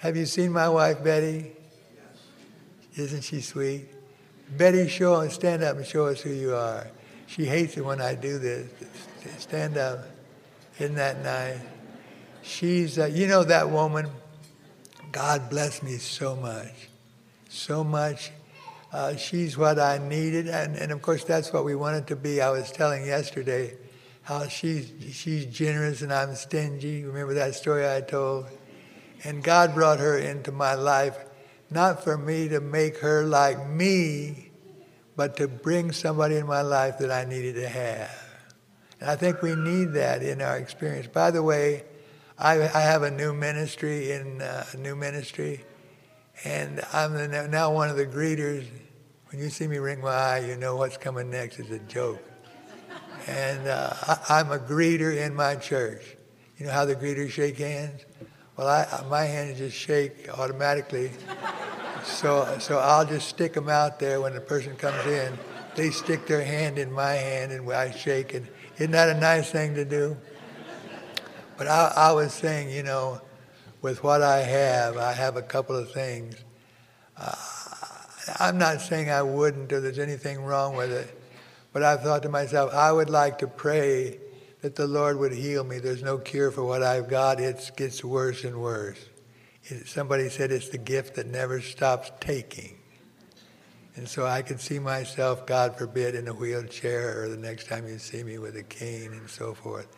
Have 0.00 0.16
you 0.16 0.24
seen 0.24 0.50
my 0.50 0.66
wife, 0.66 1.04
Betty? 1.04 1.52
Isn't 2.96 3.20
she 3.20 3.42
sweet? 3.42 3.86
Betty, 4.56 4.88
show 4.88 5.28
stand 5.28 5.62
up 5.62 5.76
and 5.76 5.84
show 5.84 6.06
us 6.06 6.22
who 6.22 6.30
you 6.30 6.54
are. 6.54 6.86
She 7.26 7.44
hates 7.44 7.76
it 7.76 7.84
when 7.84 8.00
I 8.00 8.14
do 8.14 8.38
this. 8.38 8.70
Stand 9.36 9.76
up. 9.76 10.06
Isn't 10.78 10.94
that 10.94 11.22
nice? 11.22 11.60
She's, 12.40 12.98
uh, 12.98 13.10
you 13.12 13.26
know, 13.26 13.44
that 13.44 13.68
woman. 13.68 14.08
God 15.12 15.50
bless 15.50 15.82
me 15.82 15.98
so 15.98 16.34
much, 16.34 16.88
so 17.50 17.84
much. 17.84 18.30
Uh, 18.94 19.16
she's 19.16 19.58
what 19.58 19.78
I 19.78 19.98
needed, 19.98 20.48
and, 20.48 20.76
and 20.76 20.92
of 20.92 21.02
course 21.02 21.24
that's 21.24 21.52
what 21.52 21.66
we 21.66 21.74
wanted 21.74 22.06
to 22.06 22.16
be. 22.16 22.40
I 22.40 22.48
was 22.48 22.72
telling 22.72 23.04
yesterday 23.04 23.76
how 24.22 24.48
she's 24.48 24.90
she's 25.12 25.44
generous 25.44 26.00
and 26.00 26.10
I'm 26.10 26.34
stingy. 26.36 27.04
Remember 27.04 27.34
that 27.34 27.54
story 27.54 27.86
I 27.86 28.00
told? 28.00 28.46
And 29.24 29.42
God 29.42 29.74
brought 29.74 29.98
her 29.98 30.18
into 30.18 30.52
my 30.52 30.74
life, 30.74 31.16
not 31.70 32.02
for 32.02 32.16
me 32.16 32.48
to 32.48 32.60
make 32.60 32.98
her 32.98 33.24
like 33.24 33.68
me, 33.68 34.50
but 35.16 35.36
to 35.36 35.48
bring 35.48 35.92
somebody 35.92 36.36
in 36.36 36.46
my 36.46 36.62
life 36.62 36.98
that 36.98 37.10
I 37.10 37.24
needed 37.24 37.56
to 37.56 37.68
have. 37.68 38.10
And 39.00 39.10
I 39.10 39.16
think 39.16 39.42
we 39.42 39.54
need 39.54 39.92
that 39.92 40.22
in 40.22 40.40
our 40.40 40.56
experience. 40.56 41.06
By 41.06 41.30
the 41.30 41.42
way, 41.42 41.84
I, 42.38 42.54
I 42.62 42.80
have 42.80 43.02
a 43.02 43.10
new 43.10 43.34
ministry 43.34 44.12
in 44.12 44.40
uh, 44.40 44.64
a 44.72 44.76
new 44.78 44.96
ministry, 44.96 45.62
and 46.44 46.80
I'm 46.92 47.12
the, 47.12 47.48
now 47.48 47.72
one 47.72 47.90
of 47.90 47.96
the 47.96 48.06
greeters. 48.06 48.66
When 49.30 49.40
you 49.40 49.50
see 49.50 49.66
me 49.66 49.76
ring 49.76 50.00
my 50.00 50.08
eye, 50.08 50.38
you 50.38 50.56
know 50.56 50.76
what's 50.76 50.96
coming 50.96 51.30
next 51.30 51.60
is 51.60 51.70
a 51.70 51.78
joke. 51.80 52.22
And 53.26 53.68
uh, 53.68 53.92
I, 54.28 54.40
am 54.40 54.50
a 54.50 54.58
greeter 54.58 55.14
in 55.14 55.34
my 55.34 55.54
church. 55.56 56.02
You 56.56 56.66
know 56.66 56.72
how 56.72 56.84
the 56.84 56.96
greeters 56.96 57.30
shake 57.30 57.58
hands? 57.58 58.04
Well, 58.60 58.68
I, 58.68 59.08
my 59.08 59.24
hands 59.24 59.56
just 59.56 59.74
shake 59.74 60.28
automatically. 60.38 61.12
So, 62.04 62.58
so 62.58 62.78
I'll 62.78 63.06
just 63.06 63.26
stick 63.26 63.54
them 63.54 63.70
out 63.70 63.98
there 63.98 64.20
when 64.20 64.34
the 64.34 64.40
person 64.42 64.76
comes 64.76 65.02
in. 65.06 65.32
They 65.76 65.88
stick 65.88 66.26
their 66.26 66.44
hand 66.44 66.78
in 66.78 66.92
my 66.92 67.14
hand 67.14 67.52
and 67.52 67.72
I 67.72 67.90
shake 67.90 68.34
it. 68.34 68.42
Isn't 68.76 68.90
that 68.90 69.16
a 69.16 69.18
nice 69.18 69.50
thing 69.50 69.74
to 69.76 69.86
do? 69.86 70.14
But 71.56 71.68
I, 71.68 71.90
I 71.96 72.12
was 72.12 72.34
saying, 72.34 72.68
you 72.68 72.82
know, 72.82 73.22
with 73.80 74.04
what 74.04 74.20
I 74.20 74.40
have, 74.40 74.98
I 74.98 75.14
have 75.14 75.38
a 75.38 75.42
couple 75.42 75.74
of 75.74 75.90
things. 75.90 76.36
Uh, 77.16 77.34
I'm 78.38 78.58
not 78.58 78.82
saying 78.82 79.08
I 79.08 79.22
wouldn't 79.22 79.72
or 79.72 79.80
there's 79.80 79.98
anything 79.98 80.42
wrong 80.42 80.76
with 80.76 80.92
it, 80.92 81.18
but 81.72 81.82
I 81.82 81.96
thought 81.96 82.22
to 82.24 82.28
myself, 82.28 82.74
I 82.74 82.92
would 82.92 83.08
like 83.08 83.38
to 83.38 83.46
pray 83.46 84.18
that 84.62 84.76
the 84.76 84.86
Lord 84.86 85.18
would 85.18 85.32
heal 85.32 85.64
me. 85.64 85.78
There's 85.78 86.02
no 86.02 86.18
cure 86.18 86.50
for 86.50 86.64
what 86.64 86.82
I've 86.82 87.08
got. 87.08 87.40
It 87.40 87.70
gets 87.76 88.04
worse 88.04 88.44
and 88.44 88.60
worse. 88.60 88.98
It, 89.64 89.88
somebody 89.88 90.28
said 90.28 90.52
it's 90.52 90.68
the 90.68 90.78
gift 90.78 91.14
that 91.14 91.26
never 91.26 91.60
stops 91.60 92.10
taking. 92.20 92.76
And 93.96 94.08
so 94.08 94.26
I 94.26 94.42
could 94.42 94.60
see 94.60 94.78
myself, 94.78 95.46
God 95.46 95.76
forbid, 95.76 96.14
in 96.14 96.28
a 96.28 96.32
wheelchair 96.32 97.22
or 97.22 97.28
the 97.28 97.36
next 97.36 97.68
time 97.68 97.86
you 97.86 97.98
see 97.98 98.22
me 98.22 98.38
with 98.38 98.56
a 98.56 98.62
cane 98.62 99.12
and 99.12 99.28
so 99.28 99.54
forth. 99.54 99.88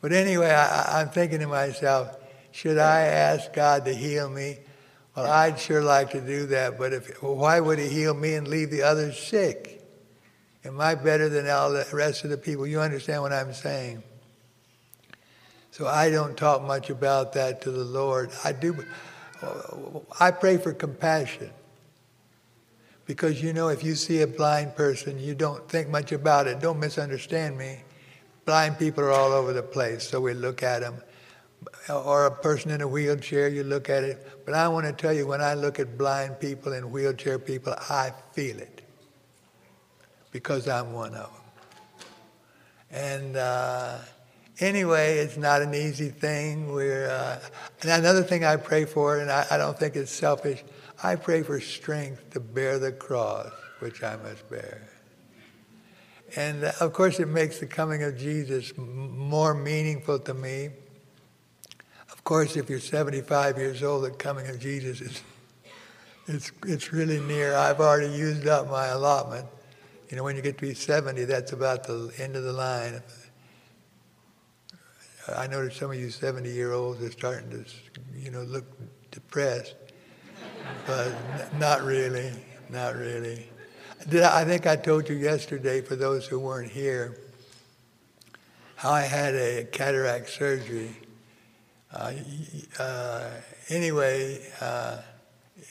But 0.00 0.12
anyway, 0.12 0.50
I, 0.50 1.00
I'm 1.00 1.10
thinking 1.10 1.40
to 1.40 1.46
myself, 1.46 2.16
should 2.50 2.78
I 2.78 3.02
ask 3.02 3.52
God 3.52 3.84
to 3.84 3.94
heal 3.94 4.28
me? 4.28 4.58
Well, 5.16 5.26
I'd 5.26 5.58
sure 5.58 5.82
like 5.82 6.10
to 6.10 6.20
do 6.20 6.46
that, 6.46 6.78
but 6.78 6.92
if, 6.92 7.22
why 7.22 7.60
would 7.60 7.78
He 7.78 7.88
heal 7.88 8.14
me 8.14 8.34
and 8.34 8.46
leave 8.46 8.70
the 8.70 8.82
others 8.82 9.18
sick? 9.18 9.77
Am 10.68 10.82
I 10.82 10.94
better 10.94 11.30
than 11.30 11.48
all 11.48 11.72
the 11.72 11.86
rest 11.94 12.24
of 12.24 12.30
the 12.30 12.36
people? 12.36 12.66
You 12.66 12.80
understand 12.80 13.22
what 13.22 13.32
I'm 13.32 13.54
saying? 13.54 14.02
So 15.70 15.86
I 15.86 16.10
don't 16.10 16.36
talk 16.36 16.62
much 16.62 16.90
about 16.90 17.32
that 17.32 17.62
to 17.62 17.70
the 17.70 17.84
Lord. 17.84 18.30
I 18.44 18.52
do. 18.52 18.84
I 20.20 20.30
pray 20.30 20.58
for 20.58 20.74
compassion. 20.74 21.50
Because 23.06 23.42
you 23.42 23.54
know, 23.54 23.68
if 23.68 23.82
you 23.82 23.94
see 23.94 24.20
a 24.20 24.26
blind 24.26 24.76
person, 24.76 25.18
you 25.18 25.34
don't 25.34 25.66
think 25.70 25.88
much 25.88 26.12
about 26.12 26.46
it. 26.46 26.60
Don't 26.60 26.78
misunderstand 26.78 27.56
me. 27.56 27.78
Blind 28.44 28.78
people 28.78 29.04
are 29.04 29.12
all 29.12 29.32
over 29.32 29.54
the 29.54 29.62
place, 29.62 30.06
so 30.06 30.20
we 30.20 30.34
look 30.34 30.62
at 30.62 30.80
them. 30.80 30.96
Or 31.88 32.26
a 32.26 32.30
person 32.30 32.72
in 32.72 32.82
a 32.82 32.88
wheelchair, 32.88 33.48
you 33.48 33.64
look 33.64 33.88
at 33.88 34.04
it. 34.04 34.44
But 34.44 34.52
I 34.52 34.68
want 34.68 34.84
to 34.84 34.92
tell 34.92 35.14
you, 35.14 35.26
when 35.26 35.40
I 35.40 35.54
look 35.54 35.80
at 35.80 35.96
blind 35.96 36.38
people 36.40 36.74
and 36.74 36.92
wheelchair 36.92 37.38
people, 37.38 37.74
I 37.88 38.12
feel 38.34 38.58
it 38.58 38.77
because 40.30 40.68
I'm 40.68 40.92
one 40.92 41.14
of 41.14 41.30
them. 41.32 41.42
And 42.90 43.36
uh, 43.36 43.98
anyway, 44.60 45.18
it's 45.18 45.36
not 45.36 45.62
an 45.62 45.74
easy 45.74 46.08
thing. 46.08 46.72
We're, 46.72 47.08
uh, 47.08 47.40
another 47.82 48.22
thing 48.22 48.44
I 48.44 48.56
pray 48.56 48.84
for, 48.84 49.18
and 49.18 49.30
I, 49.30 49.46
I 49.50 49.56
don't 49.56 49.78
think 49.78 49.96
it's 49.96 50.12
selfish, 50.12 50.64
I 51.02 51.16
pray 51.16 51.42
for 51.42 51.60
strength 51.60 52.30
to 52.30 52.40
bear 52.40 52.78
the 52.78 52.92
cross 52.92 53.52
which 53.80 54.02
I 54.02 54.16
must 54.16 54.48
bear. 54.50 54.88
And 56.36 56.64
uh, 56.64 56.72
of 56.80 56.92
course, 56.92 57.20
it 57.20 57.28
makes 57.28 57.58
the 57.58 57.66
coming 57.66 58.02
of 58.02 58.18
Jesus 58.18 58.72
m- 58.76 59.16
more 59.16 59.54
meaningful 59.54 60.18
to 60.20 60.34
me. 60.34 60.70
Of 62.10 62.24
course, 62.24 62.56
if 62.56 62.68
you're 62.68 62.80
75 62.80 63.56
years 63.56 63.82
old, 63.82 64.04
the 64.04 64.10
coming 64.10 64.46
of 64.48 64.58
Jesus 64.58 65.00
is 65.00 65.22
it's, 66.28 66.52
it's 66.66 66.92
really 66.92 67.20
near. 67.20 67.54
I've 67.54 67.80
already 67.80 68.12
used 68.12 68.46
up 68.46 68.68
my 68.68 68.88
allotment. 68.88 69.46
You 70.08 70.16
know, 70.16 70.24
when 70.24 70.36
you 70.36 70.42
get 70.42 70.58
to 70.58 70.66
be 70.66 70.74
70, 70.74 71.24
that's 71.24 71.52
about 71.52 71.84
the 71.84 72.12
end 72.18 72.36
of 72.36 72.44
the 72.44 72.52
line. 72.52 73.02
I 75.36 75.46
notice 75.46 75.76
some 75.76 75.90
of 75.90 75.98
you 75.98 76.10
70 76.10 76.48
year 76.50 76.72
olds 76.72 77.02
are 77.02 77.10
starting 77.10 77.50
to, 77.50 77.64
you 78.16 78.30
know, 78.30 78.42
look 78.42 78.64
depressed 79.10 79.74
but 80.86 81.12
not 81.58 81.82
really, 81.82 82.32
not 82.70 82.96
really. 82.96 83.48
Did 84.08 84.22
I, 84.22 84.40
I 84.40 84.44
think 84.44 84.66
I 84.66 84.76
told 84.76 85.08
you 85.08 85.16
yesterday, 85.16 85.80
for 85.80 85.96
those 85.96 86.26
who 86.26 86.38
weren't 86.38 86.70
here, 86.70 87.18
how 88.76 88.90
I 88.90 89.02
had 89.02 89.34
a 89.34 89.64
cataract 89.64 90.30
surgery. 90.30 90.96
Uh, 91.92 92.12
uh, 92.78 93.30
anyway, 93.70 94.46
uh, 94.60 94.98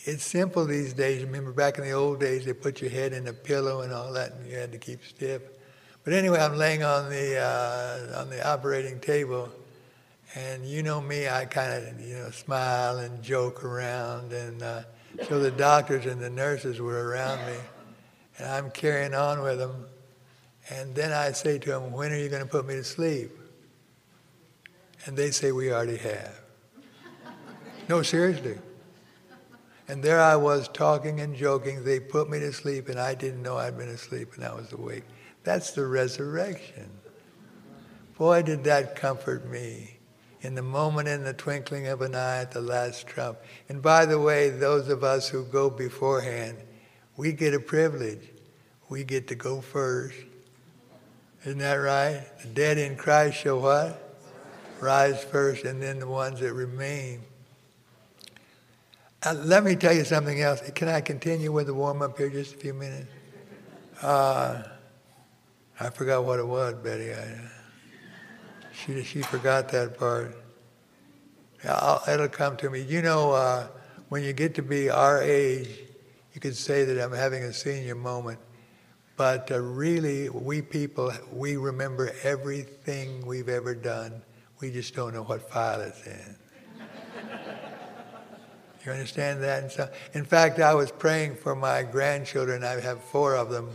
it's 0.03 0.24
simple 0.24 0.66
these 0.66 0.94
days. 0.94 1.24
Remember 1.24 1.52
back 1.52 1.78
in 1.78 1.84
the 1.84 1.92
old 1.92 2.20
days, 2.20 2.46
they 2.46 2.53
put 2.53 2.81
your 2.81 2.90
head 2.90 3.14
in 3.14 3.28
a 3.28 3.34
pillow 3.34 3.81
and 3.81 3.94
all 3.94 4.14
that, 4.14 4.34
and 4.34 4.50
you 4.50 4.58
had 4.58 4.72
to 4.72 4.78
keep 4.78 5.03
stiff. 5.03 5.42
But 6.03 6.14
anyway, 6.14 6.40
I'm 6.40 6.56
laying 6.56 6.84
on 6.84 7.09
the 7.09 7.38
uh, 7.38 8.22
on 8.22 8.30
the 8.30 8.46
operating 8.48 9.00
table, 9.00 9.50
and 10.36 10.66
you 10.66 10.84
know 10.84 11.02
me, 11.02 11.28
I 11.28 11.46
kind 11.46 11.74
of 11.74 12.02
you 12.02 12.16
know 12.16 12.30
smile 12.31 13.00
and 13.00 13.22
joke 13.22 13.64
around, 13.64 14.31
and 14.31 14.64
uh, 14.64 14.81
so 15.28 15.40
the 15.40 15.52
doctors 15.52 16.06
and 16.06 16.22
the 16.22 16.30
nurses 16.30 16.80
were 16.80 17.09
around 17.09 17.46
me, 17.46 17.58
and 18.38 18.48
I'm 18.48 18.72
carrying 18.72 19.14
on 19.14 19.42
with 19.42 19.58
them. 19.58 19.86
And 20.69 20.94
then 20.94 21.14
I 21.14 21.31
say 21.31 21.59
to 21.59 21.69
them, 21.69 21.92
When 21.92 22.12
are 22.12 22.18
you 22.18 22.30
going 22.30 22.44
to 22.44 22.50
put 22.50 22.66
me 22.66 22.75
to 22.75 22.84
sleep? 22.84 23.31
And 25.06 25.16
they 25.16 25.31
say, 25.31 25.52
We 25.52 25.72
already 25.72 25.98
have. 25.98 26.40
no, 27.88 28.02
seriously. 28.02 28.58
And 29.88 30.03
there 30.03 30.20
I 30.20 30.36
was 30.36 30.68
talking 30.68 31.22
and 31.22 31.36
joking. 31.36 31.84
They 31.84 32.00
put 32.00 32.30
me 32.30 32.40
to 32.40 32.52
sleep, 32.52 32.90
and 32.90 33.00
I 33.00 33.16
didn't 33.16 33.42
know 33.42 33.58
I'd 33.58 33.78
been 33.78 33.90
asleep, 33.90 34.34
and 34.36 34.44
I 34.44 34.53
was 34.53 34.74
awake. 34.74 35.06
That's 35.44 35.72
the 35.72 35.88
resurrection. 35.88 36.90
Boy, 38.18 38.42
did 38.42 38.64
that 38.66 38.96
comfort 38.96 39.50
me 39.50 39.98
in 40.42 40.56
the 40.56 40.62
moment, 40.62 41.08
in 41.08 41.24
the 41.24 41.34
twinkling 41.34 41.88
of 41.88 42.02
an 42.02 42.16
eye, 42.16 42.40
at 42.40 42.52
the 42.52 42.62
last 42.62 43.08
trump. 43.08 43.38
And 43.70 43.81
by 43.81 44.06
the 44.06 44.20
way, 44.20 44.50
those 44.50 44.90
of 44.90 45.03
us 45.03 45.30
who 45.30 45.46
go 45.46 45.70
beforehand, 45.70 46.58
we 47.16 47.31
get 47.31 47.54
a 47.54 47.59
privilege. 47.59 48.30
We 48.90 49.04
get 49.04 49.28
to 49.30 49.36
go 49.36 49.62
first. 49.62 50.18
Isn't 51.44 51.59
that 51.59 51.75
right? 51.75 52.25
The 52.42 52.48
dead 52.50 52.78
in 52.78 52.98
Christ 52.98 53.38
shall 53.38 53.62
what? 53.62 54.04
Rise 54.80 55.24
first, 55.24 55.64
and 55.64 55.81
then 55.81 56.00
the 56.00 56.08
ones 56.08 56.40
that 56.42 56.54
remain. 56.54 57.22
Uh, 59.24 59.34
let 59.46 59.64
me 59.64 59.75
tell 59.75 59.94
you 59.94 60.04
something 60.04 60.42
else. 60.42 60.62
Can 60.75 60.88
I 60.90 61.02
continue 61.02 61.52
with 61.52 61.68
the 61.68 61.74
warm 61.74 62.04
up 62.04 62.18
here 62.18 62.30
just 62.30 62.54
a 62.54 62.58
few 62.58 62.74
minutes? 62.74 63.08
Uh, 64.02 64.62
I 65.80 65.90
forgot 65.90 66.24
what 66.24 66.40
it 66.40 66.46
was, 66.46 66.75
Betty. 66.75 67.14
I, 67.14 67.50
she, 68.72 69.04
she 69.04 69.24
forgot 69.24 69.69
that 69.69 69.98
part. 69.98 70.38
I'll, 71.64 72.04
it'll 72.08 72.28
come 72.28 72.58
to 72.58 72.69
me. 72.69 72.81
You 72.81 73.02
know, 73.02 73.31
uh, 73.31 73.68
when 74.10 74.24
you 74.24 74.34
get 74.34 74.54
to 74.56 74.62
be 74.62 74.92
our 74.92 75.22
age, 75.24 75.70
you 76.34 76.40
could 76.40 76.56
say 76.56 76.84
that 76.86 77.04
I'm 77.04 77.12
having 77.12 77.42
a 77.44 77.54
senior 77.54 77.96
moment. 77.96 78.38
But 79.16 79.52
uh, 79.52 79.60
really, 79.60 80.30
we 80.30 80.62
people, 80.62 81.12
we 81.34 81.58
remember 81.58 82.12
everything 82.22 83.25
we've 83.25 83.50
ever 83.50 83.74
done. 83.74 84.22
We 84.62 84.72
just 84.72 84.94
don't 84.94 85.16
know 85.16 85.24
what 85.24 85.50
file 85.50 85.81
it's 85.81 86.06
in. 86.06 86.36
You 88.88 88.94
understand 88.94 89.44
that? 89.44 89.63
And 89.63 89.72
so, 89.72 89.89
in 90.13 90.25
fact, 90.25 90.60
I 90.60 90.74
was 90.74 90.92
praying 90.92 91.36
for 91.36 91.56
my 91.56 91.84
grandchildren. 91.84 92.63
I 92.63 92.80
have 92.80 93.04
four 93.04 93.36
of 93.36 93.50
them. 93.50 93.69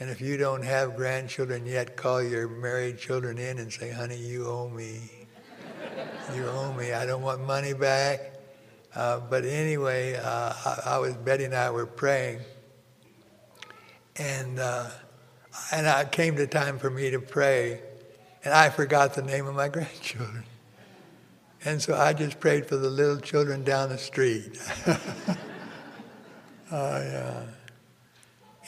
And 0.00 0.08
if 0.08 0.20
you 0.20 0.36
don't 0.36 0.64
have 0.64 0.96
grandchildren 0.96 1.66
yet, 1.66 1.96
call 1.96 2.22
your 2.22 2.48
married 2.48 2.98
children 2.98 3.38
in 3.38 3.58
and 3.58 3.72
say, 3.72 3.90
honey, 3.90 4.16
you 4.16 4.46
owe 4.46 4.68
me. 4.68 5.10
You 6.34 6.46
owe 6.46 6.72
me. 6.72 6.92
I 6.92 7.06
don't 7.06 7.22
want 7.22 7.46
money 7.46 7.74
back. 7.74 8.40
Uh, 8.94 9.20
but 9.20 9.44
anyway, 9.44 10.16
uh, 10.16 10.52
I, 10.64 10.80
I, 10.86 10.98
was 10.98 11.14
Betty 11.14 11.44
and 11.44 11.54
I 11.54 11.70
were 11.70 11.86
praying, 11.86 12.40
and 14.16 14.58
uh, 14.58 14.90
and 15.70 15.86
it 15.86 16.10
came 16.10 16.34
to 16.36 16.46
time 16.48 16.76
for 16.76 16.90
me 16.90 17.10
to 17.10 17.20
pray, 17.20 17.80
and 18.42 18.52
I 18.52 18.68
forgot 18.68 19.14
the 19.14 19.22
name 19.22 19.46
of 19.46 19.54
my 19.54 19.68
grandchildren, 19.76 20.44
and 21.64 21.80
so 21.80 21.94
I 21.94 22.12
just 22.12 22.40
prayed 22.40 22.66
for 22.66 22.76
the 22.76 22.90
little 22.90 23.18
children 23.18 23.64
down 23.64 23.90
the 23.90 23.98
street. 23.98 24.58
Oh 26.72 26.98
yeah. 26.98 27.42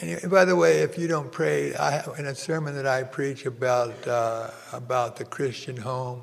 Anyway, 0.00 0.26
by 0.28 0.44
the 0.44 0.56
way, 0.56 0.78
if 0.78 0.98
you 0.98 1.06
don't 1.06 1.30
pray, 1.30 1.72
I, 1.74 2.02
in 2.18 2.26
a 2.26 2.34
sermon 2.34 2.74
that 2.74 2.86
I 2.86 3.04
preach 3.04 3.46
about 3.46 4.08
uh, 4.08 4.50
about 4.72 5.14
the 5.14 5.24
Christian 5.24 5.76
home, 5.76 6.22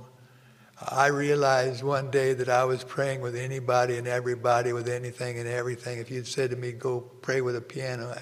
I 0.92 1.07
realized 1.07 1.81
one 1.81 2.12
day 2.12 2.33
that 2.33 2.50
I 2.50 2.66
was 2.66 2.83
praying 2.83 3.22
with 3.22 3.33
anybody 3.33 3.98
and 3.98 4.07
everybody, 4.07 4.74
with 4.74 4.89
anything 4.89 5.39
and 5.39 5.48
everything. 5.48 6.00
If 6.00 6.12
you'd 6.12 6.27
said 6.27 6.50
to 6.50 6.57
me, 6.57 6.74
"Go 6.74 7.00
pray 7.00 7.39
with 7.39 7.56
a 7.56 7.62
piano," 7.62 8.13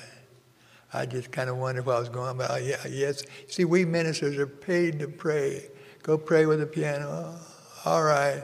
I, 0.94 1.02
I 1.02 1.06
just 1.08 1.32
kind 1.32 1.50
of 1.50 1.58
wondered 1.58 1.88
what 1.88 1.96
I 1.96 2.00
was 2.00 2.10
going 2.10 2.36
about. 2.36 2.64
Yeah, 2.64 2.86
yes. 2.88 3.24
See, 3.48 3.66
we 3.66 3.86
ministers 3.86 4.38
are 4.38 4.46
paid 4.46 5.00
to 5.00 5.08
pray. 5.08 5.72
Go 6.04 6.20
pray 6.20 6.46
with 6.46 6.62
a 6.62 6.68
piano. 6.68 7.08
Oh, 7.10 7.57
all 7.88 8.04
right. 8.04 8.44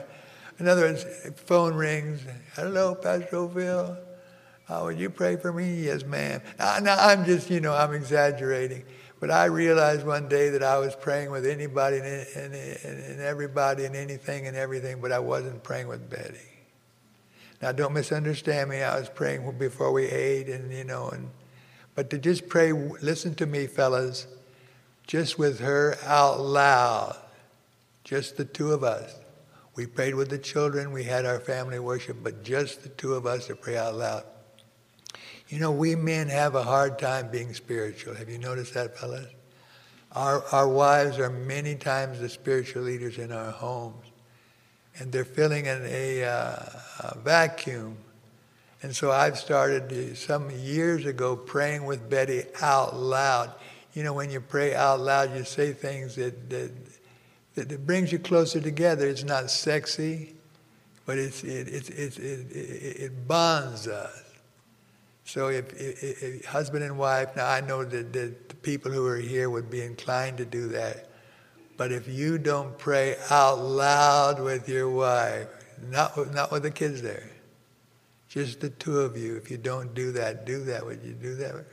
In 0.58 0.68
other 0.68 0.82
words, 0.82 1.04
phone 1.36 1.74
rings. 1.74 2.22
Hello, 2.54 2.94
Pastor 2.94 3.36
O'Ffill. 3.36 3.98
Oh, 4.70 4.84
would 4.84 4.98
you 4.98 5.10
pray 5.10 5.36
for 5.36 5.52
me? 5.52 5.84
Yes, 5.84 6.02
ma'am. 6.02 6.40
Now, 6.58 6.96
I'm 6.98 7.26
just, 7.26 7.50
you 7.50 7.60
know, 7.60 7.74
I'm 7.74 7.92
exaggerating. 7.92 8.84
But 9.20 9.30
I 9.30 9.44
realized 9.46 10.06
one 10.06 10.28
day 10.28 10.48
that 10.48 10.62
I 10.62 10.78
was 10.78 10.96
praying 10.96 11.30
with 11.30 11.46
anybody 11.46 11.98
and, 11.98 12.06
and, 12.06 12.54
and 12.54 13.20
everybody 13.20 13.84
and 13.84 13.94
anything 13.94 14.46
and 14.46 14.56
everything, 14.56 15.02
but 15.02 15.12
I 15.12 15.18
wasn't 15.18 15.62
praying 15.62 15.88
with 15.88 16.08
Betty. 16.08 16.38
Now, 17.60 17.72
don't 17.72 17.92
misunderstand 17.92 18.70
me. 18.70 18.82
I 18.82 18.98
was 18.98 19.10
praying 19.10 19.58
before 19.58 19.92
we 19.92 20.06
ate, 20.06 20.48
and 20.48 20.72
you 20.72 20.84
know, 20.84 21.08
and 21.08 21.30
but 21.94 22.10
to 22.10 22.18
just 22.18 22.48
pray. 22.48 22.72
Listen 22.72 23.34
to 23.36 23.46
me, 23.46 23.66
fellas. 23.66 24.26
Just 25.06 25.38
with 25.38 25.60
her 25.60 25.96
out 26.04 26.40
loud, 26.40 27.16
just 28.04 28.36
the 28.36 28.44
two 28.44 28.72
of 28.72 28.82
us. 28.82 29.14
We 29.74 29.86
prayed 29.86 30.14
with 30.14 30.30
the 30.30 30.38
children. 30.38 30.92
We 30.92 31.04
had 31.04 31.26
our 31.26 31.40
family 31.40 31.78
worship, 31.78 32.18
but 32.22 32.44
just 32.44 32.82
the 32.82 32.88
two 32.90 33.14
of 33.14 33.26
us 33.26 33.48
to 33.48 33.56
pray 33.56 33.76
out 33.76 33.94
loud. 33.94 34.24
You 35.48 35.58
know, 35.58 35.72
we 35.72 35.94
men 35.94 36.28
have 36.28 36.54
a 36.54 36.62
hard 36.62 36.98
time 36.98 37.30
being 37.30 37.52
spiritual. 37.54 38.14
Have 38.14 38.28
you 38.28 38.38
noticed 38.38 38.74
that, 38.74 38.96
fellas? 38.96 39.26
Our, 40.12 40.44
our 40.52 40.68
wives 40.68 41.18
are 41.18 41.28
many 41.28 41.74
times 41.74 42.20
the 42.20 42.28
spiritual 42.28 42.82
leaders 42.82 43.18
in 43.18 43.32
our 43.32 43.50
homes, 43.50 44.06
and 44.98 45.10
they're 45.10 45.24
filling 45.24 45.66
in 45.66 45.82
a, 45.84 46.24
uh, 46.24 46.56
a 47.00 47.18
vacuum. 47.18 47.96
And 48.82 48.94
so 48.94 49.10
I've 49.10 49.38
started 49.38 50.16
some 50.16 50.50
years 50.50 51.04
ago 51.04 51.34
praying 51.34 51.84
with 51.84 52.08
Betty 52.08 52.44
out 52.60 52.94
loud. 52.94 53.52
You 53.92 54.04
know, 54.04 54.12
when 54.12 54.30
you 54.30 54.40
pray 54.40 54.74
out 54.74 55.00
loud, 55.00 55.36
you 55.36 55.44
say 55.44 55.72
things 55.72 56.14
that, 56.14 56.48
that, 56.50 56.70
that, 57.54 57.68
that 57.68 57.86
brings 57.86 58.12
you 58.12 58.18
closer 58.18 58.60
together. 58.60 59.06
It's 59.06 59.24
not 59.24 59.50
sexy, 59.50 60.34
but 61.06 61.18
it's, 61.18 61.44
it, 61.44 61.68
it, 61.68 61.90
it, 61.90 62.18
it, 62.18 63.00
it 63.00 63.28
bonds 63.28 63.88
us. 63.88 64.22
So 65.24 65.48
if, 65.48 66.44
husband 66.44 66.84
and 66.84 66.98
wife, 66.98 67.34
now 67.36 67.48
I 67.48 67.60
know 67.60 67.84
that, 67.84 68.12
that 68.12 68.48
the 68.48 68.54
people 68.56 68.92
who 68.92 69.06
are 69.06 69.16
here 69.16 69.48
would 69.48 69.70
be 69.70 69.80
inclined 69.80 70.36
to 70.38 70.44
do 70.44 70.68
that. 70.68 71.08
But 71.76 71.92
if 71.92 72.06
you 72.06 72.38
don't 72.38 72.76
pray 72.78 73.16
out 73.30 73.58
loud 73.58 74.40
with 74.40 74.68
your 74.68 74.90
wife, 74.90 75.48
not, 75.88 76.32
not 76.32 76.52
with 76.52 76.62
the 76.62 76.70
kids 76.70 77.02
there, 77.02 77.30
just 78.28 78.60
the 78.60 78.70
two 78.70 79.00
of 79.00 79.16
you, 79.16 79.36
if 79.36 79.50
you 79.50 79.56
don't 79.56 79.94
do 79.94 80.12
that, 80.12 80.44
do 80.44 80.62
that. 80.64 80.84
Would 80.84 81.02
you 81.02 81.12
do 81.12 81.34
that? 81.36 81.64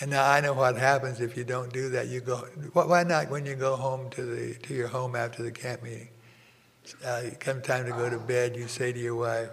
And 0.00 0.10
now 0.10 0.30
I 0.30 0.40
know 0.40 0.52
what 0.52 0.76
happens 0.76 1.20
if 1.20 1.36
you 1.36 1.44
don't 1.44 1.72
do 1.72 1.88
that. 1.90 2.06
You 2.06 2.20
go. 2.20 2.46
Why 2.72 3.02
not 3.02 3.30
when 3.30 3.44
you 3.44 3.56
go 3.56 3.74
home 3.74 4.10
to 4.10 4.22
the 4.22 4.54
to 4.54 4.74
your 4.74 4.88
home 4.88 5.16
after 5.16 5.42
the 5.42 5.50
camp 5.50 5.82
meeting? 5.82 6.08
Uh, 7.04 7.22
come 7.40 7.60
time 7.60 7.84
to 7.84 7.90
go 7.90 8.08
to 8.08 8.18
bed, 8.18 8.56
you 8.56 8.68
say 8.68 8.92
to 8.92 8.98
your 8.98 9.16
wife, 9.16 9.50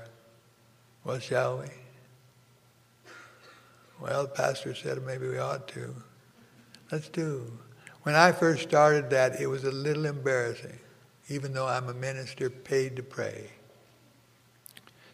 "Well, 1.03 1.19
shall 1.19 1.59
we?" 1.59 1.67
Well, 3.99 4.23
the 4.23 4.29
pastor 4.29 4.75
said 4.75 5.01
maybe 5.03 5.27
we 5.27 5.39
ought 5.39 5.67
to. 5.69 5.95
Let's 6.91 7.09
do. 7.09 7.51
When 8.03 8.13
I 8.13 8.31
first 8.31 8.61
started 8.61 9.09
that, 9.09 9.41
it 9.41 9.47
was 9.47 9.63
a 9.63 9.71
little 9.71 10.05
embarrassing, 10.05 10.79
even 11.27 11.53
though 11.53 11.65
I'm 11.65 11.89
a 11.89 11.93
minister 11.93 12.51
paid 12.51 12.95
to 12.97 13.03
pray. 13.03 13.49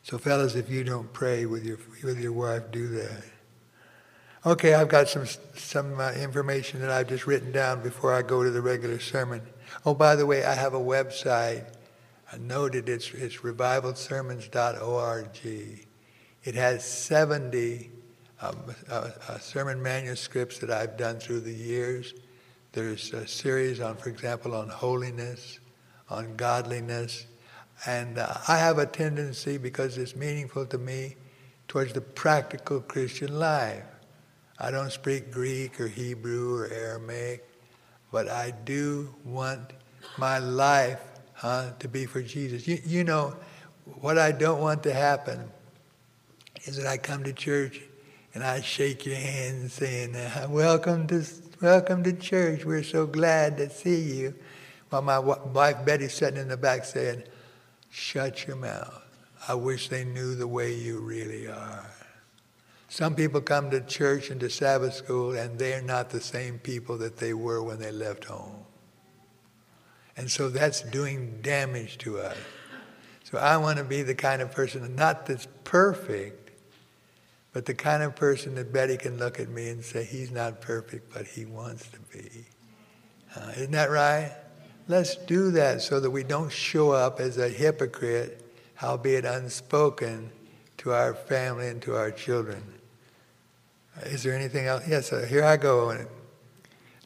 So, 0.03 0.17
fellas, 0.17 0.55
if 0.55 0.69
you 0.69 0.83
don't 0.83 1.11
pray 1.13 1.45
with 1.45 1.63
your 1.63 1.77
with 2.03 2.19
your 2.19 2.33
wife, 2.33 2.69
do 2.71 2.87
that. 2.89 3.23
Okay, 4.43 4.73
I've 4.73 4.87
got 4.87 5.07
some 5.07 5.27
some 5.53 5.99
uh, 5.99 6.13
information 6.13 6.81
that 6.81 6.89
I've 6.89 7.07
just 7.07 7.27
written 7.27 7.51
down 7.51 7.83
before 7.83 8.11
I 8.11 8.23
go 8.23 8.43
to 8.43 8.49
the 8.49 8.59
regular 8.59 8.99
sermon. 8.99 9.43
Oh, 9.85 9.93
by 9.93 10.15
the 10.15 10.25
way, 10.25 10.43
I 10.43 10.55
have 10.55 10.73
a 10.73 10.79
website. 10.79 11.63
I 12.33 12.37
noted 12.39 12.89
it's 12.89 13.13
it's 13.13 13.37
revivalsermons.org. 13.37 15.85
It 16.43 16.55
has 16.55 16.83
70 16.83 17.91
um, 18.41 18.57
uh, 18.89 19.11
uh, 19.27 19.37
sermon 19.37 19.79
manuscripts 19.79 20.57
that 20.57 20.71
I've 20.71 20.97
done 20.97 21.19
through 21.19 21.41
the 21.41 21.53
years. 21.53 22.15
There's 22.71 23.13
a 23.13 23.27
series 23.27 23.79
on, 23.79 23.95
for 23.95 24.09
example, 24.09 24.55
on 24.55 24.69
holiness, 24.69 25.59
on 26.09 26.35
godliness. 26.35 27.27
And 27.85 28.17
uh, 28.17 28.33
I 28.47 28.57
have 28.57 28.79
a 28.79 28.87
tendency, 28.87 29.59
because 29.59 29.99
it's 29.99 30.15
meaningful 30.15 30.65
to 30.65 30.79
me, 30.79 31.15
towards 31.67 31.93
the 31.93 32.01
practical 32.01 32.79
Christian 32.79 33.37
life. 33.37 33.83
I 34.63 34.69
don't 34.69 34.91
speak 34.91 35.31
Greek 35.31 35.81
or 35.81 35.87
Hebrew 35.87 36.55
or 36.55 36.67
Aramaic, 36.67 37.49
but 38.11 38.27
I 38.27 38.51
do 38.51 39.09
want 39.25 39.73
my 40.19 40.37
life 40.37 41.01
huh, 41.33 41.71
to 41.79 41.87
be 41.87 42.05
for 42.05 42.21
Jesus. 42.21 42.67
You, 42.67 42.79
you 42.85 43.03
know, 43.03 43.35
what 44.01 44.19
I 44.19 44.31
don't 44.31 44.61
want 44.61 44.83
to 44.83 44.93
happen 44.93 45.49
is 46.65 46.77
that 46.77 46.85
I 46.85 46.97
come 46.97 47.23
to 47.23 47.33
church 47.33 47.81
and 48.35 48.43
I 48.43 48.61
shake 48.61 49.03
your 49.03 49.15
hand 49.15 49.71
saying, 49.71 50.15
"Welcome 50.49 51.07
to 51.07 51.25
welcome 51.59 52.03
to 52.03 52.13
church. 52.13 52.63
We're 52.63 52.83
so 52.83 53.07
glad 53.07 53.57
to 53.57 53.67
see 53.67 53.99
you." 53.99 54.35
While 54.91 55.01
my 55.01 55.17
wife 55.17 55.83
Betty's 55.83 56.13
sitting 56.13 56.39
in 56.39 56.49
the 56.49 56.57
back 56.57 56.85
saying, 56.85 57.23
"Shut 57.89 58.45
your 58.45 58.57
mouth. 58.57 59.01
I 59.47 59.55
wish 59.55 59.89
they 59.89 60.05
knew 60.05 60.35
the 60.35 60.47
way 60.47 60.75
you 60.75 60.99
really 60.99 61.47
are." 61.47 61.89
Some 62.91 63.15
people 63.15 63.39
come 63.39 63.71
to 63.71 63.79
church 63.79 64.31
and 64.31 64.41
to 64.41 64.49
Sabbath 64.49 64.93
school, 64.93 65.31
and 65.31 65.57
they're 65.57 65.81
not 65.81 66.09
the 66.09 66.19
same 66.19 66.59
people 66.59 66.97
that 66.97 67.15
they 67.15 67.33
were 67.33 67.63
when 67.63 67.79
they 67.79 67.89
left 67.89 68.25
home. 68.25 68.65
And 70.17 70.29
so 70.29 70.49
that's 70.49 70.81
doing 70.81 71.39
damage 71.41 71.99
to 71.99 72.19
us. 72.19 72.35
So 73.23 73.37
I 73.37 73.55
want 73.55 73.77
to 73.77 73.85
be 73.85 74.01
the 74.01 74.13
kind 74.13 74.41
of 74.41 74.51
person, 74.51 74.93
not 74.93 75.25
that's 75.25 75.47
perfect, 75.63 76.51
but 77.53 77.65
the 77.65 77.73
kind 77.73 78.03
of 78.03 78.13
person 78.17 78.55
that 78.55 78.73
Betty 78.73 78.97
can 78.97 79.17
look 79.17 79.39
at 79.39 79.47
me 79.47 79.69
and 79.69 79.85
say, 79.85 80.03
he's 80.03 80.29
not 80.29 80.59
perfect, 80.59 81.13
but 81.13 81.25
he 81.25 81.45
wants 81.45 81.87
to 81.91 81.99
be. 82.11 82.45
Uh, 83.33 83.51
isn't 83.55 83.71
that 83.71 83.89
right? 83.89 84.33
Let's 84.89 85.15
do 85.15 85.51
that 85.51 85.81
so 85.81 86.01
that 86.01 86.11
we 86.11 86.25
don't 86.25 86.51
show 86.51 86.91
up 86.91 87.21
as 87.21 87.37
a 87.37 87.47
hypocrite, 87.47 88.45
albeit 88.83 89.23
unspoken, 89.23 90.29
to 90.79 90.91
our 90.91 91.13
family 91.13 91.69
and 91.69 91.81
to 91.83 91.95
our 91.95 92.11
children. 92.11 92.61
Is 94.03 94.23
there 94.23 94.33
anything 94.33 94.65
else? 94.65 94.87
Yes, 94.87 95.11
uh, 95.11 95.25
here 95.27 95.43
I 95.43 95.57
go. 95.57 95.95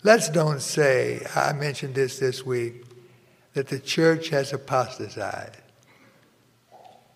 Let's 0.04 0.30
don't 0.30 0.62
say, 0.62 1.26
I 1.36 1.54
mentioned 1.54 1.96
this 1.96 2.20
this 2.20 2.46
week, 2.46 2.86
that 3.54 3.68
the 3.68 3.80
church 3.80 4.30
has 4.30 4.54
apostatized. 4.54 5.62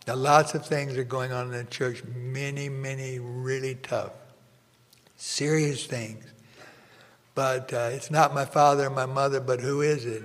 Now, 0.08 0.16
lots 0.16 0.56
of 0.56 0.66
things 0.66 0.98
are 0.98 1.04
going 1.04 1.32
on 1.32 1.48
in 1.48 1.52
the 1.52 1.66
church, 1.66 2.04
many, 2.04 2.68
many 2.68 3.20
really 3.20 3.76
tough, 3.76 4.14
serious 5.18 5.86
things. 5.86 6.26
But 7.36 7.72
uh, 7.72 7.90
it's 7.92 8.10
not 8.10 8.34
my 8.34 8.46
father 8.46 8.88
and 8.88 8.96
my 8.96 9.06
mother, 9.06 9.40
but 9.40 9.60
who 9.60 9.82
is 9.82 10.06
it? 10.06 10.24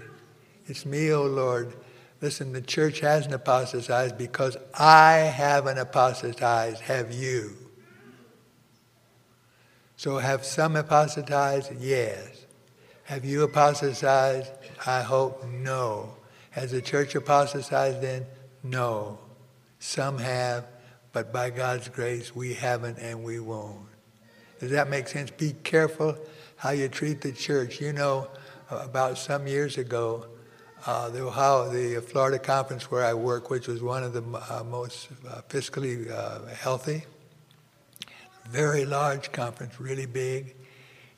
It's 0.67 0.87
me, 0.87 1.13
O 1.13 1.23
oh 1.23 1.27
Lord. 1.27 1.75
Listen, 2.21 2.53
the 2.53 2.63
church 2.63 3.01
hasn't 3.01 3.35
apostatized 3.35 4.17
because 4.17 4.57
I 4.73 5.17
haven't 5.17 5.77
apostatized, 5.77 6.81
have 6.81 7.13
you? 7.13 7.64
So 9.97 10.19
have 10.19 10.45
some 10.45 10.77
apostatized? 10.77 11.73
Yes. 11.79 12.47
Have 13.05 13.25
you 13.25 13.43
apostatized? 13.43 14.51
I 14.87 15.03
hope 15.03 15.45
no. 15.45 16.17
Has 16.51 16.73
the 16.73 16.83
church 16.83 17.15
apostatized 17.15 18.01
then? 18.01 18.27
No. 18.63 19.19
Some 19.79 20.19
have, 20.19 20.67
but 21.13 21.33
by 21.33 21.51
God's 21.51 21.89
grace, 21.89 22.35
we 22.35 22.55
haven't 22.55 22.99
and 22.99 23.23
we 23.23 23.41
won't. 23.41 23.87
Does 24.61 24.71
that 24.71 24.89
make 24.89 25.09
sense? 25.09 25.31
Be 25.31 25.53
careful 25.63 26.17
how 26.57 26.71
you 26.71 26.89
treat 26.89 27.21
the 27.21 27.33
church. 27.33 27.81
You 27.81 27.93
know, 27.93 28.29
about 28.71 29.19
some 29.19 29.47
years 29.47 29.79
ago, 29.79 30.27
uh, 30.87 31.11
the 31.11 31.23
Ohio, 31.23 31.69
the 31.71 32.01
Florida 32.01 32.39
conference 32.39 32.91
where 32.91 33.05
I 33.05 33.15
work, 33.15 33.51
which 33.51 33.69
was 33.69 33.83
one 33.83 34.03
of 34.03 34.13
the 34.13 34.23
uh, 34.23 34.63
most 34.65 35.09
uh, 35.29 35.41
fiscally 35.49 36.11
uh, 36.11 36.47
healthy, 36.47 37.05
very 38.49 38.85
large 38.85 39.33
conference, 39.33 39.81
really 39.81 40.07
big. 40.07 40.55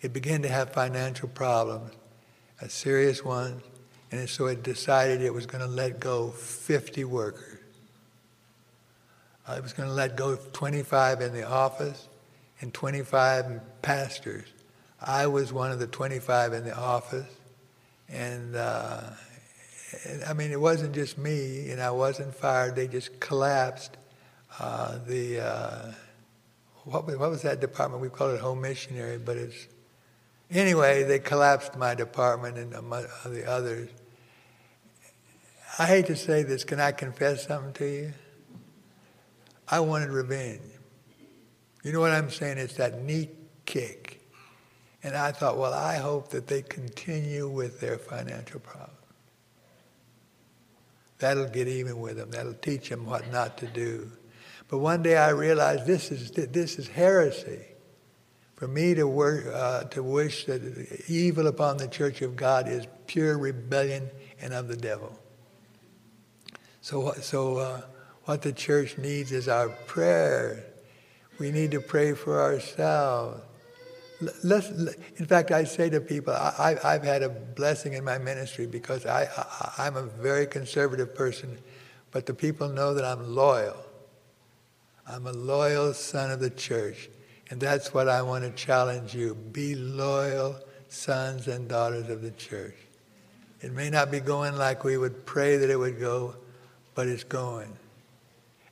It 0.00 0.12
began 0.12 0.42
to 0.42 0.48
have 0.48 0.72
financial 0.72 1.28
problems, 1.28 1.92
a 2.60 2.68
serious 2.68 3.24
one, 3.24 3.62
and 4.12 4.28
so 4.28 4.46
it 4.46 4.62
decided 4.62 5.20
it 5.20 5.34
was 5.34 5.46
going 5.46 5.62
to 5.62 5.70
let 5.70 6.00
go 6.00 6.30
50 6.30 7.04
workers. 7.04 7.58
Uh, 9.48 9.54
it 9.58 9.62
was 9.62 9.72
going 9.72 9.88
to 9.88 9.94
let 9.94 10.16
go 10.16 10.36
25 10.52 11.20
in 11.20 11.32
the 11.32 11.46
office 11.46 12.08
and 12.60 12.72
25 12.72 13.60
pastors. 13.82 14.46
I 15.00 15.26
was 15.26 15.52
one 15.52 15.70
of 15.70 15.78
the 15.78 15.86
25 15.86 16.52
in 16.52 16.64
the 16.64 16.76
office, 16.76 17.28
and 18.08 18.56
uh, 18.56 19.02
I 20.26 20.32
mean, 20.32 20.50
it 20.50 20.60
wasn't 20.60 20.94
just 20.94 21.18
me, 21.18 21.70
and 21.70 21.80
I 21.80 21.90
wasn't 21.90 22.34
fired. 22.34 22.76
They 22.76 22.88
just 22.88 23.20
collapsed 23.20 23.96
uh, 24.58 24.98
the 25.06 25.40
uh, 25.40 25.92
what, 26.86 27.06
what 27.18 27.30
was 27.30 27.42
that 27.42 27.60
department? 27.60 28.00
We 28.00 28.08
call 28.08 28.30
it 28.30 28.40
home 28.40 28.60
missionary, 28.60 29.18
but 29.18 29.36
it's 29.36 29.66
anyway. 30.50 31.02
They 31.02 31.18
collapsed 31.18 31.76
my 31.76 31.94
department 31.94 32.58
and 32.58 32.72
uh, 32.74 33.02
the 33.24 33.44
others. 33.46 33.90
I 35.78 35.86
hate 35.86 36.06
to 36.06 36.16
say 36.16 36.44
this. 36.44 36.62
Can 36.62 36.80
I 36.80 36.92
confess 36.92 37.46
something 37.46 37.72
to 37.74 37.84
you? 37.84 38.12
I 39.68 39.80
wanted 39.80 40.10
revenge. 40.10 40.62
You 41.82 41.92
know 41.92 42.00
what 42.00 42.12
I'm 42.12 42.30
saying? 42.30 42.58
It's 42.58 42.74
that 42.74 43.02
knee 43.02 43.30
kick. 43.64 44.20
And 45.02 45.16
I 45.16 45.32
thought, 45.32 45.58
well, 45.58 45.74
I 45.74 45.96
hope 45.96 46.30
that 46.30 46.46
they 46.46 46.62
continue 46.62 47.48
with 47.48 47.80
their 47.80 47.98
financial 47.98 48.60
problems. 48.60 48.92
That'll 51.18 51.48
get 51.48 51.66
even 51.66 52.00
with 52.00 52.16
them. 52.16 52.30
That'll 52.30 52.54
teach 52.54 52.88
them 52.88 53.06
what 53.06 53.30
not 53.32 53.58
to 53.58 53.66
do. 53.66 54.10
But 54.68 54.78
one 54.78 55.02
day 55.02 55.16
I 55.16 55.30
realized 55.30 55.86
this 55.86 56.10
is, 56.10 56.30
this 56.30 56.78
is 56.78 56.88
heresy. 56.88 57.60
For 58.56 58.66
me 58.66 58.94
to, 58.94 59.06
work, 59.06 59.46
uh, 59.52 59.84
to 59.84 60.02
wish 60.02 60.46
that 60.46 60.62
evil 61.08 61.46
upon 61.46 61.76
the 61.76 61.88
church 61.88 62.22
of 62.22 62.36
God 62.36 62.68
is 62.68 62.86
pure 63.06 63.36
rebellion 63.36 64.08
and 64.40 64.54
of 64.54 64.68
the 64.68 64.76
devil. 64.76 65.16
So, 66.80 67.12
so 67.20 67.58
uh, 67.58 67.82
what 68.24 68.42
the 68.42 68.52
church 68.52 68.96
needs 68.96 69.30
is 69.30 69.46
our 69.46 69.68
prayer. 69.68 70.64
We 71.38 71.50
need 71.50 71.70
to 71.72 71.80
pray 71.80 72.14
for 72.14 72.40
ourselves. 72.40 73.42
Let's, 74.42 74.70
in 74.70 75.26
fact, 75.26 75.50
I 75.50 75.64
say 75.64 75.90
to 75.90 76.00
people, 76.00 76.32
I, 76.32 76.76
have 76.82 77.04
had 77.04 77.22
a 77.22 77.28
blessing 77.28 77.92
in 77.92 78.04
my 78.04 78.16
ministry 78.16 78.66
because 78.66 79.04
I, 79.04 79.24
I, 79.36 79.86
I'm 79.86 79.96
a 79.96 80.02
very 80.02 80.46
conservative 80.46 81.14
person, 81.14 81.58
but 82.10 82.24
the 82.24 82.32
people 82.32 82.70
know 82.70 82.94
that 82.94 83.04
I'm 83.04 83.34
loyal. 83.34 83.85
I'm 85.08 85.26
a 85.26 85.32
loyal 85.32 85.94
son 85.94 86.30
of 86.30 86.40
the 86.40 86.50
church. 86.50 87.08
And 87.50 87.60
that's 87.60 87.94
what 87.94 88.08
I 88.08 88.22
want 88.22 88.44
to 88.44 88.50
challenge 88.50 89.14
you. 89.14 89.34
Be 89.34 89.74
loyal 89.74 90.58
sons 90.88 91.46
and 91.46 91.68
daughters 91.68 92.08
of 92.08 92.22
the 92.22 92.32
church. 92.32 92.74
It 93.60 93.72
may 93.72 93.88
not 93.88 94.10
be 94.10 94.20
going 94.20 94.56
like 94.56 94.84
we 94.84 94.96
would 94.96 95.24
pray 95.26 95.56
that 95.56 95.70
it 95.70 95.76
would 95.76 96.00
go, 96.00 96.34
but 96.94 97.08
it's 97.08 97.24
going. 97.24 97.72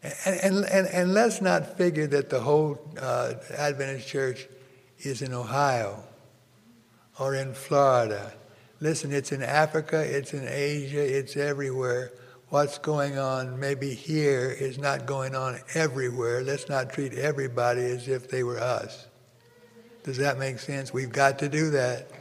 And, 0.02 0.40
and, 0.42 0.64
and, 0.66 0.86
and 0.88 1.14
let's 1.14 1.40
not 1.40 1.78
figure 1.78 2.06
that 2.08 2.30
the 2.30 2.40
whole 2.40 2.80
uh, 3.00 3.34
Adventist 3.56 4.06
church 4.06 4.46
is 4.98 5.22
in 5.22 5.32
Ohio 5.32 6.02
or 7.18 7.34
in 7.34 7.54
Florida. 7.54 8.34
Listen, 8.80 9.12
it's 9.12 9.32
in 9.32 9.42
Africa, 9.42 10.00
it's 10.00 10.34
in 10.34 10.46
Asia, 10.46 11.00
it's 11.00 11.36
everywhere. 11.36 12.12
What's 12.54 12.78
going 12.78 13.18
on 13.18 13.58
maybe 13.58 13.92
here 13.94 14.48
is 14.48 14.78
not 14.78 15.06
going 15.06 15.34
on 15.34 15.58
everywhere. 15.74 16.40
Let's 16.40 16.68
not 16.68 16.92
treat 16.92 17.12
everybody 17.14 17.80
as 17.80 18.06
if 18.06 18.28
they 18.28 18.44
were 18.44 18.60
us. 18.60 19.08
Does 20.04 20.18
that 20.18 20.38
make 20.38 20.60
sense? 20.60 20.94
We've 20.94 21.10
got 21.10 21.36
to 21.40 21.48
do 21.48 21.70
that. 21.70 22.12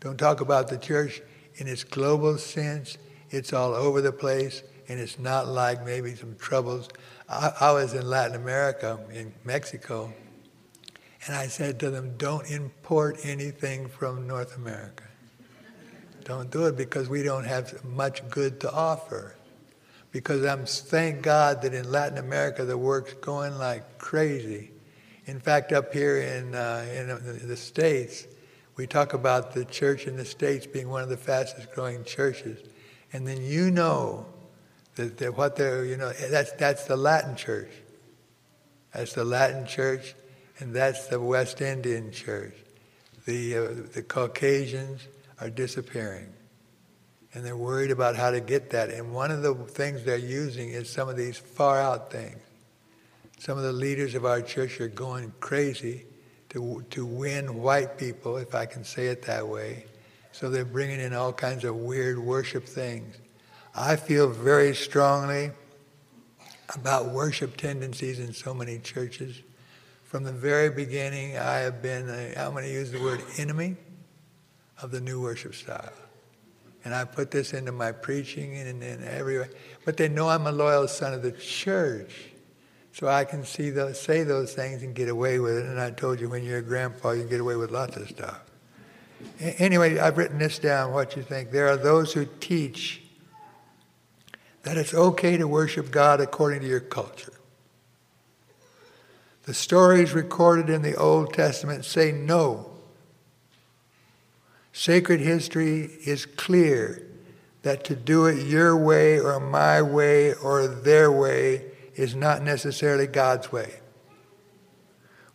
Don't 0.00 0.16
talk 0.16 0.40
about 0.40 0.68
the 0.68 0.78
church 0.78 1.20
in 1.56 1.68
its 1.68 1.84
global 1.84 2.38
sense. 2.38 2.96
It's 3.28 3.52
all 3.52 3.74
over 3.74 4.00
the 4.00 4.12
place, 4.12 4.62
and 4.88 4.98
it's 4.98 5.18
not 5.18 5.46
like 5.46 5.84
maybe 5.84 6.14
some 6.14 6.36
troubles. 6.36 6.88
I, 7.28 7.52
I 7.60 7.72
was 7.72 7.92
in 7.92 8.08
Latin 8.08 8.36
America, 8.36 8.98
in 9.12 9.34
Mexico, 9.44 10.10
and 11.26 11.36
I 11.36 11.48
said 11.48 11.78
to 11.80 11.90
them, 11.90 12.16
don't 12.16 12.50
import 12.50 13.18
anything 13.24 13.88
from 13.88 14.26
North 14.26 14.56
America. 14.56 15.04
Don't 16.24 16.50
do 16.50 16.64
it 16.64 16.78
because 16.78 17.10
we 17.10 17.22
don't 17.22 17.44
have 17.44 17.84
much 17.84 18.26
good 18.30 18.58
to 18.60 18.72
offer. 18.72 19.36
Because 20.12 20.44
I'm 20.44 20.66
thank 20.66 21.22
God 21.22 21.62
that 21.62 21.74
in 21.74 21.90
Latin 21.90 22.18
America 22.18 22.64
the 22.64 22.78
work's 22.78 23.14
going 23.14 23.58
like 23.58 23.98
crazy. 23.98 24.70
In 25.26 25.40
fact, 25.40 25.72
up 25.72 25.92
here 25.92 26.18
in, 26.18 26.54
uh, 26.54 26.86
in 26.94 27.48
the 27.48 27.56
States, 27.56 28.26
we 28.76 28.86
talk 28.86 29.14
about 29.14 29.52
the 29.52 29.64
church 29.64 30.06
in 30.06 30.16
the 30.16 30.24
States 30.24 30.66
being 30.66 30.88
one 30.88 31.02
of 31.02 31.08
the 31.08 31.16
fastest 31.16 31.72
growing 31.72 32.04
churches. 32.04 32.58
And 33.12 33.26
then 33.26 33.42
you 33.42 33.70
know 33.70 34.26
that, 34.96 35.18
that 35.18 35.36
what 35.36 35.56
they're, 35.56 35.84
you 35.84 35.96
know, 35.96 36.12
that's, 36.12 36.52
that's 36.52 36.84
the 36.84 36.96
Latin 36.96 37.36
church. 37.36 37.70
That's 38.92 39.14
the 39.14 39.24
Latin 39.24 39.66
church 39.66 40.14
and 40.58 40.74
that's 40.74 41.06
the 41.06 41.20
West 41.20 41.60
Indian 41.60 42.12
church. 42.12 42.54
The, 43.26 43.56
uh, 43.56 43.68
the 43.92 44.02
Caucasians 44.02 45.06
are 45.40 45.50
disappearing. 45.50 46.32
And 47.34 47.44
they're 47.44 47.56
worried 47.56 47.90
about 47.90 48.16
how 48.16 48.30
to 48.30 48.40
get 48.40 48.70
that. 48.70 48.90
And 48.90 49.12
one 49.12 49.30
of 49.30 49.42
the 49.42 49.54
things 49.54 50.04
they're 50.04 50.16
using 50.18 50.70
is 50.70 50.90
some 50.90 51.08
of 51.08 51.16
these 51.16 51.38
far 51.38 51.80
out 51.80 52.10
things. 52.10 52.38
Some 53.38 53.58
of 53.58 53.64
the 53.64 53.72
leaders 53.72 54.14
of 54.14 54.24
our 54.24 54.42
church 54.42 54.80
are 54.80 54.88
going 54.88 55.32
crazy 55.40 56.04
to, 56.50 56.84
to 56.90 57.06
win 57.06 57.60
white 57.62 57.96
people, 57.96 58.36
if 58.36 58.54
I 58.54 58.66
can 58.66 58.84
say 58.84 59.06
it 59.06 59.22
that 59.22 59.48
way. 59.48 59.86
So 60.32 60.50
they're 60.50 60.64
bringing 60.64 61.00
in 61.00 61.14
all 61.14 61.32
kinds 61.32 61.64
of 61.64 61.76
weird 61.76 62.18
worship 62.18 62.64
things. 62.64 63.16
I 63.74 63.96
feel 63.96 64.28
very 64.28 64.74
strongly 64.74 65.50
about 66.74 67.06
worship 67.06 67.56
tendencies 67.56 68.18
in 68.18 68.32
so 68.32 68.52
many 68.54 68.78
churches. 68.78 69.40
From 70.04 70.24
the 70.24 70.32
very 70.32 70.68
beginning, 70.68 71.38
I 71.38 71.58
have 71.60 71.80
been, 71.80 72.08
a, 72.08 72.34
I'm 72.36 72.52
going 72.52 72.64
to 72.64 72.70
use 72.70 72.90
the 72.90 73.00
word 73.00 73.22
enemy 73.38 73.76
of 74.82 74.90
the 74.90 75.00
new 75.00 75.20
worship 75.20 75.54
style. 75.54 75.92
And 76.84 76.94
I 76.94 77.04
put 77.04 77.30
this 77.30 77.52
into 77.52 77.72
my 77.72 77.92
preaching 77.92 78.56
and 78.56 78.82
in 78.82 79.04
everywhere. 79.04 79.50
But 79.84 79.96
they 79.96 80.08
know 80.08 80.28
I'm 80.28 80.46
a 80.46 80.52
loyal 80.52 80.88
son 80.88 81.14
of 81.14 81.22
the 81.22 81.32
church. 81.32 82.32
So 82.92 83.08
I 83.08 83.24
can 83.24 83.44
see 83.44 83.70
those, 83.70 84.00
say 84.00 84.22
those 84.22 84.52
things 84.52 84.82
and 84.82 84.94
get 84.94 85.08
away 85.08 85.38
with 85.38 85.56
it. 85.56 85.66
And 85.66 85.80
I 85.80 85.90
told 85.90 86.20
you 86.20 86.28
when 86.28 86.44
you're 86.44 86.58
a 86.58 86.62
grandpa, 86.62 87.12
you 87.12 87.20
can 87.20 87.30
get 87.30 87.40
away 87.40 87.56
with 87.56 87.70
lots 87.70 87.96
of 87.96 88.08
stuff. 88.08 88.40
Anyway, 89.40 89.98
I've 89.98 90.18
written 90.18 90.38
this 90.38 90.58
down, 90.58 90.92
what 90.92 91.16
you 91.16 91.22
think. 91.22 91.52
There 91.52 91.68
are 91.68 91.76
those 91.76 92.12
who 92.12 92.26
teach 92.40 93.02
that 94.64 94.76
it's 94.76 94.94
okay 94.94 95.36
to 95.36 95.46
worship 95.48 95.90
God 95.90 96.20
according 96.20 96.60
to 96.60 96.66
your 96.66 96.80
culture. 96.80 97.32
The 99.44 99.54
stories 99.54 100.12
recorded 100.12 100.70
in 100.70 100.82
the 100.82 100.94
Old 100.96 101.32
Testament 101.32 101.84
say 101.84 102.12
no. 102.12 102.71
Sacred 104.82 105.20
history 105.20 105.90
is 106.04 106.26
clear 106.26 107.06
that 107.62 107.84
to 107.84 107.94
do 107.94 108.26
it 108.26 108.44
your 108.48 108.76
way 108.76 109.20
or 109.20 109.38
my 109.38 109.80
way 109.80 110.34
or 110.34 110.66
their 110.66 111.08
way 111.08 111.66
is 111.94 112.16
not 112.16 112.42
necessarily 112.42 113.06
God's 113.06 113.52
way. 113.52 113.78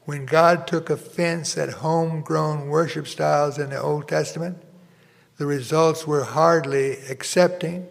When 0.02 0.26
God 0.26 0.68
took 0.68 0.90
offense 0.90 1.58
at 1.58 1.70
homegrown 1.76 2.68
worship 2.68 3.08
styles 3.08 3.58
in 3.58 3.70
the 3.70 3.82
Old 3.82 4.10
Testament, 4.10 4.62
the 5.38 5.46
results 5.46 6.06
were 6.06 6.26
hardly 6.26 6.98
accepting. 7.10 7.88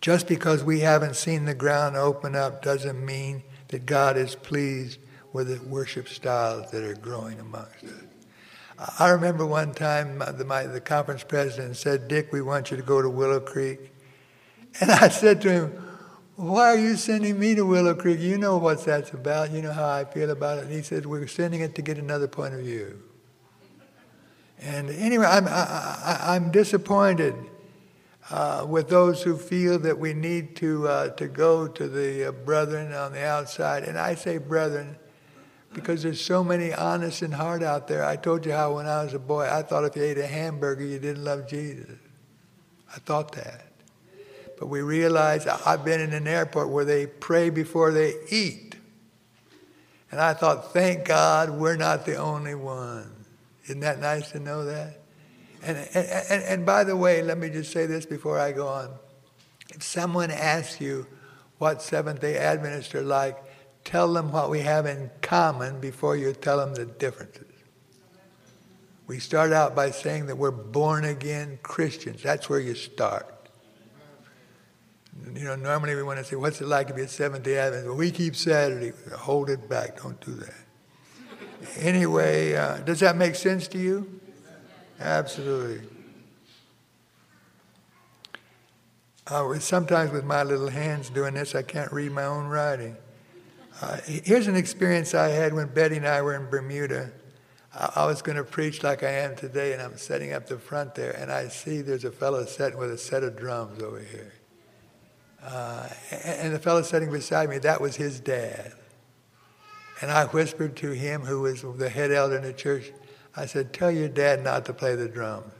Just 0.00 0.28
because 0.28 0.62
we 0.62 0.78
haven't 0.78 1.16
seen 1.16 1.44
the 1.44 1.54
ground 1.54 1.96
open 1.96 2.36
up 2.36 2.62
doesn't 2.62 3.04
mean 3.04 3.42
that 3.66 3.84
God 3.84 4.16
is 4.16 4.36
pleased 4.36 5.00
with 5.32 5.48
the 5.48 5.68
worship 5.68 6.08
styles 6.08 6.70
that 6.70 6.84
are 6.84 6.94
growing 6.94 7.40
amongst 7.40 7.82
us. 7.82 8.07
I 8.98 9.08
remember 9.10 9.44
one 9.44 9.74
time 9.74 10.18
the, 10.18 10.44
my, 10.44 10.64
the 10.64 10.80
conference 10.80 11.24
president 11.24 11.76
said, 11.76 12.06
Dick, 12.06 12.32
we 12.32 12.42
want 12.42 12.70
you 12.70 12.76
to 12.76 12.82
go 12.82 13.02
to 13.02 13.10
Willow 13.10 13.40
Creek. 13.40 13.92
And 14.80 14.90
I 14.90 15.08
said 15.08 15.40
to 15.42 15.50
him, 15.50 15.72
why 16.36 16.66
are 16.66 16.78
you 16.78 16.94
sending 16.94 17.40
me 17.40 17.56
to 17.56 17.66
Willow 17.66 17.94
Creek? 17.94 18.20
You 18.20 18.38
know 18.38 18.58
what 18.58 18.84
that's 18.84 19.10
about. 19.10 19.50
You 19.50 19.60
know 19.62 19.72
how 19.72 19.88
I 19.88 20.04
feel 20.04 20.30
about 20.30 20.58
it. 20.58 20.64
And 20.66 20.72
he 20.72 20.82
said, 20.82 21.04
we're 21.04 21.26
sending 21.26 21.62
it 21.62 21.74
to 21.74 21.82
get 21.82 21.98
another 21.98 22.28
point 22.28 22.54
of 22.54 22.60
view. 22.60 23.02
And 24.60 24.88
anyway, 24.90 25.26
I'm, 25.26 25.48
I, 25.48 26.36
am 26.36 26.52
disappointed 26.52 27.34
uh, 28.30 28.64
with 28.68 28.88
those 28.88 29.22
who 29.24 29.36
feel 29.36 29.80
that 29.80 29.98
we 29.98 30.14
need 30.14 30.54
to, 30.56 30.86
uh, 30.86 31.08
to 31.10 31.26
go 31.26 31.66
to 31.66 31.88
the 31.88 32.28
uh, 32.28 32.32
brethren 32.32 32.92
on 32.92 33.12
the 33.12 33.24
outside. 33.24 33.82
And 33.82 33.98
I 33.98 34.14
say 34.14 34.38
brethren 34.38 34.96
because 35.80 36.02
there's 36.02 36.20
so 36.20 36.44
many 36.44 36.72
honest 36.72 37.22
and 37.22 37.34
hard 37.34 37.62
out 37.62 37.88
there. 37.88 38.04
I 38.04 38.16
told 38.16 38.44
you 38.44 38.52
how 38.52 38.76
when 38.76 38.86
I 38.86 39.04
was 39.04 39.14
a 39.14 39.18
boy, 39.18 39.48
I 39.50 39.62
thought 39.62 39.84
if 39.84 39.96
you 39.96 40.02
ate 40.02 40.18
a 40.18 40.26
hamburger, 40.26 40.84
you 40.84 40.98
didn't 40.98 41.24
love 41.24 41.48
Jesus. 41.48 41.98
I 42.94 42.98
thought 42.98 43.32
that. 43.32 43.64
But 44.58 44.66
we 44.66 44.80
realized 44.80 45.46
I've 45.46 45.84
been 45.84 46.00
in 46.00 46.12
an 46.12 46.26
airport 46.26 46.70
where 46.70 46.84
they 46.84 47.06
pray 47.06 47.50
before 47.50 47.92
they 47.92 48.14
eat. 48.30 48.74
And 50.10 50.20
I 50.20 50.34
thought, 50.34 50.72
thank 50.72 51.04
God 51.04 51.50
we're 51.50 51.76
not 51.76 52.06
the 52.06 52.16
only 52.16 52.54
ones. 52.54 53.26
Isn't 53.64 53.80
that 53.80 54.00
nice 54.00 54.30
to 54.32 54.40
know 54.40 54.64
that? 54.64 55.00
And, 55.62 55.76
and, 55.76 56.06
and, 56.30 56.42
and 56.44 56.66
by 56.66 56.84
the 56.84 56.96
way, 56.96 57.22
let 57.22 57.38
me 57.38 57.50
just 57.50 57.72
say 57.72 57.86
this 57.86 58.06
before 58.06 58.38
I 58.38 58.52
go 58.52 58.66
on. 58.66 58.90
If 59.70 59.82
someone 59.82 60.30
asks 60.30 60.80
you 60.80 61.06
what 61.58 61.82
Seventh 61.82 62.20
day 62.20 62.38
Adventists 62.38 62.94
are 62.94 63.02
like, 63.02 63.36
tell 63.84 64.12
them 64.12 64.32
what 64.32 64.50
we 64.50 64.60
have 64.60 64.86
in 64.86 65.10
common 65.22 65.80
before 65.80 66.16
you 66.16 66.32
tell 66.32 66.58
them 66.58 66.74
the 66.74 66.84
differences. 66.84 67.44
We 69.06 69.18
start 69.18 69.52
out 69.52 69.74
by 69.74 69.90
saying 69.90 70.26
that 70.26 70.36
we're 70.36 70.50
born 70.50 71.04
again 71.06 71.58
Christians. 71.62 72.22
That's 72.22 72.50
where 72.50 72.60
you 72.60 72.74
start. 72.74 73.34
You 75.34 75.44
know, 75.44 75.56
normally 75.56 75.94
we 75.94 76.02
want 76.02 76.18
to 76.18 76.24
say, 76.24 76.36
what's 76.36 76.60
it 76.60 76.66
like 76.66 76.88
to 76.88 76.94
be 76.94 77.02
a 77.02 77.08
Seventh 77.08 77.42
day 77.42 77.56
Adventist? 77.56 77.88
Well, 77.88 77.96
we 77.96 78.10
keep 78.10 78.36
Saturday. 78.36 78.92
Hold 79.16 79.50
it 79.50 79.68
back. 79.68 80.02
Don't 80.02 80.20
do 80.20 80.32
that. 80.32 80.54
Anyway, 81.78 82.54
uh, 82.54 82.78
does 82.78 83.00
that 83.00 83.16
make 83.16 83.34
sense 83.34 83.66
to 83.68 83.78
you? 83.78 84.20
Absolutely. 85.00 85.80
Uh, 89.26 89.58
sometimes 89.58 90.10
with 90.10 90.24
my 90.24 90.42
little 90.42 90.68
hands 90.68 91.10
doing 91.10 91.34
this, 91.34 91.54
I 91.54 91.62
can't 91.62 91.92
read 91.92 92.12
my 92.12 92.24
own 92.24 92.46
writing. 92.46 92.96
Uh, 93.80 93.96
here's 94.06 94.48
an 94.48 94.56
experience 94.56 95.14
I 95.14 95.28
had 95.28 95.54
when 95.54 95.68
Betty 95.68 95.98
and 95.98 96.06
I 96.06 96.20
were 96.20 96.34
in 96.34 96.50
Bermuda. 96.50 97.12
I, 97.72 97.92
I 97.96 98.06
was 98.06 98.22
going 98.22 98.36
to 98.36 98.42
preach 98.42 98.82
like 98.82 99.04
I 99.04 99.10
am 99.10 99.36
today, 99.36 99.72
and 99.72 99.80
I'm 99.80 99.96
setting 99.96 100.32
up 100.32 100.46
the 100.46 100.58
front 100.58 100.96
there, 100.96 101.12
and 101.12 101.30
I 101.30 101.46
see 101.48 101.80
there's 101.80 102.04
a 102.04 102.10
fellow 102.10 102.44
sitting 102.44 102.78
with 102.78 102.90
a 102.90 102.98
set 102.98 103.22
of 103.22 103.36
drums 103.36 103.80
over 103.80 104.00
here. 104.00 104.32
Uh, 105.42 105.88
and 106.24 106.52
the 106.52 106.58
fellow 106.58 106.82
sitting 106.82 107.12
beside 107.12 107.48
me, 107.48 107.58
that 107.58 107.80
was 107.80 107.94
his 107.94 108.18
dad. 108.18 108.72
And 110.00 110.10
I 110.10 110.24
whispered 110.26 110.76
to 110.78 110.90
him, 110.90 111.22
who 111.22 111.42
was 111.42 111.62
the 111.62 111.88
head 111.88 112.10
elder 112.10 112.36
in 112.36 112.42
the 112.42 112.52
church, 112.52 112.92
I 113.36 113.46
said, 113.46 113.72
Tell 113.72 113.90
your 113.90 114.08
dad 114.08 114.42
not 114.42 114.64
to 114.66 114.72
play 114.72 114.96
the 114.96 115.08
drums. 115.08 115.52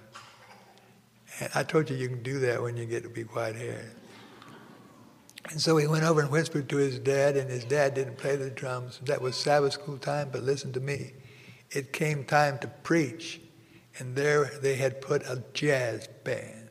And 1.40 1.50
I 1.54 1.62
told 1.62 1.88
you 1.88 1.96
you 1.96 2.08
can 2.08 2.22
do 2.24 2.40
that 2.40 2.60
when 2.60 2.76
you 2.76 2.84
get 2.84 3.04
to 3.04 3.08
be 3.08 3.22
white 3.22 3.54
haired. 3.54 3.94
And 5.50 5.60
so 5.60 5.76
he 5.78 5.86
went 5.86 6.04
over 6.04 6.20
and 6.20 6.30
whispered 6.30 6.68
to 6.68 6.76
his 6.76 6.98
dad, 6.98 7.36
and 7.36 7.50
his 7.50 7.64
dad 7.64 7.94
didn't 7.94 8.18
play 8.18 8.36
the 8.36 8.50
drums. 8.50 9.00
That 9.06 9.22
was 9.22 9.34
Sabbath 9.34 9.72
school 9.72 9.96
time, 9.96 10.28
but 10.30 10.42
listen 10.42 10.72
to 10.74 10.80
me. 10.80 11.12
It 11.70 11.92
came 11.92 12.24
time 12.24 12.58
to 12.58 12.68
preach, 12.68 13.40
and 13.98 14.14
there 14.14 14.50
they 14.62 14.74
had 14.74 15.00
put 15.00 15.22
a 15.22 15.42
jazz 15.54 16.06
band. 16.24 16.68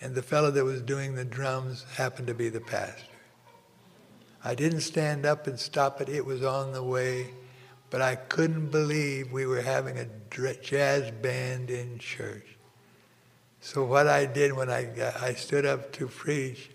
And 0.00 0.14
the 0.14 0.22
fellow 0.22 0.50
that 0.50 0.64
was 0.64 0.82
doing 0.82 1.14
the 1.14 1.24
drums 1.24 1.84
happened 1.96 2.28
to 2.28 2.34
be 2.34 2.48
the 2.48 2.60
pastor. 2.60 3.04
I 4.44 4.54
didn't 4.54 4.80
stand 4.80 5.26
up 5.26 5.46
and 5.46 5.58
stop 5.58 6.00
it, 6.00 6.08
it 6.08 6.24
was 6.24 6.44
on 6.44 6.72
the 6.72 6.82
way, 6.82 7.28
but 7.90 8.00
I 8.00 8.14
couldn't 8.16 8.70
believe 8.70 9.32
we 9.32 9.46
were 9.46 9.62
having 9.62 9.98
a 9.98 10.06
jazz 10.62 11.10
band 11.10 11.70
in 11.70 11.98
church. 11.98 12.56
So, 13.60 13.84
what 13.84 14.06
I 14.06 14.24
did 14.26 14.52
when 14.52 14.70
I, 14.70 15.12
I 15.20 15.34
stood 15.34 15.66
up 15.66 15.92
to 15.94 16.06
preach, 16.06 16.70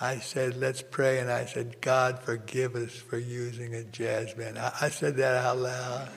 I 0.00 0.18
said, 0.18 0.56
Let's 0.56 0.82
pray. 0.82 1.18
And 1.18 1.30
I 1.30 1.44
said, 1.44 1.80
God, 1.80 2.22
forgive 2.22 2.76
us 2.76 2.94
for 2.94 3.18
using 3.18 3.74
a 3.74 3.84
jazz 3.84 4.32
band. 4.34 4.58
I, 4.58 4.72
I 4.82 4.88
said 4.88 5.16
that 5.16 5.44
out 5.44 5.58
loud. 5.58 6.08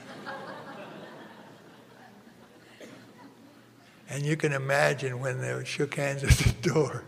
And 4.10 4.26
you 4.26 4.36
can 4.36 4.52
imagine 4.52 5.22
when 5.22 5.40
they 5.40 5.64
shook 5.64 5.96
hands 5.96 6.24
at 6.24 6.32
the 6.32 6.54
door. 6.70 7.06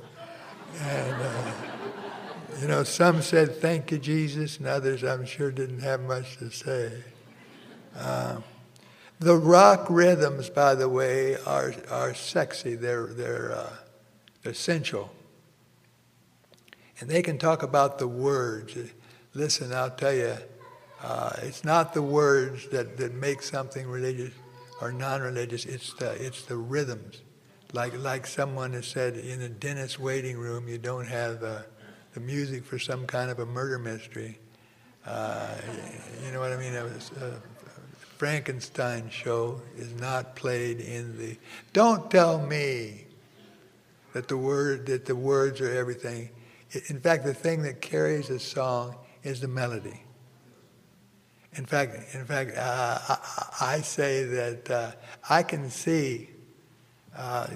And, 0.80 1.22
uh, 1.22 1.52
you 2.62 2.68
know, 2.68 2.84
some 2.84 3.22
said, 3.22 3.58
thank 3.58 3.92
you, 3.92 3.98
Jesus, 3.98 4.58
and 4.58 4.68
others, 4.68 5.04
I'm 5.04 5.26
sure, 5.26 5.52
didn't 5.52 5.82
have 5.82 6.00
much 6.02 6.38
to 6.38 6.50
say. 6.50 7.04
Uh, 7.96 8.38
the 9.20 9.36
rock 9.36 9.88
rhythms, 9.90 10.50
by 10.50 10.76
the 10.76 10.88
way, 10.88 11.36
are, 11.46 11.74
are 11.90 12.14
sexy. 12.14 12.76
They're, 12.76 13.08
they're, 13.08 13.52
uh, 13.52 14.54
sensual. 14.54 15.12
And 17.04 17.12
they 17.12 17.22
can 17.22 17.38
talk 17.38 17.64
about 17.64 18.00
the 18.00 18.08
words. 18.08 18.78
Listen, 19.34 19.74
I'll 19.74 19.92
tell 19.92 20.14
you, 20.14 20.38
uh, 21.04 21.34
it's 21.42 21.66
not 21.66 21.94
the 21.94 22.02
words 22.02 22.70
that, 22.70 22.96
that 22.96 23.14
make 23.14 23.42
something 23.42 23.90
religious 23.90 24.34
or 24.80 24.94
non-religious. 24.94 25.66
It's 25.66 25.94
the 25.96 26.12
it's 26.12 26.44
the 26.44 26.56
rhythms, 26.56 27.22
like 27.74 27.94
like 28.00 28.26
someone 28.26 28.72
has 28.72 28.88
said 28.88 29.18
in 29.18 29.42
a 29.42 29.50
dentist 29.50 30.00
waiting 30.00 30.38
room, 30.38 30.70
you 30.70 30.78
don't 30.78 31.06
have 31.06 31.44
uh, 31.44 31.64
the 32.14 32.22
music 32.22 32.64
for 32.64 32.80
some 32.80 33.06
kind 33.06 33.30
of 33.30 33.40
a 33.40 33.46
murder 33.46 33.78
mystery. 33.78 34.40
Uh, 35.06 35.58
you 36.26 36.32
know 36.32 36.40
what 36.40 36.54
I 36.54 36.56
mean? 36.56 36.74
A 36.74 36.90
Frankenstein 38.18 39.10
show 39.10 39.62
is 39.76 39.94
not 39.96 40.38
played 40.38 40.80
in 40.80 41.18
the. 41.18 41.36
Don't 41.74 42.10
tell 42.10 42.40
me 42.40 43.08
that 44.14 44.30
the 44.30 44.38
word 44.38 44.86
that 44.86 45.06
the 45.06 45.18
words 45.18 45.60
are 45.60 45.70
everything. 45.70 46.30
In 46.90 47.00
fact, 47.00 47.24
the 47.24 47.34
thing 47.34 47.64
that 47.64 47.82
carries 47.82 48.30
a 48.30 48.40
song 48.40 48.96
is 49.24 49.40
the 49.42 49.48
melody. 49.48 50.04
In 51.56 51.66
fact, 51.66 52.16
in 52.16 52.26
fact, 52.26 52.58
uh, 52.58 53.00
I, 53.10 53.76
I, 53.76 53.82
say 53.82 54.24
that 54.24 54.72
uh, 54.72 54.92
I 55.30 55.44
can 55.44 55.70
see, 55.70 56.32
uh, 57.16 57.48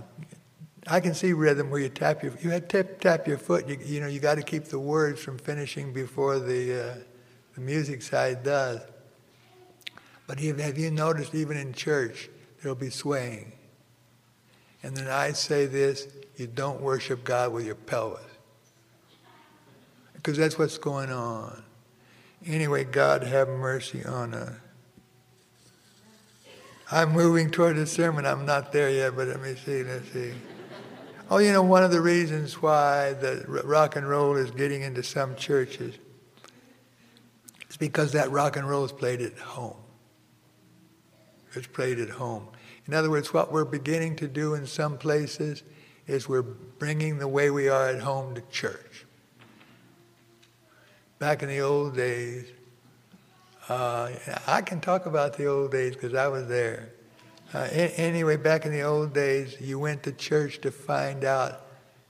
I 0.85 0.99
can 0.99 1.15
see 1.15 1.33
rhythm 1.33 1.71
where 1.71 1.79
you 1.79 1.89
tap 1.89 2.21
your, 2.21 2.33
you 2.41 2.59
tap, 2.59 2.99
tap 2.99 3.27
your 3.27 3.39
foot. 3.39 3.67
You, 3.67 3.79
you 3.83 3.99
know, 3.99 4.07
you 4.07 4.19
got 4.19 4.35
to 4.35 4.43
keep 4.43 4.65
the 4.65 4.79
words 4.79 5.19
from 5.19 5.39
finishing 5.39 5.93
before 5.93 6.37
the, 6.37 6.91
uh, 6.91 6.95
the 7.55 7.61
music 7.61 8.03
side 8.03 8.43
does. 8.43 8.81
But 10.27 10.39
have 10.39 10.77
you 10.77 10.91
noticed, 10.91 11.33
even 11.33 11.57
in 11.57 11.73
church, 11.73 12.29
there'll 12.61 12.75
be 12.75 12.89
swaying. 12.89 13.53
And 14.83 14.95
then 14.95 15.07
I 15.07 15.31
say 15.31 15.65
this: 15.65 16.07
you 16.35 16.47
don't 16.47 16.81
worship 16.81 17.23
God 17.23 17.53
with 17.53 17.65
your 17.65 17.75
pelvis, 17.75 18.21
because 20.27 20.37
that's 20.37 20.59
what's 20.59 20.77
going 20.77 21.09
on. 21.09 21.63
Anyway, 22.45 22.83
God 22.83 23.23
have 23.23 23.47
mercy 23.47 24.03
on 24.03 24.33
us. 24.33 24.51
I'm 26.91 27.13
moving 27.13 27.49
toward 27.49 27.77
the 27.77 27.87
sermon. 27.87 28.25
I'm 28.25 28.45
not 28.45 28.73
there 28.73 28.89
yet, 28.89 29.15
but 29.15 29.29
let 29.29 29.41
me 29.41 29.55
see. 29.55 29.83
Let's 29.83 30.11
see. 30.11 30.33
Oh, 31.29 31.37
you 31.37 31.53
know, 31.53 31.63
one 31.63 31.81
of 31.81 31.91
the 31.91 32.01
reasons 32.01 32.61
why 32.61 33.13
the 33.13 33.45
rock 33.63 33.95
and 33.95 34.05
roll 34.05 34.35
is 34.35 34.51
getting 34.51 34.81
into 34.81 35.01
some 35.01 35.33
churches 35.37 35.95
is 37.69 37.77
because 37.77 38.11
that 38.11 38.29
rock 38.29 38.57
and 38.57 38.67
roll 38.67 38.83
is 38.83 38.91
played 38.91 39.21
at 39.21 39.37
home. 39.37 39.77
It's 41.53 41.67
played 41.67 41.99
at 41.99 42.09
home. 42.09 42.49
In 42.85 42.93
other 42.93 43.09
words, 43.09 43.33
what 43.33 43.53
we're 43.53 43.63
beginning 43.63 44.17
to 44.17 44.27
do 44.27 44.55
in 44.55 44.67
some 44.67 44.97
places 44.97 45.63
is 46.05 46.27
we're 46.27 46.41
bringing 46.41 47.17
the 47.17 47.29
way 47.29 47.49
we 47.49 47.69
are 47.69 47.87
at 47.87 48.01
home 48.01 48.35
to 48.35 48.41
church 48.51 49.06
back 51.19 51.43
in 51.43 51.49
the 51.49 51.59
old 51.59 51.95
days, 51.95 52.45
uh, 53.69 54.09
I 54.47 54.61
can 54.61 54.79
talk 54.79 55.05
about 55.05 55.37
the 55.37 55.45
old 55.45 55.71
days 55.71 55.93
because 55.93 56.13
I 56.13 56.27
was 56.27 56.47
there. 56.47 56.89
Uh, 57.53 57.67
anyway, 57.71 58.35
back 58.35 58.65
in 58.65 58.71
the 58.71 58.81
old 58.81 59.13
days, 59.13 59.59
you 59.59 59.79
went 59.79 60.03
to 60.03 60.11
church 60.11 60.59
to 60.61 60.71
find 60.71 61.23
out 61.23 61.61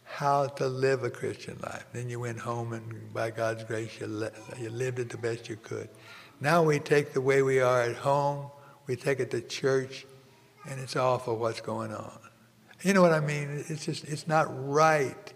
how 0.04 0.48
to 0.48 0.68
live 0.68 1.04
a 1.04 1.10
Christian 1.10 1.58
life. 1.62 1.86
Then 1.94 2.10
you 2.10 2.20
went 2.20 2.40
home, 2.40 2.74
and 2.74 3.14
by 3.14 3.30
God's 3.30 3.64
grace, 3.64 4.00
you, 4.00 4.08
li- 4.08 4.30
you 4.60 4.70
lived 4.70 5.00
it 5.00 5.10
the 5.10 5.18
best 5.18 5.50
you 5.50 5.58
could. 5.58 5.90
Now 6.40 6.64
we 6.64 6.80
take 6.80 7.14
the 7.14 7.22
way 7.22 7.42
we 7.42 7.60
are 7.60 7.82
at 7.82 7.96
home, 7.96 8.48
we 8.88 8.96
take 8.96 9.20
it 9.20 9.32
to 9.32 9.42
church, 9.42 10.06
and 10.70 10.80
it's 10.80 10.96
awful 10.96 11.36
what's 11.38 11.62
going 11.62 11.94
on. 11.94 12.20
You 12.84 12.94
know 12.94 13.02
what 13.02 13.14
I 13.14 13.20
mean? 13.20 13.64
It's 13.68 13.86
just, 13.86 14.06
it's 14.06 14.28
not 14.28 14.48
right. 14.68 15.34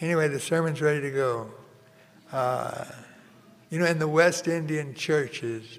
Anyway, 0.00 0.28
the 0.28 0.40
sermon's 0.40 0.80
ready 0.80 1.00
to 1.02 1.10
go. 1.10 1.50
Uh, 2.32 2.84
you 3.70 3.78
know, 3.78 3.86
in 3.86 3.98
the 3.98 4.08
West 4.08 4.48
Indian 4.48 4.94
churches, 4.94 5.78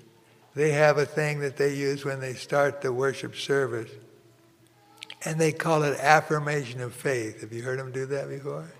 they 0.56 0.72
have 0.72 0.98
a 0.98 1.06
thing 1.06 1.39
that 1.39 1.58
they 1.58 1.74
use 1.76 2.06
when 2.06 2.20
they 2.20 2.34
start 2.34 2.82
the 2.82 2.94
worship 2.94 3.36
service, 3.36 3.89
and 5.26 5.39
they 5.39 5.52
call 5.52 5.84
it 5.84 6.00
affirmation 6.00 6.80
of 6.82 6.94
faith. 6.94 7.42
Have 7.42 7.52
you 7.52 7.63
heard 7.63 7.80
them 7.80 7.92
do 7.92 8.06
that 8.08 8.30
before? 8.30 8.72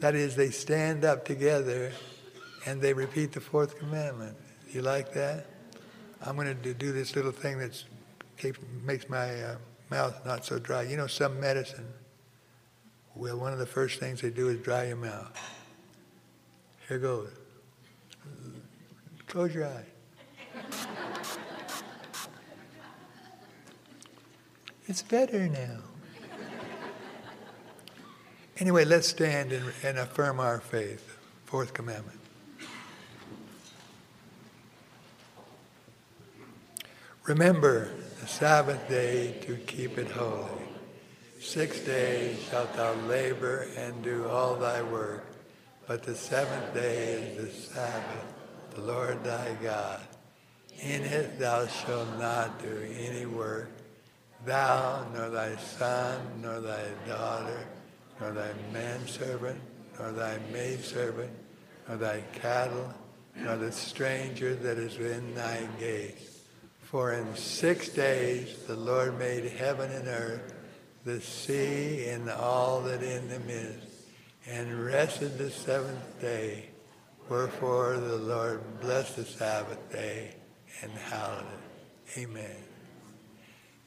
That 0.00 0.14
is, 0.14 0.36
they 0.36 0.50
stand 0.50 1.04
up 1.04 1.24
together 1.24 1.92
and 2.66 2.80
they 2.80 2.92
repeat 2.92 3.32
the 3.32 3.40
fourth 3.40 3.78
commandment. 3.78 4.36
You 4.70 4.82
like 4.82 5.12
that? 5.14 5.46
I'm 6.24 6.36
going 6.36 6.56
to 6.62 6.74
do 6.74 6.92
this 6.92 7.16
little 7.16 7.32
thing 7.32 7.58
that 7.58 7.82
makes 8.84 9.08
my 9.08 9.42
uh, 9.42 9.56
mouth 9.90 10.24
not 10.24 10.44
so 10.44 10.58
dry. 10.58 10.82
You 10.82 10.96
know, 10.96 11.06
some 11.06 11.40
medicine, 11.40 11.86
well, 13.14 13.38
one 13.38 13.52
of 13.52 13.58
the 13.58 13.66
first 13.66 14.00
things 14.00 14.20
they 14.20 14.30
do 14.30 14.48
is 14.48 14.58
dry 14.58 14.86
your 14.88 14.96
mouth. 14.96 15.38
Here 16.88 16.98
goes. 16.98 17.30
Close 19.26 19.54
your 19.54 19.66
eyes. 19.66 19.84
It's 24.86 25.02
better 25.02 25.48
now. 25.48 25.78
Anyway, 28.58 28.84
let's 28.84 29.08
stand 29.08 29.52
and, 29.52 29.72
and 29.82 29.98
affirm 29.98 30.38
our 30.38 30.60
faith. 30.60 31.18
Fourth 31.46 31.72
commandment. 31.72 32.18
Remember 37.24 37.90
the 38.20 38.26
Sabbath 38.26 38.88
day 38.88 39.34
to 39.46 39.56
keep 39.56 39.96
it 39.96 40.10
holy. 40.10 40.48
Six 41.40 41.80
days 41.80 42.40
shalt 42.50 42.74
thou 42.74 42.94
labor 43.06 43.68
and 43.76 44.02
do 44.02 44.28
all 44.28 44.56
thy 44.56 44.82
work, 44.82 45.24
but 45.86 46.02
the 46.02 46.14
seventh 46.14 46.74
day 46.74 47.14
is 47.14 47.36
the 47.36 47.74
Sabbath, 47.74 48.34
the 48.74 48.80
Lord 48.80 49.22
thy 49.24 49.54
God. 49.62 50.00
In 50.80 51.02
it 51.02 51.38
thou 51.38 51.66
shalt 51.66 52.18
not 52.18 52.62
do 52.62 52.88
any 52.98 53.26
work, 53.26 53.70
thou, 54.44 55.06
nor 55.14 55.30
thy 55.30 55.56
son, 55.56 56.20
nor 56.42 56.60
thy 56.60 56.84
daughter, 57.06 57.66
nor 58.20 58.32
thy 58.32 58.50
manservant, 58.72 59.60
nor 59.98 60.12
thy 60.12 60.38
maidservant, 60.52 61.30
nor 61.88 61.96
thy 61.96 62.20
cattle, 62.32 62.92
nor 63.36 63.56
the 63.56 63.72
stranger 63.72 64.54
that 64.54 64.78
is 64.78 64.98
within 64.98 65.34
thy 65.34 65.66
gate 65.78 66.18
for 66.92 67.14
in 67.14 67.34
six 67.36 67.88
days 67.88 68.54
the 68.66 68.76
Lord 68.76 69.18
made 69.18 69.50
heaven 69.52 69.90
and 69.90 70.06
earth, 70.08 70.52
the 71.06 71.22
sea 71.22 72.04
and 72.08 72.28
all 72.28 72.82
that 72.82 73.02
in 73.02 73.30
them 73.30 73.44
is, 73.48 73.82
and 74.46 74.84
rested 74.84 75.38
the 75.38 75.50
seventh 75.50 76.20
day. 76.20 76.66
Wherefore 77.28 77.96
the 77.96 78.16
Lord 78.16 78.60
blessed 78.80 79.16
the 79.16 79.24
Sabbath 79.24 79.90
day 79.92 80.34
and 80.82 80.90
hallowed 80.92 81.44
it. 81.44 82.20
Amen. 82.20 82.56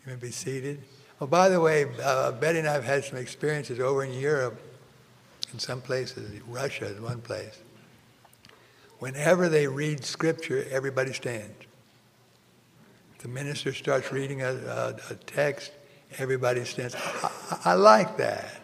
You 0.05 0.13
may 0.13 0.15
be 0.15 0.31
seated. 0.31 0.81
Oh, 1.21 1.27
by 1.27 1.49
the 1.49 1.59
way, 1.59 1.85
uh, 2.01 2.31
Betty 2.33 2.59
and 2.59 2.67
I 2.67 2.73
have 2.73 2.83
had 2.83 3.03
some 3.03 3.17
experiences 3.17 3.79
over 3.79 4.03
in 4.03 4.13
Europe, 4.13 4.59
in 5.53 5.59
some 5.59 5.81
places. 5.81 6.41
Russia 6.47 6.85
is 6.85 6.99
one 6.99 7.21
place. 7.21 7.59
Whenever 8.99 9.49
they 9.49 9.67
read 9.67 10.03
Scripture, 10.03 10.65
everybody 10.71 11.13
stands 11.13 11.65
the 13.25 13.31
minister 13.31 13.73
starts 13.73 14.11
reading 14.11 14.43
a, 14.43 14.51
a, 14.51 14.95
a 15.09 15.15
text, 15.15 15.71
everybody 16.19 16.63
stands. 16.63 16.93
I, 16.93 17.59
I, 17.65 17.73
like 17.73 18.17
that. 18.17 18.61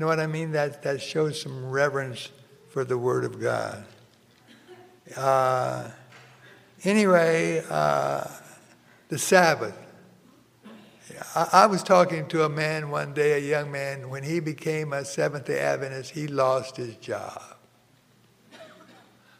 You 0.00 0.06
know 0.06 0.12
what 0.12 0.20
I 0.20 0.28
mean? 0.28 0.52
That, 0.52 0.82
that 0.84 1.02
shows 1.02 1.42
some 1.42 1.68
reverence 1.68 2.30
for 2.70 2.86
the 2.86 2.96
Word 2.96 3.22
of 3.22 3.38
God. 3.38 3.84
Uh, 5.14 5.90
anyway, 6.84 7.62
uh, 7.68 8.26
the 9.10 9.18
Sabbath. 9.18 9.76
I, 11.34 11.48
I 11.52 11.66
was 11.66 11.82
talking 11.82 12.26
to 12.28 12.44
a 12.44 12.48
man 12.48 12.88
one 12.88 13.12
day, 13.12 13.34
a 13.34 13.46
young 13.46 13.70
man, 13.70 14.08
when 14.08 14.22
he 14.22 14.40
became 14.40 14.94
a 14.94 15.04
Seventh 15.04 15.44
day 15.44 15.58
Adventist, 15.58 16.12
he 16.12 16.28
lost 16.28 16.78
his 16.78 16.96
job. 16.96 17.42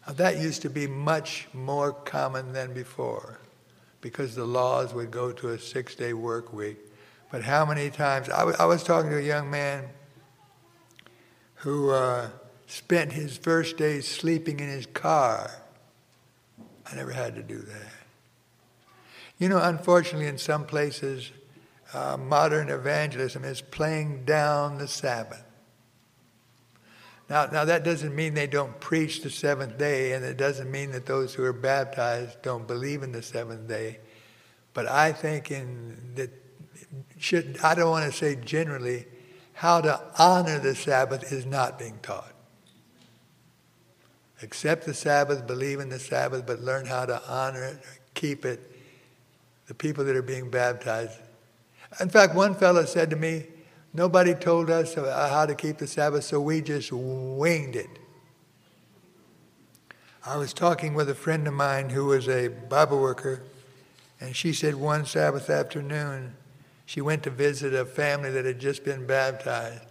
Now, 0.07 0.13
that 0.13 0.37
used 0.37 0.61
to 0.61 0.69
be 0.69 0.87
much 0.87 1.49
more 1.55 1.95
common 1.95 2.53
than 2.53 2.75
before 2.75 3.41
because 4.03 4.35
the 4.35 4.45
laws 4.45 4.93
would 4.93 5.11
go 5.11 5.33
to 5.33 5.53
a 5.53 5.59
six 5.59 5.95
day 5.95 6.13
work 6.13 6.53
week. 6.53 6.77
But 7.33 7.45
how 7.45 7.65
many 7.65 7.89
times? 7.89 8.29
I, 8.29 8.41
w- 8.41 8.57
I 8.59 8.67
was 8.67 8.85
talking 8.85 9.11
to 9.11 9.17
a 9.17 9.23
young 9.23 9.51
man 9.51 9.89
who 11.61 11.91
uh, 11.91 12.29
spent 12.67 13.13
his 13.13 13.37
first 13.37 13.77
days 13.77 14.07
sleeping 14.07 14.61
in 14.61 14.69
his 14.69 14.87
car. 14.87 15.51
I 16.91 16.95
never 16.95 17.13
had 17.13 17.35
to 17.37 17.43
do 17.43 17.59
that. 17.59 17.93
You 19.39 19.49
know, 19.49 19.61
unfortunately, 19.63 20.27
in 20.27 20.39
some 20.39 20.67
places, 20.67 21.31
uh, 21.95 22.17
modern 22.17 22.69
evangelism 22.69 23.45
is 23.45 23.61
playing 23.61 24.25
down 24.25 24.79
the 24.79 24.89
Sabbath. 24.89 25.45
Now, 27.29 27.47
now, 27.47 27.65
that 27.65 27.85
doesn't 27.85 28.15
mean 28.15 28.35
they 28.35 28.49
don't 28.49 28.79
preach 28.81 29.23
the 29.23 29.31
seventh 29.31 29.79
day, 29.79 30.13
and 30.13 30.25
it 30.25 30.37
doesn't 30.37 30.71
mean 30.71 30.91
that 30.93 31.07
those 31.07 31.33
who 31.33 31.45
are 31.45 31.53
baptized 31.53 32.43
don't 32.43 32.67
believe 32.67 33.03
in 33.05 33.13
the 33.13 33.23
seventh 33.23 33.69
day. 33.69 34.01
But 34.75 34.89
I 34.89 35.13
think 35.13 35.51
in 35.51 36.15
that 36.17 36.31
should 37.19 37.59
I 37.63 37.75
don't 37.75 37.91
want 37.91 38.11
to 38.11 38.17
say 38.17 38.35
generally, 38.35 39.07
how 39.61 39.79
to 39.79 40.01
honor 40.19 40.59
the 40.59 40.75
Sabbath 40.75 41.31
is 41.31 41.45
not 41.45 41.79
being 41.79 41.99
taught. 42.01 42.33
Accept 44.43 44.87
the 44.87 44.95
Sabbath, 44.95 45.47
believe 45.47 45.81
in 45.81 45.91
the 45.91 45.99
Sabbath, 45.99 46.47
but 46.47 46.63
learn 46.63 46.87
how 46.87 47.05
to 47.05 47.21
honor 47.29 47.65
it, 47.65 47.79
keep 48.15 48.47
it. 48.47 48.59
The 49.67 49.75
people 49.75 50.03
that 50.05 50.17
are 50.17 50.23
being 50.23 50.49
baptized. 50.49 51.19
In 52.01 52.09
fact, 52.09 52.35
one 52.35 52.55
fellow 52.55 52.87
said 52.87 53.11
to 53.11 53.17
me, 53.17 53.49
Nobody 53.93 54.33
told 54.33 54.71
us 54.71 54.95
how 54.95 55.45
to 55.45 55.55
keep 55.55 55.77
the 55.77 55.87
Sabbath, 55.87 56.25
so 56.25 56.41
we 56.41 56.63
just 56.63 56.91
winged 56.91 57.77
it. 57.77 57.91
I 60.25 60.39
was 60.39 60.55
talking 60.55 60.95
with 60.95 61.11
a 61.11 61.15
friend 61.15 61.47
of 61.47 61.53
mine 61.53 61.91
who 61.91 62.07
was 62.07 62.31
a 62.31 62.49
Bible 62.49 62.99
worker, 62.99 63.43
and 64.23 64.35
she 64.35 64.55
said 64.55 64.77
one 64.77 65.05
Sabbath 65.05 65.51
afternoon 65.51 66.35
she 66.91 67.01
went 67.01 67.23
to 67.23 67.31
visit 67.31 67.73
a 67.73 67.85
family 67.85 68.31
that 68.31 68.45
had 68.45 68.59
just 68.59 68.85
been 68.85 69.07
baptized. 69.07 69.85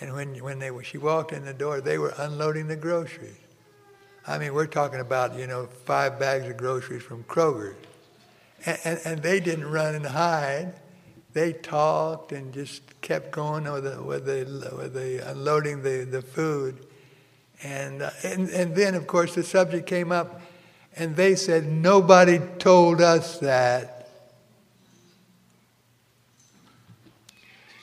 And 0.00 0.12
when, 0.14 0.36
when 0.36 0.60
they, 0.60 0.70
she 0.84 0.96
walked 0.96 1.32
in 1.32 1.44
the 1.44 1.52
door, 1.52 1.80
they 1.80 1.98
were 1.98 2.14
unloading 2.16 2.68
the 2.68 2.76
groceries. 2.76 3.40
I 4.24 4.38
mean, 4.38 4.54
we're 4.54 4.66
talking 4.66 5.00
about, 5.00 5.36
you 5.36 5.48
know, 5.48 5.66
five 5.66 6.20
bags 6.20 6.46
of 6.46 6.56
groceries 6.56 7.02
from 7.02 7.24
Kroger. 7.24 7.74
And, 8.64 8.78
and, 8.84 9.00
and 9.04 9.22
they 9.22 9.40
didn't 9.40 9.68
run 9.68 9.94
and 9.94 10.06
hide 10.06 10.74
they 11.32 11.52
talked 11.52 12.32
and 12.32 12.52
just 12.52 13.00
kept 13.00 13.30
going 13.30 13.64
with 13.70 13.84
the, 13.84 14.02
with 14.02 14.26
the, 14.26 14.74
with 14.76 14.94
the 14.94 15.30
unloading 15.30 15.82
the, 15.82 16.04
the 16.04 16.22
food. 16.22 16.86
And, 17.62 18.02
uh, 18.02 18.10
and, 18.24 18.48
and 18.50 18.74
then, 18.74 18.94
of 18.94 19.06
course, 19.06 19.34
the 19.34 19.42
subject 19.42 19.86
came 19.86 20.10
up, 20.10 20.40
and 20.96 21.14
they 21.16 21.34
said, 21.34 21.66
Nobody 21.66 22.40
told 22.58 23.00
us 23.00 23.38
that. 23.40 23.97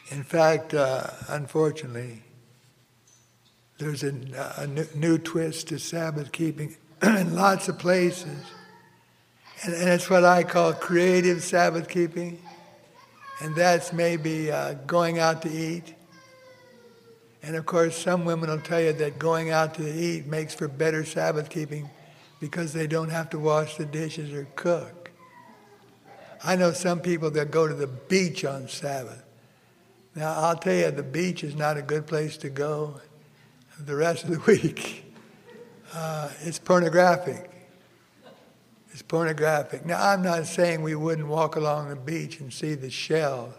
In 0.10 0.24
fact, 0.24 0.74
uh, 0.74 1.08
unfortunately, 1.30 2.22
there's 3.78 4.04
a, 4.04 4.14
a, 4.58 4.68
new 4.96 5.18
twist 5.18 5.68
to 5.70 5.80
Sabbath 5.80 6.32
keeping 6.32 6.76
in 7.02 7.36
lots 7.36 7.68
of 7.68 7.80
places. 7.80 8.40
And, 9.64 9.74
and 9.74 9.90
it's 9.90 10.10
what 10.10 10.24
I 10.24 10.44
call 10.44 10.74
creative 10.74 11.44
Sabbath 11.44 11.90
keeping 11.90 12.40
and 13.42 13.56
that's 13.56 13.92
maybe 13.92 14.52
uh, 14.52 14.76
going 14.88 15.20
out 15.20 15.42
to 15.42 15.52
eat. 15.52 15.94
And 17.44 17.56
of 17.56 17.66
course, 17.66 17.96
some 17.98 18.26
women 18.26 18.50
will 18.50 18.60
tell 18.60 18.82
you 18.82 18.94
that 18.94 19.20
going 19.20 19.52
out 19.52 19.76
to 19.76 19.88
eat 19.88 20.26
makes 20.26 20.56
for 20.56 20.68
better 20.68 21.06
Sabbath 21.06 21.50
keeping 21.50 21.90
because 22.40 22.74
they 22.74 22.88
don't 22.88 23.10
have 23.10 23.30
to 23.32 23.40
wash 23.40 23.78
the 23.78 23.86
dishes 23.86 24.34
or 24.34 24.48
cook. 24.56 25.12
I 26.44 26.56
know 26.56 26.72
some 26.72 27.02
people 27.02 27.30
that 27.32 27.52
go 27.52 27.68
to 27.68 27.74
the 27.74 27.88
beach 27.88 28.46
on 28.46 28.68
Sabbath. 28.68 29.24
Now, 30.16 30.32
I'll 30.32 30.56
tell 30.56 30.74
you, 30.74 30.92
the 30.92 31.04
beach 31.04 31.44
is 31.44 31.56
not 31.56 31.76
a 31.76 31.82
good 31.82 32.08
place 32.08 32.38
to 32.38 32.50
go 32.50 33.02
the 33.80 33.96
rest 33.96 34.24
of 34.24 34.30
the 34.30 34.40
week. 34.48 35.14
Uh, 35.94 36.30
it's 36.42 36.58
pornographic. 36.58 37.52
It's 38.92 39.02
pornographic. 39.02 39.86
Now, 39.86 40.02
I'm 40.02 40.22
not 40.22 40.46
saying 40.46 40.82
we 40.82 40.96
wouldn't 40.96 41.28
walk 41.28 41.58
along 41.58 41.90
the 41.90 41.98
beach 41.98 42.40
and 42.40 42.54
see 42.54 42.76
the 42.76 42.90
shells, 42.90 43.54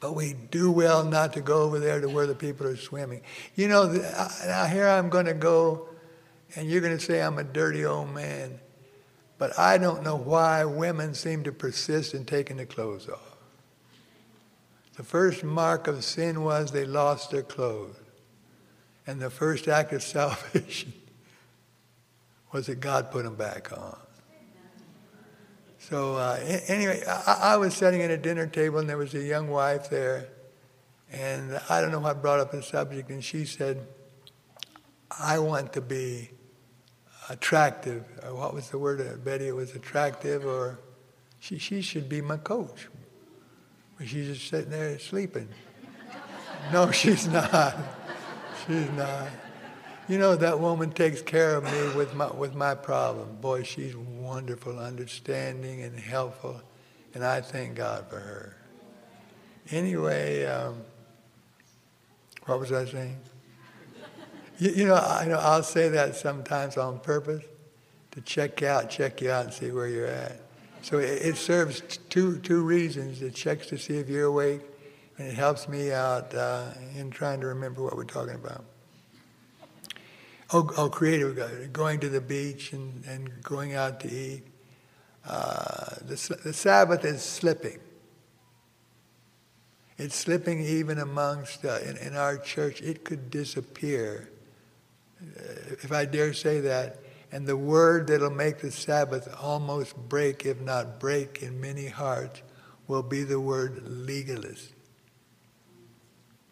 but 0.00 0.16
we 0.16 0.34
do 0.50 0.72
well 0.72 1.04
not 1.04 1.34
to 1.34 1.40
go 1.40 1.62
over 1.62 1.78
there 1.78 2.00
to 2.00 2.08
where 2.08 2.26
the 2.26 2.34
people 2.34 2.66
are 2.66 2.76
swimming. 2.76 3.22
You 3.54 3.68
know, 3.68 3.86
now 4.44 4.64
here 4.64 4.88
I'm 4.88 5.08
going 5.08 5.26
to 5.26 5.34
go, 5.34 5.88
and 6.56 6.68
you're 6.68 6.80
going 6.80 6.96
to 6.96 7.04
say 7.04 7.22
I'm 7.22 7.38
a 7.38 7.44
dirty 7.44 7.84
old 7.84 8.10
man, 8.10 8.58
but 9.38 9.56
I 9.56 9.78
don't 9.78 10.02
know 10.02 10.16
why 10.16 10.64
women 10.64 11.14
seem 11.14 11.44
to 11.44 11.52
persist 11.52 12.12
in 12.12 12.24
taking 12.24 12.56
the 12.56 12.66
clothes 12.66 13.08
off. 13.08 13.29
The 15.00 15.06
first 15.06 15.42
mark 15.42 15.88
of 15.88 16.04
sin 16.04 16.44
was 16.44 16.72
they 16.72 16.84
lost 16.84 17.30
their 17.30 17.42
clothes. 17.42 17.96
And 19.06 19.18
the 19.18 19.30
first 19.30 19.66
act 19.66 19.94
of 19.94 20.02
salvation 20.18 20.92
was 22.52 22.66
that 22.66 22.80
God 22.80 23.10
put 23.10 23.24
them 23.24 23.34
back 23.34 23.72
on. 23.72 23.96
So 25.78 26.16
uh, 26.16 26.38
anyway, 26.68 27.02
I, 27.08 27.38
I, 27.42 27.56
was 27.56 27.72
sitting 27.72 28.02
at 28.02 28.10
a 28.10 28.18
dinner 28.18 28.46
table 28.46 28.78
and 28.78 28.90
there 28.90 28.98
was 28.98 29.14
a 29.14 29.22
young 29.22 29.48
wife 29.48 29.88
there, 29.88 30.28
and 31.10 31.58
I 31.70 31.80
don't 31.80 31.92
know 31.92 32.00
what 32.00 32.20
brought 32.20 32.40
up 32.40 32.52
the 32.52 32.62
subject, 32.62 33.08
and 33.08 33.24
she 33.24 33.46
said, 33.46 33.86
"I 35.18 35.38
want 35.38 35.72
to 35.72 35.80
be 35.80 36.28
attractive." 37.30 38.04
Or 38.22 38.34
what 38.34 38.52
was 38.52 38.68
the 38.68 38.76
word, 38.76 39.00
uh, 39.00 39.16
Betty? 39.16 39.48
It 39.48 39.56
was 39.56 39.74
attractive, 39.74 40.44
or 40.44 40.78
she 41.38 41.56
she 41.56 41.80
should 41.80 42.06
be 42.06 42.20
my 42.20 42.36
coach. 42.36 42.88
She's 44.04 44.28
just 44.28 44.48
sitting 44.48 44.70
there 44.70 44.98
sleeping. 44.98 45.48
no, 46.72 46.90
she's 46.92 47.28
not. 47.28 47.76
She's 48.66 48.90
not. 48.92 49.28
You 50.08 50.18
know, 50.18 50.34
that 50.36 50.58
woman 50.58 50.90
takes 50.90 51.22
care 51.22 51.54
of 51.56 51.64
me 51.64 51.96
with 51.96 52.14
my, 52.14 52.26
with 52.32 52.54
my 52.54 52.74
problem. 52.74 53.36
Boy, 53.40 53.62
she's 53.62 53.94
wonderful, 53.96 54.78
understanding, 54.78 55.82
and 55.82 55.98
helpful, 55.98 56.60
and 57.14 57.24
I 57.24 57.42
thank 57.42 57.76
God 57.76 58.08
for 58.08 58.18
her. 58.18 58.56
Anyway, 59.70 60.44
um, 60.46 60.82
What 62.46 62.58
was 62.58 62.72
I 62.72 62.86
saying? 62.86 63.16
You, 64.58 64.70
you 64.70 64.86
know, 64.86 64.96
I 64.96 65.26
know 65.26 65.38
I'll 65.38 65.62
say 65.62 65.88
that 65.90 66.16
sometimes 66.16 66.76
on 66.76 66.98
purpose 67.00 67.44
to 68.12 68.20
check 68.22 68.62
out, 68.62 68.90
check 68.90 69.20
you 69.20 69.30
out, 69.30 69.44
and 69.44 69.54
see 69.54 69.70
where 69.70 69.86
you're 69.86 70.06
at. 70.06 70.40
So 70.82 70.98
it, 70.98 71.22
it 71.22 71.36
serves 71.36 71.80
two 72.08 72.38
two 72.38 72.62
reasons. 72.62 73.22
It 73.22 73.34
checks 73.34 73.66
to 73.68 73.78
see 73.78 73.98
if 73.98 74.08
you're 74.08 74.26
awake, 74.26 74.62
and 75.18 75.28
it 75.28 75.34
helps 75.34 75.68
me 75.68 75.92
out 75.92 76.34
uh, 76.34 76.70
in 76.96 77.10
trying 77.10 77.40
to 77.40 77.46
remember 77.46 77.82
what 77.82 77.96
we're 77.96 78.04
talking 78.04 78.34
about. 78.34 78.64
Oh, 80.52 80.68
oh, 80.76 80.88
creative, 80.88 81.72
going 81.72 82.00
to 82.00 82.08
the 82.08 82.20
beach 82.20 82.72
and, 82.72 83.04
and 83.06 83.42
going 83.42 83.74
out 83.74 84.00
to 84.00 84.10
eat. 84.10 84.42
Uh, 85.24 85.94
the, 86.00 86.38
the 86.42 86.52
Sabbath 86.52 87.04
is 87.04 87.22
slipping. 87.22 87.78
It's 89.96 90.16
slipping 90.16 90.60
even 90.64 90.98
amongst, 90.98 91.64
uh, 91.64 91.78
in, 91.86 91.96
in 91.98 92.16
our 92.16 92.38
church, 92.38 92.80
it 92.80 93.04
could 93.04 93.30
disappear, 93.30 94.30
uh, 95.22 95.74
if 95.82 95.92
I 95.92 96.04
dare 96.06 96.32
say 96.32 96.60
that. 96.62 96.99
And 97.32 97.46
the 97.46 97.56
word 97.56 98.08
that'll 98.08 98.30
make 98.30 98.58
the 98.58 98.72
Sabbath 98.72 99.32
almost 99.40 99.96
break, 99.96 100.44
if 100.44 100.60
not 100.60 100.98
break, 100.98 101.42
in 101.42 101.60
many 101.60 101.86
hearts 101.86 102.42
will 102.88 103.02
be 103.02 103.22
the 103.22 103.40
word 103.40 103.82
legalist. 103.84 104.72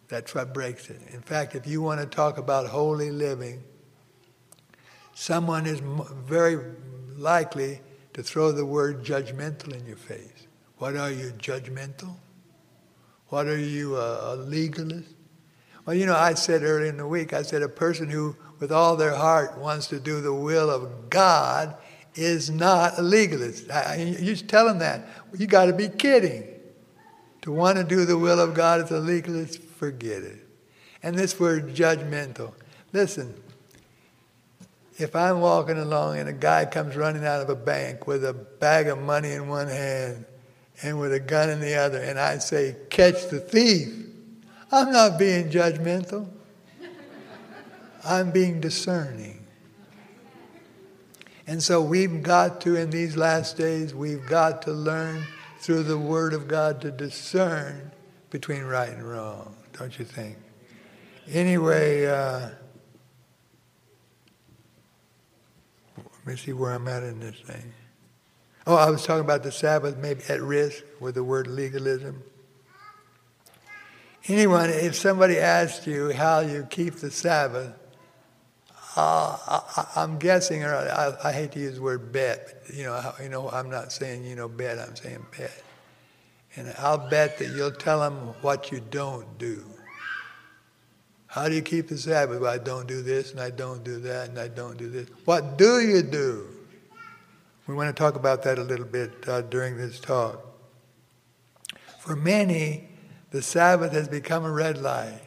That's 0.07 0.33
what 0.33 0.53
breaks 0.53 0.89
it. 0.89 0.99
In 1.13 1.21
fact, 1.21 1.53
if 1.53 1.67
you 1.67 1.81
want 1.81 1.99
to 1.99 2.07
talk 2.07 2.37
about 2.37 2.67
holy 2.67 3.11
living, 3.11 3.63
someone 5.13 5.65
is 5.65 5.81
very 6.25 6.63
likely 7.15 7.81
to 8.13 8.23
throw 8.23 8.51
the 8.51 8.65
word 8.65 9.03
judgmental 9.03 9.73
in 9.73 9.85
your 9.85 9.97
face. 9.97 10.47
What 10.77 10.95
are 10.95 11.11
you, 11.11 11.31
judgmental? 11.37 12.15
What 13.27 13.47
are 13.47 13.59
you, 13.59 13.97
a, 13.97 14.35
legalist? 14.35 15.13
Well, 15.85 15.95
you 15.95 16.05
know, 16.05 16.15
I 16.15 16.33
said 16.33 16.63
earlier 16.63 16.89
in 16.89 16.97
the 16.97 17.07
week, 17.07 17.33
I 17.33 17.43
said 17.43 17.61
a 17.61 17.69
person 17.69 18.09
who, 18.09 18.35
with 18.59 18.71
all 18.71 18.95
their 18.95 19.15
heart, 19.15 19.57
wants 19.57 19.87
to 19.87 19.99
do 19.99 20.21
the 20.21 20.33
will 20.33 20.69
of 20.69 21.09
God 21.09 21.75
is 22.15 22.49
not 22.49 22.97
a 22.97 23.01
legalist. 23.01 23.69
I, 23.71 24.17
you 24.19 24.35
tell 24.35 24.65
them 24.65 24.79
that. 24.79 25.07
You 25.37 25.47
got 25.47 25.65
to 25.65 25.73
be 25.73 25.87
kidding. 25.87 26.43
To 27.43 27.51
want 27.53 27.77
to 27.77 27.83
do 27.85 28.03
the 28.03 28.17
will 28.17 28.39
of 28.39 28.53
God 28.53 28.81
as 28.81 28.91
a 28.91 28.99
legalist, 28.99 29.61
forget 29.61 30.23
it. 30.23 30.45
And 31.01 31.17
this 31.17 31.39
word 31.39 31.73
judgmental. 31.73 32.53
Listen, 32.91 33.33
if 34.97 35.15
I'm 35.15 35.39
walking 35.39 35.77
along 35.77 36.17
and 36.17 36.27
a 36.27 36.33
guy 36.33 36.65
comes 36.65 36.97
running 36.97 37.25
out 37.25 37.41
of 37.41 37.49
a 37.49 37.55
bank 37.55 38.05
with 38.05 38.25
a 38.25 38.33
bag 38.33 38.87
of 38.87 38.99
money 38.99 39.31
in 39.31 39.47
one 39.47 39.69
hand 39.69 40.25
and 40.83 40.99
with 40.99 41.13
a 41.13 41.19
gun 41.19 41.49
in 41.49 41.61
the 41.61 41.75
other, 41.75 42.01
and 42.01 42.19
I 42.19 42.39
say, 42.39 42.75
catch 42.89 43.29
the 43.29 43.39
thief, 43.39 43.87
I'm 44.71 44.91
not 44.91 45.17
being 45.17 45.49
judgmental. 45.49 46.27
I'm 48.03 48.31
being 48.31 48.59
discerning. 48.59 49.45
And 51.47 51.61
so 51.61 51.81
we've 51.81 52.21
got 52.21 52.61
to, 52.61 52.75
in 52.75 52.89
these 52.89 53.17
last 53.17 53.57
days, 53.57 53.95
we've 53.95 54.25
got 54.27 54.61
to 54.63 54.71
learn 54.71 55.23
through 55.59 55.83
the 55.83 55.97
Word 55.97 56.33
of 56.33 56.47
God 56.47 56.81
to 56.81 56.91
discern 56.91 57.91
between 58.29 58.63
right 58.63 58.89
and 58.89 59.03
wrong, 59.03 59.55
don't 59.77 59.97
you 59.97 60.05
think? 60.05 60.37
Anyway, 61.31 62.05
uh, 62.05 62.49
Let 66.29 66.35
me 66.35 66.37
see 66.37 66.53
where 66.53 66.73
I'm 66.73 66.87
at 66.87 67.01
in 67.01 67.19
this 67.19 67.39
thing. 67.39 67.73
Oh, 68.67 68.75
I 68.75 68.91
was 68.91 69.03
talking 69.03 69.23
about 69.23 69.41
the 69.41 69.51
Sabbath 69.51 69.97
maybe 69.97 70.21
at 70.29 70.41
risk 70.41 70.83
with 70.99 71.15
the 71.15 71.23
word 71.23 71.47
legalism. 71.47 72.21
Anyone, 74.27 74.69
if 74.69 74.95
somebody 74.95 75.39
asked 75.39 75.87
you 75.87 76.11
how 76.11 76.41
you 76.41 76.67
keep 76.69 76.97
the 76.97 77.09
Sabbath, 77.09 77.73
uh, 78.95 79.61
I, 79.95 80.03
am 80.03 80.17
guessing, 80.17 80.63
or 80.63 80.73
I, 80.73 81.13
I, 81.23 81.31
hate 81.31 81.51
to 81.51 81.59
use 81.59 81.75
the 81.75 81.81
word 81.81 82.11
bet, 82.11 82.63
but, 82.65 82.75
you 82.75 82.83
know, 82.83 83.13
you 83.21 83.29
know, 83.29 83.49
I'm 83.49 83.69
not 83.69 83.91
saying 83.91 84.25
you 84.25 84.35
know 84.35 84.47
bet, 84.47 84.79
I'm 84.79 84.95
saying 84.95 85.25
bet. 85.37 85.63
And 86.55 86.73
I'll 86.79 87.09
bet 87.09 87.37
that 87.37 87.49
you'll 87.49 87.71
tell 87.71 87.99
them 87.99 88.33
what 88.41 88.71
you 88.71 88.81
don't 88.89 89.37
do. 89.37 89.63
How 91.27 91.47
do 91.47 91.53
you 91.53 91.61
keep 91.61 91.87
the 91.87 91.97
Sabbath? 91.97 92.41
Well, 92.41 92.51
I 92.51 92.57
don't 92.57 92.87
do 92.87 93.03
this 93.03 93.31
and 93.31 93.39
I 93.39 93.51
don't 93.51 93.83
do 93.83 93.99
that 93.99 94.29
and 94.29 94.39
I 94.39 94.47
don't 94.47 94.77
do 94.77 94.89
this. 94.89 95.07
What 95.25 95.59
do 95.59 95.79
you 95.79 96.01
do? 96.01 96.47
We 97.67 97.75
want 97.75 97.95
to 97.95 97.99
talk 97.99 98.15
about 98.15 98.41
that 98.43 98.57
a 98.57 98.63
little 98.63 98.85
bit 98.85 99.11
uh, 99.27 99.41
during 99.41 99.77
this 99.77 99.99
talk. 99.99 100.43
For 101.99 102.15
many, 102.15 102.89
the 103.29 103.43
Sabbath 103.43 103.91
has 103.91 104.07
become 104.07 104.43
a 104.43 104.51
red 104.51 104.79
light. 104.81 105.21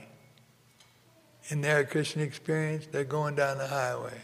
In 1.49 1.61
their 1.61 1.85
Christian 1.85 2.23
experience, 2.23 2.87
they're 2.91 3.05
going 3.05 3.35
down 3.35 3.59
the 3.59 3.67
highway. 3.67 4.21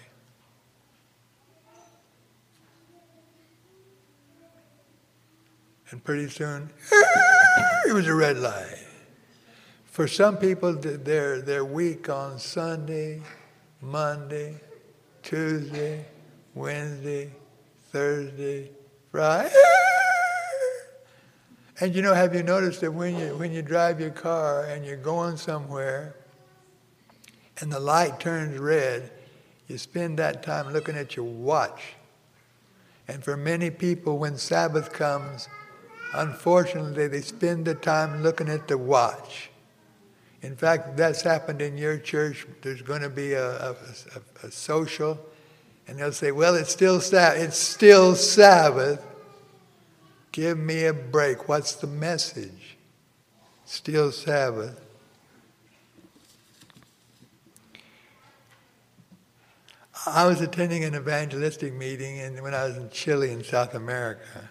And 5.90 6.04
pretty 6.04 6.28
soon, 6.28 6.70
it 7.86 7.92
was 7.92 8.06
a 8.06 8.14
red 8.14 8.38
light. 8.38 8.76
For 9.86 10.06
some 10.06 10.36
people, 10.36 10.74
they're, 10.74 11.40
they're 11.40 11.64
weak 11.64 12.08
on 12.08 12.38
Sunday, 12.38 13.22
Monday, 13.80 14.60
Tuesday, 15.22 16.04
Wednesday, 16.54 17.32
Thursday, 17.90 18.70
Friday. 19.10 19.54
And 21.80 21.94
you 21.94 22.02
know, 22.02 22.12
have 22.12 22.34
you 22.34 22.42
noticed 22.42 22.80
that 22.80 22.90
when 22.90 23.16
you, 23.16 23.36
when 23.36 23.52
you 23.52 23.62
drive 23.62 24.00
your 24.00 24.10
car 24.10 24.64
and 24.64 24.84
you're 24.84 24.96
going 24.96 25.36
somewhere 25.36 26.16
and 27.60 27.72
the 27.72 27.80
light 27.80 28.20
turns 28.20 28.58
red, 28.58 29.10
you 29.66 29.78
spend 29.78 30.18
that 30.18 30.42
time 30.42 30.72
looking 30.72 30.96
at 30.96 31.16
your 31.16 31.26
watch. 31.26 31.94
And 33.06 33.22
for 33.24 33.36
many 33.36 33.70
people, 33.70 34.18
when 34.18 34.36
Sabbath 34.36 34.92
comes, 34.92 35.48
unfortunately, 36.14 37.08
they 37.08 37.20
spend 37.20 37.64
the 37.64 37.74
time 37.74 38.22
looking 38.22 38.48
at 38.48 38.68
the 38.68 38.78
watch. 38.78 39.50
In 40.42 40.54
fact, 40.54 40.96
that's 40.96 41.22
happened 41.22 41.60
in 41.60 41.76
your 41.76 41.98
church. 41.98 42.46
There's 42.62 42.82
going 42.82 43.02
to 43.02 43.10
be 43.10 43.32
a, 43.32 43.70
a, 43.70 43.76
a, 44.42 44.46
a 44.46 44.50
social, 44.50 45.18
and 45.86 45.98
they'll 45.98 46.12
say, 46.12 46.30
"Well, 46.30 46.54
it's 46.54 46.70
still 46.70 47.00
Sabbath. 47.00 47.42
It's 47.42 47.58
still 47.58 48.14
Sabbath. 48.14 49.04
Give 50.30 50.56
me 50.56 50.84
a 50.84 50.92
break. 50.92 51.48
What's 51.48 51.74
the 51.74 51.88
message? 51.88 52.76
Still 53.64 54.12
Sabbath." 54.12 54.87
I 60.14 60.26
was 60.26 60.40
attending 60.40 60.84
an 60.84 60.94
evangelistic 60.94 61.72
meeting 61.74 62.20
and 62.20 62.42
when 62.42 62.54
I 62.54 62.64
was 62.64 62.76
in 62.76 62.90
Chile 62.90 63.30
in 63.30 63.44
South 63.44 63.74
America. 63.74 64.50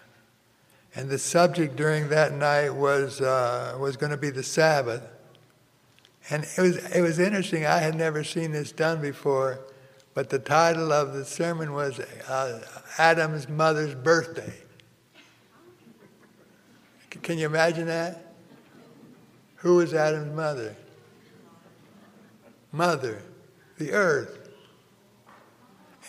And 0.94 1.08
the 1.08 1.18
subject 1.18 1.76
during 1.76 2.08
that 2.08 2.32
night 2.32 2.70
was, 2.70 3.20
uh, 3.20 3.76
was 3.78 3.96
going 3.96 4.10
to 4.10 4.16
be 4.16 4.30
the 4.30 4.42
Sabbath. 4.42 5.02
And 6.30 6.44
it 6.56 6.60
was, 6.60 6.76
it 6.94 7.00
was 7.00 7.18
interesting. 7.18 7.64
I 7.64 7.78
had 7.78 7.94
never 7.94 8.24
seen 8.24 8.52
this 8.52 8.72
done 8.72 9.00
before, 9.00 9.60
but 10.14 10.30
the 10.30 10.38
title 10.38 10.92
of 10.92 11.14
the 11.14 11.24
sermon 11.24 11.72
was 11.72 12.00
uh, 12.00 12.66
Adam's 12.98 13.48
Mother's 13.48 13.94
Birthday. 13.94 14.52
Can 17.10 17.38
you 17.38 17.46
imagine 17.46 17.86
that? 17.86 18.34
Who 19.56 19.76
was 19.76 19.94
Adam's 19.94 20.34
mother? 20.34 20.76
Mother, 22.70 23.22
the 23.78 23.92
earth. 23.92 24.37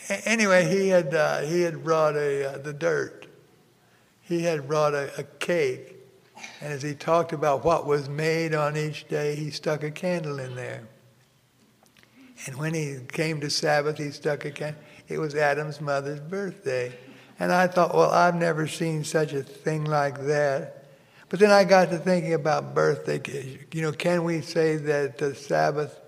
Anyway, 0.10 0.68
he 0.68 0.90
had, 0.90 1.14
uh, 1.14 1.42
he 1.42 1.62
had 1.62 1.84
brought 1.84 2.16
a, 2.16 2.54
uh, 2.54 2.58
the 2.58 2.74
dirt. 2.74 3.28
He 4.22 4.44
had 4.44 4.68
brought 4.68 4.94
a, 4.94 5.12
a 5.20 5.24
cake 5.24 6.00
and 6.62 6.74
as 6.74 6.82
he 6.82 6.94
talked 6.94 7.34
about 7.34 7.64
what 7.64 7.86
was 7.86 8.10
made 8.10 8.54
on 8.54 8.78
each 8.78 9.08
day, 9.08 9.36
he 9.36 9.50
stuck 9.50 9.84
a 9.84 9.92
candle 9.92 10.40
in 10.40 10.56
there. 10.56 10.88
And 12.46 12.58
when 12.58 12.74
he 12.74 13.00
came 13.12 13.42
to 13.42 13.50
Sabbath, 13.50 13.98
he 13.98 14.12
stuck 14.12 14.46
a 14.46 14.52
candle. 14.52 14.82
It 15.08 15.20
was 15.20 15.36
Adam's 15.36 15.82
mother's 15.82 16.20
birthday. 16.20 16.98
And 17.40 17.52
I 17.52 17.68
thought, 17.68 17.94
well, 17.94 18.12
I've 18.12 18.36
never 18.36 18.68
seen 18.68 19.04
such 19.04 19.34
a 19.34 19.44
thing 19.44 19.86
like 19.86 20.26
that. 20.26 20.86
But 21.30 21.40
then 21.40 21.52
I 21.52 21.64
got 21.64 21.90
to 21.92 21.98
thinking 21.98 22.34
about 22.34 22.74
birthday. 22.74 23.60
You 23.72 23.82
know, 23.82 23.92
can 23.92 24.24
we 24.24 24.42
say 24.42 24.78
that 24.78 25.18
the 25.18 25.36
Sabbath 25.36 26.00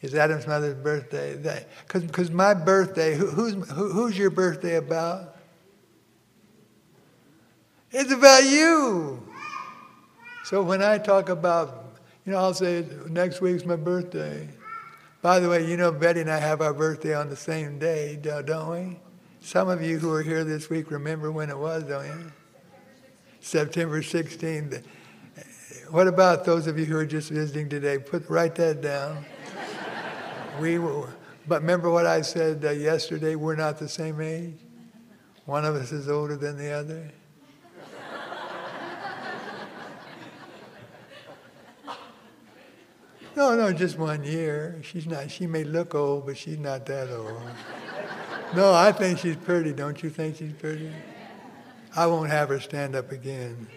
is 0.00 0.14
Adam's 0.14 0.46
mother's 0.46 0.74
birthday? 0.74 1.64
Because 1.92 2.30
my 2.30 2.54
birthday, 2.54 3.14
who, 3.16 3.26
who's, 3.26 3.54
who, 3.70 3.92
who's 3.92 4.16
your 4.16 4.30
birthday 4.30 4.76
about? 4.76 5.36
It's 7.90 8.12
about 8.12 8.44
you. 8.44 9.26
So 10.44 10.62
when 10.62 10.82
I 10.82 10.98
talk 10.98 11.28
about, 11.28 11.98
you 12.24 12.32
know, 12.32 12.38
I'll 12.38 12.54
say 12.54 12.86
next 13.08 13.40
week's 13.40 13.64
my 13.64 13.76
birthday. 13.76 14.48
By 15.20 15.40
the 15.40 15.48
way, 15.48 15.66
you 15.66 15.76
know, 15.76 15.90
Betty 15.90 16.20
and 16.20 16.30
I 16.30 16.38
have 16.38 16.60
our 16.60 16.72
birthday 16.72 17.14
on 17.14 17.28
the 17.28 17.36
same 17.36 17.78
day, 17.78 18.16
don't 18.22 18.70
we? 18.70 19.00
Some 19.40 19.68
of 19.68 19.82
you 19.82 19.98
who 19.98 20.12
are 20.12 20.22
here 20.22 20.44
this 20.44 20.70
week 20.70 20.90
remember 20.90 21.32
when 21.32 21.50
it 21.50 21.58
was, 21.58 21.84
don't 21.84 22.06
you? 22.06 22.32
September 23.40 24.00
16th. 24.00 24.84
What 25.90 26.06
about 26.06 26.44
those 26.44 26.66
of 26.66 26.78
you 26.78 26.84
who 26.84 26.96
are 26.98 27.06
just 27.06 27.30
visiting 27.30 27.68
today? 27.68 27.98
Put 27.98 28.28
write 28.28 28.54
that 28.56 28.82
down. 28.82 29.24
We, 30.58 30.78
were, 30.78 31.08
but 31.46 31.62
remember 31.62 31.90
what 31.90 32.06
I 32.06 32.22
said 32.22 32.64
uh, 32.64 32.70
yesterday. 32.70 33.34
We're 33.34 33.56
not 33.56 33.78
the 33.78 33.88
same 33.88 34.20
age. 34.20 34.58
One 35.44 35.64
of 35.64 35.74
us 35.74 35.92
is 35.92 36.08
older 36.08 36.36
than 36.36 36.58
the 36.58 36.70
other. 36.70 37.10
No, 43.38 43.54
no, 43.54 43.72
just 43.72 43.96
one 43.96 44.24
year. 44.24 44.80
She's 44.82 45.06
not. 45.06 45.30
She 45.30 45.46
may 45.46 45.62
look 45.62 45.94
old, 45.94 46.26
but 46.26 46.36
she's 46.36 46.58
not 46.58 46.84
that 46.86 47.08
old. 47.08 47.40
No, 48.56 48.74
I 48.74 48.90
think 48.90 49.20
she's 49.20 49.36
pretty. 49.36 49.72
Don't 49.72 50.02
you 50.02 50.10
think 50.10 50.36
she's 50.36 50.52
pretty? 50.54 50.90
I 51.94 52.06
won't 52.06 52.30
have 52.30 52.48
her 52.48 52.58
stand 52.58 52.96
up 52.96 53.12
again. 53.12 53.68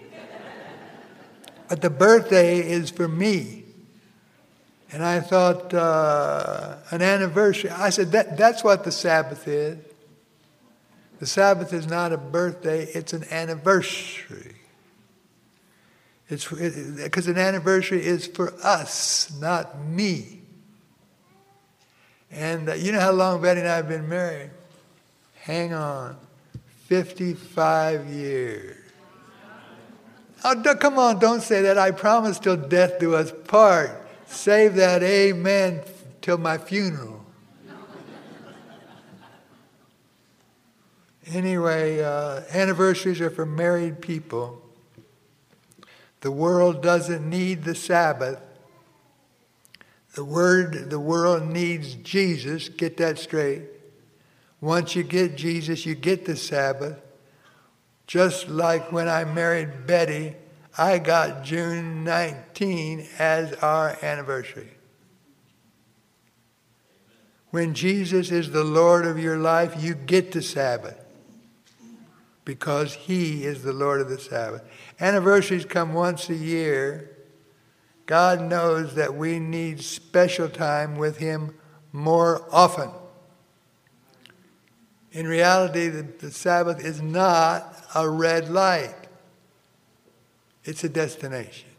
But 1.69 1.81
the 1.81 1.91
birthday 1.91 2.59
is 2.59 2.89
for 2.89 3.07
me. 3.07 3.65
And 4.91 5.04
I 5.04 5.21
thought, 5.21 5.73
uh, 5.73 6.75
an 6.91 7.01
anniversary. 7.01 7.69
I 7.69 7.89
said, 7.89 8.12
that, 8.12 8.38
that's 8.38 8.63
what 8.63 8.84
the 8.84 8.91
Sabbath 8.91 9.47
is. 9.47 9.77
The 11.19 11.25
Sabbath 11.27 11.71
is 11.71 11.88
not 11.88 12.12
a 12.12 12.17
birthday, 12.17 12.86
it's 12.86 13.13
an 13.13 13.23
anniversary. 13.32 14.56
It's 16.30 16.47
because 16.47 17.27
it, 17.27 17.36
an 17.36 17.38
anniversary 17.38 18.06
is 18.06 18.25
for 18.25 18.54
us, 18.63 19.32
not 19.39 19.80
me. 19.80 20.41
And 22.32 22.69
uh, 22.69 22.73
you 22.73 22.91
know 22.91 22.99
how 22.99 23.12
long 23.12 23.41
Betty 23.41 23.60
and 23.60 23.69
I 23.69 23.75
have 23.75 23.88
been 23.88 24.10
married? 24.10 24.49
Hang 25.36 25.73
on, 25.73 26.17
55 26.88 28.08
years. 28.08 28.77
Oh, 30.43 30.56
come 30.80 30.97
on, 30.97 31.19
don't 31.19 31.41
say 31.41 31.62
that. 31.63 31.77
I 31.77 31.91
promise 31.91 32.39
till 32.39 32.58
death 32.58 32.99
do 32.99 33.13
us 33.13 33.32
part. 33.47 34.00
Save 34.31 34.75
that 34.75 35.03
amen 35.03 35.83
till 36.21 36.37
my 36.37 36.57
funeral. 36.57 37.23
anyway, 41.27 42.01
uh, 42.01 42.41
anniversaries 42.53 43.19
are 43.19 43.29
for 43.29 43.45
married 43.45 44.01
people. 44.01 44.61
The 46.21 46.31
world 46.31 46.81
doesn't 46.81 47.29
need 47.29 47.65
the 47.65 47.75
Sabbath. 47.75 48.39
The 50.15 50.23
word, 50.23 50.89
the 50.89 50.99
world 50.99 51.47
needs 51.47 51.95
Jesus. 51.95 52.69
Get 52.69 52.97
that 52.97 53.19
straight. 53.19 53.63
Once 54.61 54.95
you 54.95 55.03
get 55.03 55.35
Jesus, 55.35 55.85
you 55.85 55.93
get 55.93 56.25
the 56.25 56.37
Sabbath. 56.37 56.99
Just 58.07 58.47
like 58.47 58.91
when 58.91 59.09
I 59.09 59.25
married 59.25 59.85
Betty, 59.85 60.35
I 60.77 60.99
got 60.99 61.43
June 61.43 62.03
19 62.03 63.07
as 63.19 63.53
our 63.53 63.97
anniversary. 64.01 64.71
When 67.49 67.73
Jesus 67.73 68.31
is 68.31 68.51
the 68.51 68.63
Lord 68.63 69.05
of 69.05 69.19
your 69.19 69.38
life, 69.38 69.75
you 69.77 69.93
get 69.93 70.31
the 70.31 70.41
Sabbath 70.41 70.97
because 72.45 72.93
He 72.93 73.43
is 73.43 73.63
the 73.63 73.73
Lord 73.73 73.99
of 73.99 74.10
the 74.10 74.17
Sabbath. 74.17 74.63
Anniversaries 74.99 75.65
come 75.65 75.93
once 75.93 76.29
a 76.29 76.36
year. 76.36 77.12
God 78.05 78.41
knows 78.41 78.95
that 78.95 79.15
we 79.15 79.39
need 79.39 79.81
special 79.81 80.47
time 80.49 80.97
with 80.97 81.17
Him 81.17 81.55
more 81.91 82.47
often. 82.51 82.89
In 85.12 85.27
reality, 85.27 85.89
the, 85.89 86.03
the 86.03 86.31
Sabbath 86.31 86.84
is 86.84 87.01
not 87.01 87.86
a 87.93 88.10
red 88.10 88.49
light, 88.49 88.95
it's 90.63 90.84
a 90.84 90.89
destination. 90.89 91.69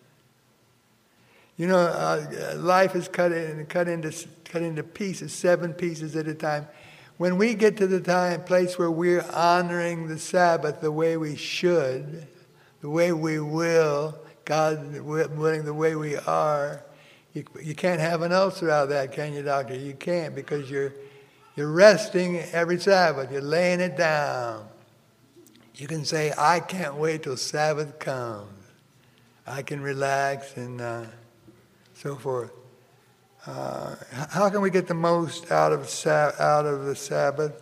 You 1.57 1.67
know, 1.67 1.79
uh, 1.79 2.55
life 2.57 2.97
is 2.97 3.09
cut, 3.09 3.33
in, 3.33 3.67
cut, 3.67 3.87
into, 3.87 4.13
cut 4.45 4.63
into 4.63 4.83
pieces, 4.83 5.33
seven 5.33 5.73
pieces 5.73 6.17
at 6.17 6.27
a 6.27 6.35
time. 6.35 6.67
When 7.19 7.37
we 7.37 7.55
get 7.55 7.77
to 7.77 7.87
the 7.87 8.01
time, 8.01 8.43
place 8.45 8.79
where 8.79 8.91
we're 8.91 9.25
honoring 9.33 10.09
the 10.09 10.19
Sabbath 10.19 10.81
the 10.81 10.91
way 10.91 11.17
we 11.17 11.37
should, 11.37 12.27
the 12.81 12.91
way 12.91 13.13
we 13.13 13.39
will, 13.39 14.19
God 14.45 15.01
willing, 15.03 15.65
the 15.65 15.75
way 15.75 15.95
we 15.95 16.17
are, 16.17 16.83
you, 17.35 17.45
you 17.63 17.75
can't 17.75 18.01
have 18.01 18.23
an 18.23 18.33
ulcer 18.33 18.71
out 18.71 18.85
of 18.85 18.89
that, 18.91 19.13
can 19.13 19.33
you, 19.33 19.43
doctor? 19.43 19.75
You 19.75 19.95
can't 19.95 20.35
because 20.35 20.71
you're, 20.71 20.93
you're 21.55 21.71
resting 21.71 22.41
every 22.53 22.79
Sabbath. 22.79 23.31
You're 23.31 23.41
laying 23.41 23.81
it 23.81 23.97
down. 23.97 24.67
You 25.77 25.87
can 25.87 26.05
say, 26.05 26.33
I 26.37 26.61
can't 26.61 26.97
wait 26.97 27.23
till 27.23 27.37
Sabbath 27.37 27.99
comes. 27.99 28.62
I 29.47 29.63
can 29.63 29.81
relax 29.81 30.57
and 30.57 30.81
uh, 30.81 31.05
so 31.95 32.17
forth. 32.17 32.53
Uh, 33.45 33.97
how 34.31 34.49
can 34.51 34.61
we 34.61 34.71
get 34.71 34.87
the 34.87 34.95
most 34.95 35.51
out 35.51 35.73
of, 35.73 35.91
out 36.07 36.65
of 36.65 36.85
the 36.85 36.95
Sabbath? 36.95 37.61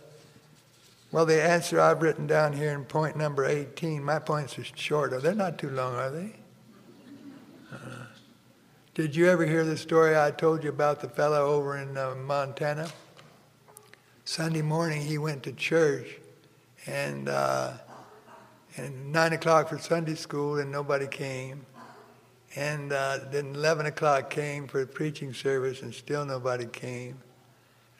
Well, 1.11 1.25
the 1.25 1.41
answer 1.41 1.81
I've 1.81 2.01
written 2.01 2.27
down 2.27 2.53
here 2.53 2.71
in 2.71 2.85
point 2.85 3.17
number 3.17 3.45
18, 3.45 4.03
my 4.03 4.19
points 4.19 4.57
are 4.59 4.63
short. 4.63 5.21
They're 5.21 5.33
not 5.33 5.57
too 5.57 5.69
long, 5.69 5.95
are 5.95 6.11
they? 6.11 6.35
Uh, 7.73 8.05
did 8.93 9.15
you 9.15 9.27
ever 9.27 9.45
hear 9.45 9.65
the 9.65 9.75
story 9.75 10.17
I 10.17 10.31
told 10.31 10.63
you 10.63 10.69
about 10.69 11.01
the 11.01 11.09
fellow 11.09 11.47
over 11.47 11.77
in 11.77 11.97
uh, 11.97 12.13
Montana? 12.15 12.89
Sunday 14.23 14.61
morning 14.61 15.01
he 15.01 15.17
went 15.17 15.43
to 15.43 15.51
church 15.51 16.07
and, 16.85 17.27
uh, 17.27 17.73
and 18.77 19.11
9 19.11 19.33
o'clock 19.33 19.67
for 19.67 19.79
Sunday 19.79 20.15
school 20.15 20.59
and 20.59 20.71
nobody 20.71 21.07
came. 21.07 21.65
And 22.55 22.91
uh, 22.91 23.19
then 23.31 23.55
11 23.55 23.85
o'clock 23.85 24.29
came 24.29 24.67
for 24.67 24.81
the 24.81 24.87
preaching 24.87 25.33
service 25.33 25.81
and 25.81 25.93
still 25.93 26.25
nobody 26.25 26.65
came. 26.65 27.17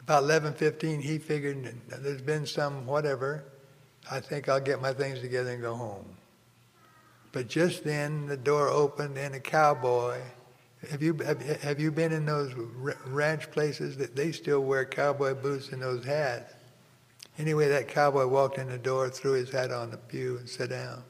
About 0.01 0.23
11:15, 0.23 1.01
he 1.01 1.19
figured 1.19 1.73
there's 1.87 2.21
been 2.21 2.45
some 2.45 2.85
whatever. 2.85 3.45
I 4.09 4.19
think 4.19 4.49
I'll 4.49 4.59
get 4.59 4.81
my 4.81 4.93
things 4.93 5.21
together 5.21 5.51
and 5.51 5.61
go 5.61 5.75
home. 5.75 6.17
But 7.31 7.47
just 7.47 7.83
then, 7.83 8.25
the 8.25 8.35
door 8.35 8.67
opened 8.67 9.17
and 9.17 9.35
a 9.35 9.39
cowboy. 9.39 10.19
Have 10.89 11.01
you 11.01 11.13
have, 11.17 11.41
have 11.61 11.79
you 11.79 11.91
been 11.91 12.11
in 12.11 12.25
those 12.25 12.51
ranch 13.05 13.51
places 13.51 13.95
that 13.97 14.15
they 14.15 14.31
still 14.31 14.61
wear 14.61 14.83
cowboy 14.83 15.35
boots 15.35 15.69
and 15.69 15.81
those 15.81 16.03
hats? 16.03 16.53
Anyway, 17.37 17.69
that 17.69 17.87
cowboy 17.87 18.25
walked 18.25 18.57
in 18.57 18.67
the 18.67 18.77
door, 18.77 19.09
threw 19.09 19.33
his 19.33 19.51
hat 19.51 19.71
on 19.71 19.91
the 19.91 19.97
pew, 19.97 20.37
and 20.37 20.49
sat 20.49 20.69
down. 20.69 21.03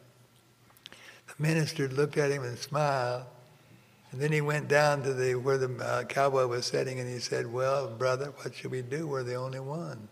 The 1.38 1.44
minister 1.44 1.88
looked 1.88 2.18
at 2.18 2.32
him 2.32 2.44
and 2.44 2.58
smiled. 2.58 3.24
And 4.12 4.20
then 4.20 4.32
he 4.32 4.42
went 4.42 4.68
down 4.68 5.04
to 5.04 5.14
the 5.14 5.36
where 5.36 5.58
the 5.58 5.74
uh, 5.84 6.04
cowboy 6.04 6.46
was 6.46 6.66
sitting, 6.66 7.00
and 7.00 7.10
he 7.10 7.20
said, 7.20 7.52
"Well, 7.52 7.88
brother, 7.88 8.34
what 8.38 8.54
should 8.54 8.72
we 8.72 8.82
do? 8.82 9.08
We're 9.08 9.24
the 9.24 9.36
only 9.36 9.62
one." 9.62 10.10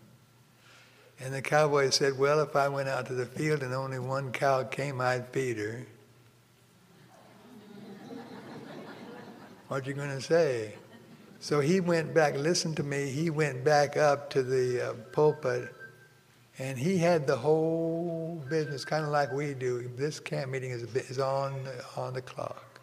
And 1.20 1.34
the 1.34 1.42
cowboy 1.42 1.90
said, 1.90 2.18
"Well, 2.18 2.40
if 2.40 2.56
I 2.56 2.68
went 2.68 2.88
out 2.88 3.06
to 3.06 3.14
the 3.14 3.26
field 3.26 3.62
and 3.62 3.74
only 3.74 3.98
one 3.98 4.32
cow 4.32 4.62
came, 4.64 5.02
I'd 5.02 5.28
feed 5.28 5.58
her." 5.58 5.86
what 9.68 9.84
are 9.84 9.88
you 9.88 9.94
going 9.94 10.16
to 10.16 10.22
say? 10.22 10.76
So 11.40 11.60
he 11.60 11.80
went 11.80 12.14
back. 12.14 12.36
Listen 12.36 12.74
to 12.76 12.82
me. 12.82 13.10
He 13.10 13.28
went 13.28 13.64
back 13.64 13.98
up 13.98 14.30
to 14.30 14.42
the 14.42 14.90
uh, 14.90 14.94
pulpit, 15.12 15.74
and 16.60 16.78
he 16.78 16.98
had 16.98 17.26
the 17.26 17.36
whole 17.36 18.44
business, 18.50 18.84
kind 18.84 19.02
of 19.02 19.10
like 19.10 19.32
we 19.32 19.54
do. 19.54 19.90
This 19.96 20.20
camp 20.20 20.50
meeting 20.50 20.72
is, 20.72 20.82
is 20.94 21.18
on 21.18 21.54
on 21.96 22.12
the 22.12 22.20
clock. 22.20 22.80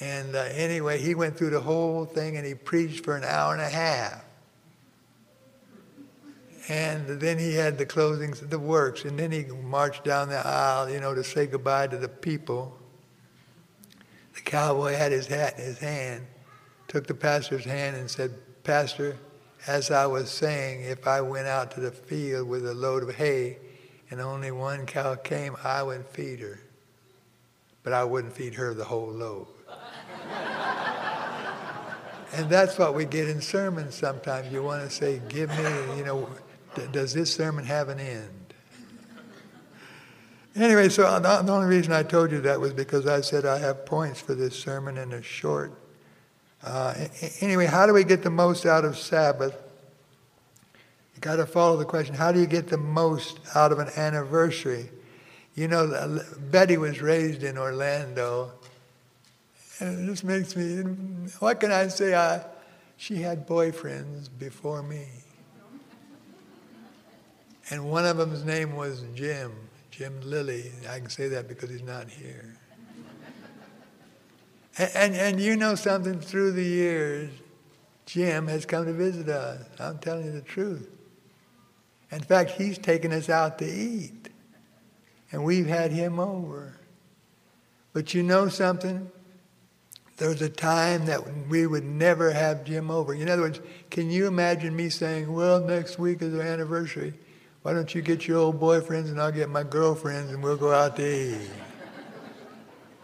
And 0.00 0.36
uh, 0.36 0.40
anyway, 0.52 0.98
he 0.98 1.14
went 1.14 1.38
through 1.38 1.50
the 1.50 1.60
whole 1.60 2.04
thing 2.04 2.36
and 2.36 2.46
he 2.46 2.54
preached 2.54 3.04
for 3.04 3.16
an 3.16 3.24
hour 3.24 3.54
and 3.54 3.62
a 3.62 3.68
half. 3.68 4.22
And 6.68 7.20
then 7.20 7.38
he 7.38 7.54
had 7.54 7.78
the 7.78 7.86
closings, 7.86 8.48
the 8.48 8.58
works, 8.58 9.04
and 9.04 9.18
then 9.18 9.32
he 9.32 9.44
marched 9.44 10.04
down 10.04 10.28
the 10.28 10.46
aisle, 10.46 10.90
you 10.90 11.00
know, 11.00 11.14
to 11.14 11.24
say 11.24 11.46
goodbye 11.46 11.86
to 11.86 11.96
the 11.96 12.08
people. 12.08 12.78
The 14.34 14.42
cowboy 14.42 14.94
had 14.94 15.10
his 15.10 15.26
hat 15.26 15.58
in 15.58 15.64
his 15.64 15.78
hand, 15.78 16.26
took 16.86 17.06
the 17.06 17.14
pastor's 17.14 17.64
hand 17.64 17.96
and 17.96 18.10
said, 18.10 18.32
Pastor, 18.62 19.16
as 19.66 19.90
I 19.90 20.06
was 20.06 20.30
saying, 20.30 20.82
if 20.82 21.06
I 21.06 21.20
went 21.20 21.46
out 21.46 21.70
to 21.72 21.80
the 21.80 21.90
field 21.90 22.48
with 22.48 22.66
a 22.66 22.74
load 22.74 23.02
of 23.02 23.14
hay 23.14 23.58
and 24.10 24.20
only 24.20 24.50
one 24.50 24.86
cow 24.86 25.14
came, 25.14 25.56
I 25.62 25.82
would 25.82 26.06
feed 26.06 26.40
her. 26.40 26.60
But 27.82 27.92
I 27.92 28.04
wouldn't 28.04 28.34
feed 28.34 28.54
her 28.54 28.74
the 28.74 28.84
whole 28.84 29.10
load. 29.10 29.46
And 32.32 32.48
that's 32.48 32.78
what 32.78 32.94
we 32.94 33.06
get 33.06 33.28
in 33.28 33.40
sermons 33.40 33.96
sometimes. 33.96 34.52
You 34.52 34.62
want 34.62 34.88
to 34.88 34.90
say, 34.90 35.20
give 35.28 35.50
me, 35.50 35.96
you 35.96 36.04
know, 36.04 36.28
does 36.92 37.12
this 37.12 37.34
sermon 37.34 37.64
have 37.64 37.88
an 37.88 37.98
end? 37.98 38.54
Anyway, 40.56 40.88
so 40.88 41.02
the 41.20 41.52
only 41.52 41.66
reason 41.66 41.92
I 41.92 42.02
told 42.02 42.32
you 42.32 42.40
that 42.42 42.60
was 42.60 42.72
because 42.72 43.06
I 43.06 43.20
said 43.20 43.46
I 43.46 43.58
have 43.58 43.86
points 43.86 44.20
for 44.20 44.34
this 44.34 44.58
sermon 44.58 44.96
in 44.96 45.12
a 45.12 45.22
short. 45.22 45.72
Uh, 46.62 46.94
anyway, 47.40 47.66
how 47.66 47.86
do 47.86 47.92
we 47.92 48.04
get 48.04 48.22
the 48.22 48.30
most 48.30 48.66
out 48.66 48.84
of 48.84 48.98
Sabbath? 48.98 49.56
You 51.14 51.20
got 51.20 51.36
to 51.36 51.46
follow 51.46 51.76
the 51.76 51.84
question 51.84 52.14
how 52.14 52.32
do 52.32 52.40
you 52.40 52.46
get 52.46 52.68
the 52.68 52.78
most 52.78 53.40
out 53.54 53.72
of 53.72 53.78
an 53.78 53.88
anniversary? 53.96 54.90
You 55.54 55.68
know, 55.68 56.20
Betty 56.50 56.76
was 56.76 57.02
raised 57.02 57.42
in 57.42 57.58
Orlando, 57.58 58.52
And 59.80 60.08
it 60.08 60.10
just 60.10 60.24
makes 60.24 60.54
me, 60.54 60.82
what 61.40 61.60
can 61.60 61.72
I 61.72 61.88
say? 61.88 62.14
I, 62.14 62.44
she 62.96 63.16
had 63.16 63.46
boyfriends 63.46 64.28
before 64.38 64.82
me. 64.82 65.06
And 67.70 67.90
one 67.90 68.04
of 68.04 68.16
them's 68.16 68.44
name 68.44 68.76
was 68.76 69.04
Jim, 69.14 69.52
Jim 69.90 70.20
Lilly. 70.22 70.72
I 70.88 70.98
can 70.98 71.08
say 71.08 71.28
that 71.28 71.48
because 71.48 71.70
he's 71.70 71.82
not 71.82 72.08
here. 72.08 72.56
And, 74.80 75.14
and, 75.14 75.38
you 75.38 75.56
know 75.56 75.74
something 75.74 76.20
through 76.20 76.52
the 76.52 76.64
years, 76.64 77.30
Jim 78.06 78.46
has 78.46 78.64
come 78.64 78.86
to 78.86 78.94
visit 78.94 79.28
us. 79.28 79.62
I'm 79.78 79.98
telling 79.98 80.24
you 80.24 80.32
the 80.32 80.40
truth. 80.40 80.88
In 82.10 82.20
fact, 82.20 82.52
he's 82.52 82.78
taken 82.78 83.12
us 83.12 83.28
out 83.28 83.58
to 83.58 83.66
eat. 83.66 84.30
And 85.32 85.44
we've 85.44 85.66
had 85.66 85.92
him 85.92 86.18
over. 86.18 86.80
But 87.92 88.14
you 88.14 88.22
know 88.22 88.48
something? 88.48 89.12
There 90.16 90.30
was 90.30 90.40
a 90.40 90.48
time 90.48 91.04
that 91.06 91.48
we 91.48 91.66
would 91.66 91.84
never 91.84 92.30
have 92.30 92.64
Jim 92.64 92.90
over. 92.90 93.12
In 93.12 93.28
other 93.28 93.42
words, 93.42 93.60
can 93.90 94.08
you 94.10 94.26
imagine 94.26 94.74
me 94.74 94.88
saying, 94.88 95.30
well, 95.30 95.60
next 95.60 95.98
week 95.98 96.22
is 96.22 96.34
our 96.34 96.40
anniversary. 96.40 97.12
Why 97.62 97.74
don't 97.74 97.94
you 97.94 98.00
get 98.00 98.26
your 98.26 98.38
old 98.38 98.58
boyfriends 98.58 99.10
and 99.10 99.20
I'll 99.20 99.30
get 99.30 99.50
my 99.50 99.62
girlfriends 99.62 100.32
and 100.32 100.42
we'll 100.42 100.56
go 100.56 100.72
out 100.72 100.96
to 100.96 101.34
eat? 101.34 101.50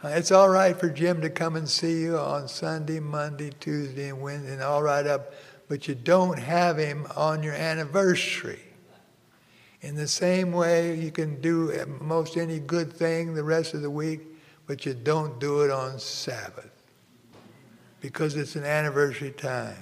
It's 0.08 0.30
all 0.30 0.48
right 0.48 0.78
for 0.78 0.88
Jim 0.88 1.20
to 1.22 1.30
come 1.30 1.56
and 1.56 1.68
see 1.68 2.02
you 2.02 2.16
on 2.16 2.46
Sunday, 2.46 3.00
Monday, 3.00 3.50
Tuesday, 3.58 4.08
and 4.08 4.20
Wednesday, 4.20 4.52
and 4.52 4.62
all 4.62 4.82
right 4.82 5.04
up, 5.04 5.32
but 5.68 5.88
you 5.88 5.96
don't 5.96 6.38
have 6.38 6.78
him 6.78 7.06
on 7.16 7.42
your 7.42 7.54
anniversary. 7.54 8.60
In 9.80 9.96
the 9.96 10.06
same 10.06 10.52
way, 10.52 10.94
you 10.94 11.10
can 11.10 11.40
do 11.40 11.72
most 12.00 12.36
any 12.36 12.60
good 12.60 12.92
thing 12.92 13.34
the 13.34 13.42
rest 13.42 13.74
of 13.74 13.82
the 13.82 13.90
week, 13.90 14.20
but 14.66 14.86
you 14.86 14.94
don't 14.94 15.40
do 15.40 15.62
it 15.62 15.70
on 15.70 15.98
Sabbath 15.98 16.70
because 18.00 18.36
it's 18.36 18.54
an 18.54 18.64
anniversary 18.64 19.32
time. 19.32 19.76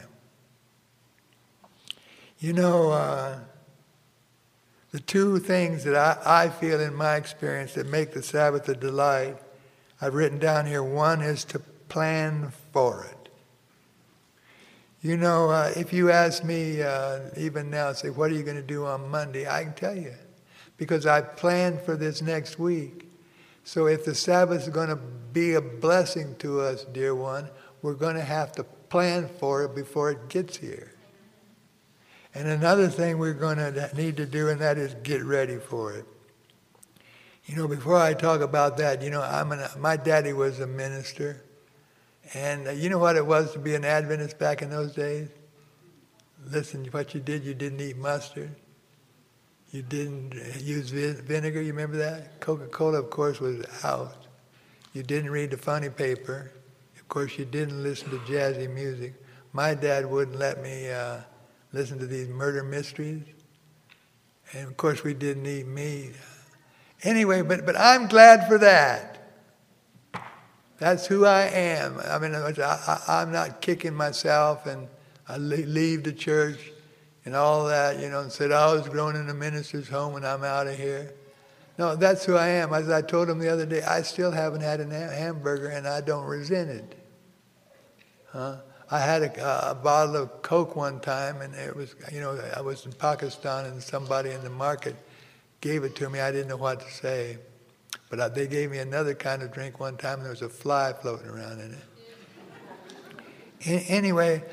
You 2.38 2.54
know, 2.54 2.90
uh, 2.90 3.38
the 4.90 5.00
two 5.00 5.38
things 5.38 5.84
that 5.84 5.94
I, 5.94 6.44
I 6.44 6.48
feel 6.48 6.80
in 6.80 6.94
my 6.94 7.16
experience 7.16 7.74
that 7.74 7.86
make 7.86 8.14
the 8.14 8.22
Sabbath 8.22 8.68
a 8.70 8.74
delight 8.74 9.38
I've 10.04 10.12
written 10.12 10.38
down 10.38 10.66
here 10.66 10.82
one 10.82 11.22
is 11.22 11.46
to 11.46 11.60
plan 11.88 12.52
for 12.74 13.06
it. 13.10 13.30
You 15.00 15.16
know, 15.16 15.48
uh, 15.48 15.72
if 15.74 15.94
you 15.94 16.10
ask 16.10 16.44
me 16.44 16.82
uh, 16.82 17.20
even 17.38 17.70
now, 17.70 17.90
say, 17.94 18.10
what 18.10 18.30
are 18.30 18.34
you 18.34 18.42
going 18.42 18.58
to 18.58 18.62
do 18.62 18.84
on 18.84 19.08
Monday? 19.08 19.48
I 19.48 19.64
can 19.64 19.72
tell 19.72 19.96
you 19.96 20.12
because 20.76 21.06
I 21.06 21.22
planned 21.22 21.80
for 21.80 21.96
this 21.96 22.20
next 22.20 22.58
week. 22.58 23.08
So 23.64 23.86
if 23.86 24.04
the 24.04 24.14
Sabbath 24.14 24.64
is 24.64 24.68
going 24.68 24.90
to 24.90 24.96
be 24.96 25.54
a 25.54 25.62
blessing 25.62 26.36
to 26.40 26.60
us, 26.60 26.84
dear 26.84 27.14
one, 27.14 27.48
we're 27.80 27.94
going 27.94 28.16
to 28.16 28.24
have 28.24 28.52
to 28.52 28.64
plan 28.90 29.26
for 29.40 29.64
it 29.64 29.74
before 29.74 30.10
it 30.10 30.28
gets 30.28 30.58
here. 30.58 30.92
And 32.34 32.46
another 32.46 32.88
thing 32.88 33.16
we're 33.16 33.32
going 33.32 33.56
to 33.56 33.90
need 33.96 34.18
to 34.18 34.26
do, 34.26 34.50
and 34.50 34.60
that 34.60 34.76
is 34.76 34.92
get 35.02 35.24
ready 35.24 35.56
for 35.56 35.94
it. 35.94 36.04
You 37.46 37.56
know, 37.56 37.68
before 37.68 37.98
I 37.98 38.14
talk 38.14 38.40
about 38.40 38.78
that, 38.78 39.02
you 39.02 39.10
know, 39.10 39.20
I'm 39.20 39.52
an, 39.52 39.60
my 39.78 39.96
daddy 39.96 40.32
was 40.32 40.60
a 40.60 40.66
minister. 40.66 41.42
And 42.32 42.68
uh, 42.68 42.70
you 42.70 42.88
know 42.88 42.98
what 42.98 43.16
it 43.16 43.26
was 43.26 43.52
to 43.52 43.58
be 43.58 43.74
an 43.74 43.84
Adventist 43.84 44.38
back 44.38 44.62
in 44.62 44.70
those 44.70 44.94
days? 44.94 45.28
Listen, 46.46 46.86
what 46.86 47.14
you 47.14 47.20
did, 47.20 47.44
you 47.44 47.54
didn't 47.54 47.80
eat 47.80 47.98
mustard. 47.98 48.54
You 49.72 49.82
didn't 49.82 50.34
uh, 50.34 50.58
use 50.58 50.90
vinegar, 50.90 51.60
you 51.60 51.72
remember 51.72 51.98
that? 51.98 52.40
Coca 52.40 52.66
Cola, 52.66 52.98
of 52.98 53.10
course, 53.10 53.40
was 53.40 53.62
out. 53.82 54.26
You 54.94 55.02
didn't 55.02 55.30
read 55.30 55.50
the 55.50 55.56
funny 55.58 55.90
paper. 55.90 56.50
Of 56.96 57.08
course, 57.08 57.38
you 57.38 57.44
didn't 57.44 57.82
listen 57.82 58.10
to 58.10 58.18
jazzy 58.20 58.72
music. 58.72 59.14
My 59.52 59.74
dad 59.74 60.06
wouldn't 60.06 60.38
let 60.38 60.62
me 60.62 60.88
uh, 60.90 61.18
listen 61.72 61.98
to 61.98 62.06
these 62.06 62.28
murder 62.28 62.62
mysteries. 62.62 63.24
And 64.52 64.68
of 64.68 64.76
course, 64.76 65.04
we 65.04 65.12
didn't 65.12 65.46
eat 65.46 65.66
meat. 65.66 66.12
Anyway, 67.04 67.42
but, 67.42 67.66
but 67.66 67.76
I'm 67.76 68.08
glad 68.08 68.48
for 68.48 68.58
that. 68.58 69.14
That's 70.78 71.06
who 71.06 71.24
I 71.24 71.42
am. 71.42 72.00
I 72.00 72.18
mean, 72.18 72.34
I, 72.34 73.22
am 73.22 73.30
not 73.30 73.60
kicking 73.60 73.94
myself 73.94 74.66
and 74.66 74.88
I 75.28 75.36
leave 75.36 76.02
the 76.02 76.12
church 76.12 76.72
and 77.24 77.36
all 77.36 77.66
that, 77.66 78.00
you 78.00 78.08
know, 78.08 78.20
and 78.20 78.32
said 78.32 78.52
I 78.52 78.72
was 78.72 78.88
grown 78.88 79.16
in 79.16 79.28
a 79.28 79.34
minister's 79.34 79.88
home 79.88 80.16
and 80.16 80.26
I'm 80.26 80.42
out 80.42 80.66
of 80.66 80.76
here. 80.76 81.14
No, 81.78 81.94
that's 81.94 82.24
who 82.24 82.36
I 82.36 82.48
am. 82.48 82.72
As 82.72 82.88
I 82.88 83.02
told 83.02 83.28
him 83.28 83.38
the 83.38 83.48
other 83.48 83.66
day, 83.66 83.82
I 83.82 84.02
still 84.02 84.30
haven't 84.30 84.60
had 84.60 84.80
a 84.80 84.86
hamburger 84.86 85.68
and 85.68 85.86
I 85.86 86.00
don't 86.00 86.24
resent 86.24 86.70
it. 86.70 86.94
Huh? 88.30 88.56
I 88.90 89.00
had 89.00 89.22
a, 89.22 89.70
a, 89.70 89.74
bottle 89.74 90.16
of 90.16 90.42
Coke 90.42 90.76
one 90.76 91.00
time 91.00 91.40
and 91.40 91.54
it 91.54 91.74
was, 91.74 91.94
you 92.12 92.20
know, 92.20 92.38
I 92.56 92.60
was 92.60 92.84
in 92.84 92.92
Pakistan 92.92 93.66
and 93.66 93.82
somebody 93.82 94.30
in 94.30 94.42
the 94.42 94.50
market 94.50 94.96
gave 95.64 95.82
it 95.82 95.96
to 95.96 96.10
me, 96.10 96.20
I 96.20 96.30
didn't 96.30 96.48
know 96.48 96.58
what 96.58 96.80
to 96.80 96.90
say. 96.92 97.38
But 98.10 98.20
I, 98.20 98.28
they 98.28 98.46
gave 98.46 98.70
me 98.70 98.78
another 98.78 99.14
kind 99.14 99.42
of 99.42 99.50
drink 99.50 99.80
one 99.80 99.96
time, 99.96 100.18
and 100.18 100.24
there 100.24 100.30
was 100.30 100.42
a 100.42 100.48
fly 100.48 100.92
floating 100.92 101.26
around 101.26 101.60
in 101.60 101.78
it. 103.66 103.84
anyway, 103.88 104.44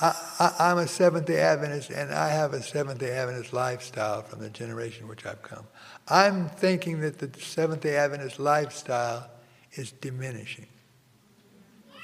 I, 0.00 0.52
am 0.58 0.78
a 0.78 0.88
Seventh 0.88 1.26
day 1.26 1.38
Adventist, 1.38 1.90
and 1.90 2.12
I 2.12 2.30
have 2.30 2.52
a 2.52 2.60
Seventh 2.60 2.98
day 2.98 3.12
Adventist 3.12 3.52
lifestyle 3.52 4.22
from 4.22 4.40
the 4.40 4.50
generation 4.50 5.06
which 5.06 5.24
I've 5.24 5.40
come. 5.40 5.66
I'm 6.08 6.48
thinking 6.48 7.00
that 7.02 7.20
the 7.20 7.30
Seventh 7.40 7.82
day 7.82 7.96
Adventist 7.96 8.40
lifestyle 8.40 9.30
is 9.74 9.92
diminishing. 9.92 10.66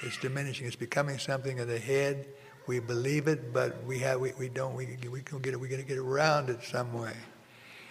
It's 0.02 0.18
diminishing. 0.18 0.68
It's 0.68 0.76
becoming 0.76 1.18
something 1.18 1.58
of 1.58 1.66
the 1.66 1.80
head. 1.80 2.28
We 2.68 2.78
believe 2.78 3.26
it, 3.26 3.52
but 3.52 3.82
we 3.84 3.98
have 3.98 4.20
we, 4.20 4.32
we 4.38 4.48
don't 4.48 4.74
we 4.74 4.96
we 5.10 5.20
get 5.20 5.52
it. 5.52 5.58
We 5.58 5.68
to 5.68 5.82
get 5.82 5.98
around 5.98 6.48
it 6.48 6.62
some 6.62 6.92
way. 6.92 7.12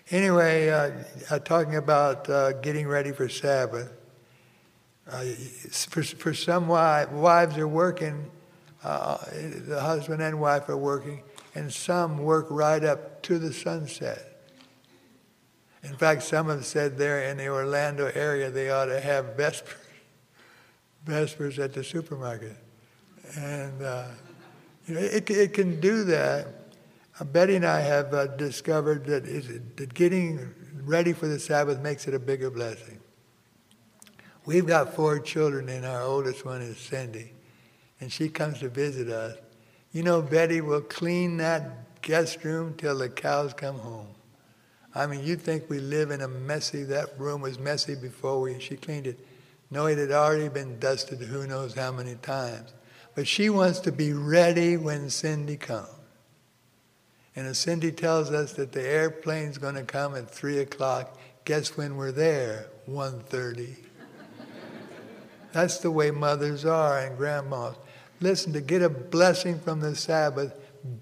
Anyway, 0.10 0.70
uh, 0.70 0.92
uh, 1.30 1.40
talking 1.40 1.76
about 1.76 2.30
uh, 2.30 2.54
getting 2.54 2.88
ready 2.88 3.12
for 3.12 3.30
Sabbath, 3.30 3.92
uh, 5.10 5.24
for, 5.72 6.04
for 6.04 6.34
some 6.34 6.68
wives, 6.68 7.12
wives 7.12 7.58
are 7.58 7.68
working, 7.68 8.30
uh, 8.84 9.18
the 9.68 9.80
husband 9.80 10.22
and 10.22 10.40
wife 10.40 10.68
are 10.70 10.78
working, 10.78 11.22
and 11.56 11.72
some 11.72 12.18
work 12.18 12.48
right 12.50 12.84
up 12.84 13.22
to 13.22 13.38
the 13.38 13.54
sunset. 13.54 14.32
In 15.84 15.96
fact, 15.96 16.24
some 16.24 16.50
have 16.50 16.66
said 16.66 16.98
there 16.98 17.24
in 17.24 17.38
the 17.38 17.48
Orlando 17.48 18.12
area 18.14 18.50
they 18.52 18.70
ought 18.70 18.86
to 18.86 19.00
have 19.00 19.36
vespers, 19.36 19.76
vespers 21.06 21.60
at 21.60 21.74
the 21.74 21.84
supermarket. 21.84 22.56
And 23.36 23.82
uh, 23.82 24.08
you 24.86 24.96
know, 24.96 25.02
it, 25.02 25.30
it 25.30 25.54
can 25.54 25.80
do 25.80 26.04
that. 26.06 26.48
Uh, 27.20 27.26
Betty 27.26 27.56
and 27.56 27.66
I 27.66 27.82
have 27.82 28.14
uh, 28.14 28.28
discovered 28.28 29.06
that, 29.06 29.26
that 29.78 29.94
getting 29.94 30.54
ready 30.84 31.14
for 31.14 31.28
the 31.28 31.40
Sabbath 31.40 31.80
makes 31.80 32.08
it 32.08 32.14
a 32.14 32.20
bigger 32.20 32.50
blessing. 32.50 33.00
We've 34.46 34.66
got 34.66 34.96
four 34.96 35.20
children, 35.20 35.70
and 35.70 35.86
our 35.86 36.02
oldest 36.02 36.46
one 36.46 36.62
is 36.62 36.78
Cindy, 36.78 37.34
and 38.00 38.12
she 38.12 38.30
comes 38.30 38.60
to 38.60 38.70
visit 38.70 39.10
us. 39.10 39.38
You 39.92 40.04
know, 40.04 40.22
Betty 40.22 40.62
will 40.62 40.82
clean 40.82 41.38
that 41.38 42.02
guest 42.02 42.44
room 42.44 42.74
till 42.76 42.98
the 42.98 43.10
cows 43.10 43.54
come 43.54 43.78
home. 43.78 44.08
I 44.96 45.06
mean, 45.06 45.24
you'd 45.24 45.42
think 45.42 45.70
we 45.70 45.80
live 45.80 46.12
in 46.12 46.22
a 46.22 46.28
messy, 46.28 46.84
that 46.86 47.18
room 47.18 47.42
was 47.42 47.60
messy 47.60 47.96
before 47.96 48.42
we, 48.42 48.60
she 48.60 48.76
cleaned 48.76 49.08
it. 49.08 49.20
No, 49.70 49.86
it 49.86 49.98
had 49.98 50.12
already 50.12 50.50
been 50.50 50.80
dusted 50.80 51.20
who 51.20 51.48
knows 51.48 51.76
how 51.76 51.92
many 51.92 52.16
times. 52.16 52.74
But 53.16 53.28
she 53.28 53.50
wants 53.50 53.80
to 53.82 53.92
be 53.92 54.12
ready 54.14 54.76
when 54.76 55.10
Cindy 55.10 55.58
comes. 55.58 55.88
And 57.36 57.56
Cindy 57.56 57.92
tells 57.92 58.32
us 58.32 58.54
that 58.54 58.72
the 58.72 58.86
airplane's 58.86 59.58
going 59.58 59.76
to 59.76 59.84
come 59.84 60.16
at 60.16 60.30
3 60.30 60.60
o'clock, 60.60 61.18
guess 61.46 61.78
when 61.78 61.96
we're 61.96 62.12
there? 62.12 62.68
1.30. 62.90 63.78
That's 65.54 65.80
the 65.80 65.92
way 65.92 66.12
mothers 66.12 66.66
are 66.66 67.00
and 67.00 67.18
grandmas. 67.18 67.76
Listen, 68.20 68.54
to 68.54 68.62
get 68.62 68.82
a 68.82 68.90
blessing 68.90 69.60
from 69.60 69.80
the 69.80 69.96
Sabbath, 69.96 70.54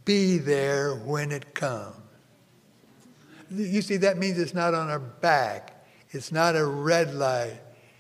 be 0.05 0.37
there 0.37 0.95
when 0.95 1.31
it 1.31 1.53
comes. 1.53 1.95
You 3.51 3.81
see, 3.81 3.97
that 3.97 4.17
means 4.17 4.37
it's 4.37 4.53
not 4.53 4.73
on 4.73 4.89
our 4.89 4.99
back. 4.99 5.85
It's 6.11 6.31
not 6.31 6.55
a 6.55 6.65
red 6.65 7.15
light. 7.15 7.59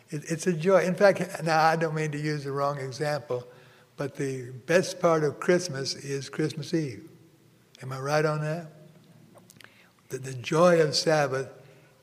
It, 0.09 0.23
it's 0.29 0.47
a 0.47 0.53
joy. 0.53 0.83
In 0.83 0.95
fact, 0.95 1.21
now 1.43 1.61
I 1.61 1.75
don't 1.75 1.95
mean 1.95 2.11
to 2.11 2.19
use 2.19 2.43
the 2.43 2.51
wrong 2.51 2.79
example, 2.79 3.47
but 3.97 4.15
the 4.15 4.51
best 4.67 4.99
part 4.99 5.23
of 5.23 5.39
Christmas 5.39 5.95
is 5.95 6.29
Christmas 6.29 6.73
Eve. 6.73 7.08
Am 7.81 7.91
I 7.91 7.99
right 7.99 8.25
on 8.25 8.41
that? 8.41 8.71
That 10.09 10.23
the 10.23 10.33
joy 10.33 10.81
of 10.81 10.95
Sabbath 10.95 11.49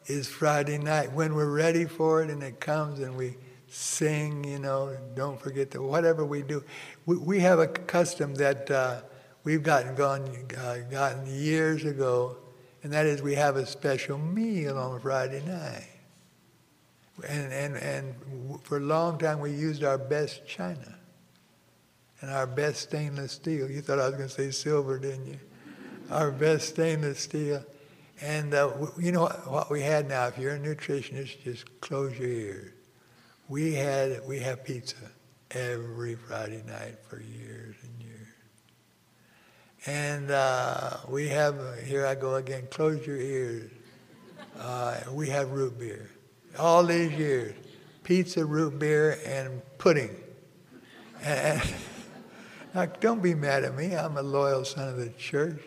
is 0.06 0.28
Friday 0.28 0.78
night 0.78 1.12
when 1.12 1.34
we're 1.34 1.50
ready 1.50 1.84
for 1.84 2.22
it 2.22 2.30
and 2.30 2.42
it 2.42 2.60
comes 2.60 3.00
and 3.00 3.16
we 3.16 3.36
sing, 3.68 4.44
you 4.44 4.58
know, 4.58 4.96
don't 5.14 5.40
forget 5.40 5.70
that 5.72 5.82
whatever 5.82 6.24
we 6.24 6.42
do. 6.42 6.62
We, 7.04 7.16
we 7.16 7.40
have 7.40 7.58
a 7.58 7.66
custom 7.66 8.34
that 8.36 8.70
uh, 8.70 9.02
we've 9.44 9.62
gotten 9.62 9.94
gone, 9.94 10.28
uh, 10.58 10.78
gotten 10.90 11.26
years 11.26 11.84
ago, 11.84 12.36
and 12.82 12.92
that 12.92 13.06
is 13.06 13.20
we 13.20 13.34
have 13.34 13.56
a 13.56 13.66
special 13.66 14.18
meal 14.18 14.78
on 14.78 15.00
Friday 15.00 15.42
night. 15.44 15.88
And, 17.28 17.52
and, 17.52 17.76
and 17.76 18.60
for 18.62 18.76
a 18.76 18.80
long 18.80 19.18
time, 19.18 19.40
we 19.40 19.50
used 19.50 19.82
our 19.82 19.98
best 19.98 20.46
china 20.46 20.96
and 22.20 22.30
our 22.30 22.46
best 22.46 22.82
stainless 22.82 23.32
steel. 23.32 23.70
You 23.70 23.80
thought 23.80 23.98
I 23.98 24.06
was 24.06 24.16
going 24.16 24.28
to 24.28 24.34
say 24.34 24.50
silver, 24.50 24.98
didn't 24.98 25.26
you? 25.26 25.38
Our 26.10 26.30
best 26.30 26.68
stainless 26.68 27.20
steel. 27.20 27.64
And 28.20 28.54
uh, 28.54 28.72
you 28.98 29.12
know 29.12 29.26
what 29.46 29.70
we 29.70 29.82
had 29.82 30.08
now? 30.08 30.26
If 30.28 30.38
you're 30.38 30.54
a 30.54 30.58
nutritionist, 30.58 31.42
just 31.42 31.80
close 31.80 32.18
your 32.18 32.28
ears. 32.28 32.72
We 33.48 33.74
had 33.74 34.26
we 34.26 34.38
have 34.40 34.64
pizza 34.64 34.96
every 35.50 36.14
Friday 36.14 36.62
night 36.66 36.96
for 37.08 37.20
years 37.20 37.76
and 37.82 38.02
years. 38.02 38.28
And 39.86 40.30
uh, 40.30 40.96
we 41.08 41.28
have 41.28 41.56
here 41.84 42.06
I 42.06 42.14
go 42.14 42.36
again. 42.36 42.68
Close 42.70 43.06
your 43.06 43.18
ears. 43.18 43.70
Uh, 44.58 44.96
we 45.12 45.28
have 45.28 45.50
root 45.50 45.78
beer 45.78 46.10
all 46.58 46.84
these 46.84 47.12
years. 47.12 47.54
Pizza, 48.02 48.44
root 48.44 48.78
beer, 48.78 49.18
and 49.26 49.60
pudding. 49.78 50.14
And, 51.22 51.60
and 51.60 51.74
now, 52.74 52.86
don't 53.00 53.22
be 53.22 53.34
mad 53.34 53.64
at 53.64 53.74
me. 53.74 53.94
I'm 53.94 54.16
a 54.16 54.22
loyal 54.22 54.64
son 54.64 54.88
of 54.88 54.96
the 54.96 55.10
church. 55.10 55.60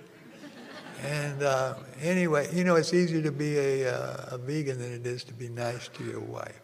And 1.04 1.44
uh, 1.44 1.76
anyway, 2.02 2.50
you 2.54 2.64
know, 2.64 2.76
it's 2.76 2.94
easier 2.94 3.22
to 3.22 3.32
be 3.32 3.58
a, 3.58 3.94
uh, 3.94 4.36
a 4.36 4.38
vegan 4.38 4.80
than 4.80 4.92
it 4.92 5.06
is 5.06 5.24
to 5.26 5.34
be 5.34 5.48
nice 5.48 5.88
to 5.90 6.04
your 6.04 6.20
wife. 6.20 6.62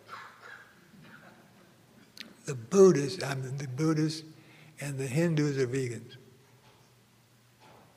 The 2.46 2.56
Buddhists, 2.56 3.24
I 3.24 3.36
mean, 3.36 3.58
the 3.58 3.68
Buddhists 3.68 4.24
and 4.82 4.98
the 4.98 5.08
Hindus 5.08 5.58
are 5.58 5.68
vegans. 5.68 6.18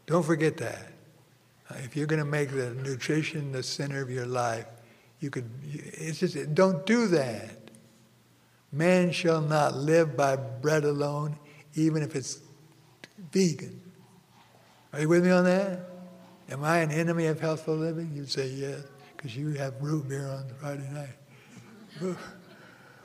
Don't 0.07 0.24
forget 0.24 0.57
that. 0.59 0.93
Uh, 1.70 1.74
if 1.84 1.97
you're 1.97 2.07
going 2.07 2.20
to 2.20 2.24
make 2.24 2.51
the 2.51 2.70
nutrition 2.74 3.53
the 3.53 3.62
center 3.62 4.01
of 4.01 4.11
your 4.11 4.26
life, 4.26 4.66
you 5.20 5.30
could. 5.30 5.51
It's 5.70 6.20
just 6.20 6.55
don't 6.55 6.86
do 6.86 7.09
that. 7.09 7.70
Man 8.70 9.11
shall 9.11 9.41
not 9.41 9.76
live 9.76 10.16
by 10.16 10.36
bread 10.36 10.84
alone, 10.84 11.39
even 11.74 12.03
if 12.03 12.14
it's 12.14 12.39
vegan. 13.32 13.80
Are 14.93 15.01
you 15.01 15.09
with 15.09 15.24
me 15.24 15.30
on 15.30 15.45
that? 15.45 15.88
Am 16.51 16.64
I 16.64 16.78
an 16.78 16.90
enemy 16.90 17.26
of 17.26 17.40
healthful 17.40 17.76
living? 17.76 18.11
You'd 18.14 18.30
say 18.30 18.49
yes, 18.49 18.80
because 19.16 19.36
you 19.36 19.51
have 19.51 19.74
root 19.80 20.09
beer 20.09 20.28
on 20.28 20.44
Friday 20.61 20.88
night. 20.92 22.16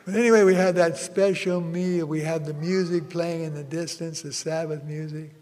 But 0.06 0.16
anyway, 0.16 0.44
we 0.44 0.56
had 0.56 0.76
that 0.76 0.98
special 0.98 1.62
meal. 1.62 2.06
We 2.06 2.22
had 2.22 2.46
the 2.46 2.54
music 2.54 3.10
playing 3.10 3.44
in 3.44 3.54
the 3.54 3.64
distance, 3.64 4.22
the 4.22 4.34
Sabbath 4.34 4.84
music. 4.84 5.34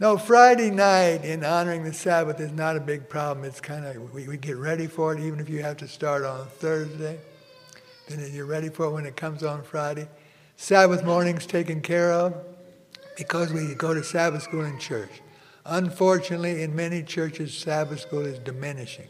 No, 0.00 0.18
Friday 0.18 0.70
night 0.70 1.24
in 1.24 1.44
honoring 1.44 1.84
the 1.84 1.92
Sabbath 1.92 2.40
is 2.40 2.52
not 2.52 2.76
a 2.76 2.80
big 2.80 3.08
problem. 3.08 3.44
It's 3.44 3.60
kind 3.60 3.84
of, 3.84 4.12
we, 4.12 4.28
we 4.28 4.36
get 4.36 4.56
ready 4.56 4.86
for 4.86 5.14
it, 5.14 5.20
even 5.20 5.40
if 5.40 5.48
you 5.48 5.62
have 5.62 5.76
to 5.78 5.88
start 5.88 6.24
on 6.24 6.46
Thursday. 6.46 7.18
Then 8.08 8.28
you're 8.32 8.46
ready 8.46 8.68
for 8.68 8.86
it 8.86 8.90
when 8.90 9.06
it 9.06 9.16
comes 9.16 9.42
on 9.42 9.62
Friday. 9.62 10.08
Sabbath 10.56 11.04
morning's 11.04 11.46
taken 11.46 11.80
care 11.80 12.12
of 12.12 12.34
because 13.16 13.52
we 13.52 13.74
go 13.74 13.94
to 13.94 14.02
Sabbath 14.02 14.42
school 14.42 14.64
in 14.64 14.78
church. 14.78 15.22
Unfortunately, 15.64 16.62
in 16.62 16.76
many 16.76 17.02
churches, 17.02 17.56
Sabbath 17.56 18.00
school 18.00 18.26
is 18.26 18.38
diminishing. 18.38 19.08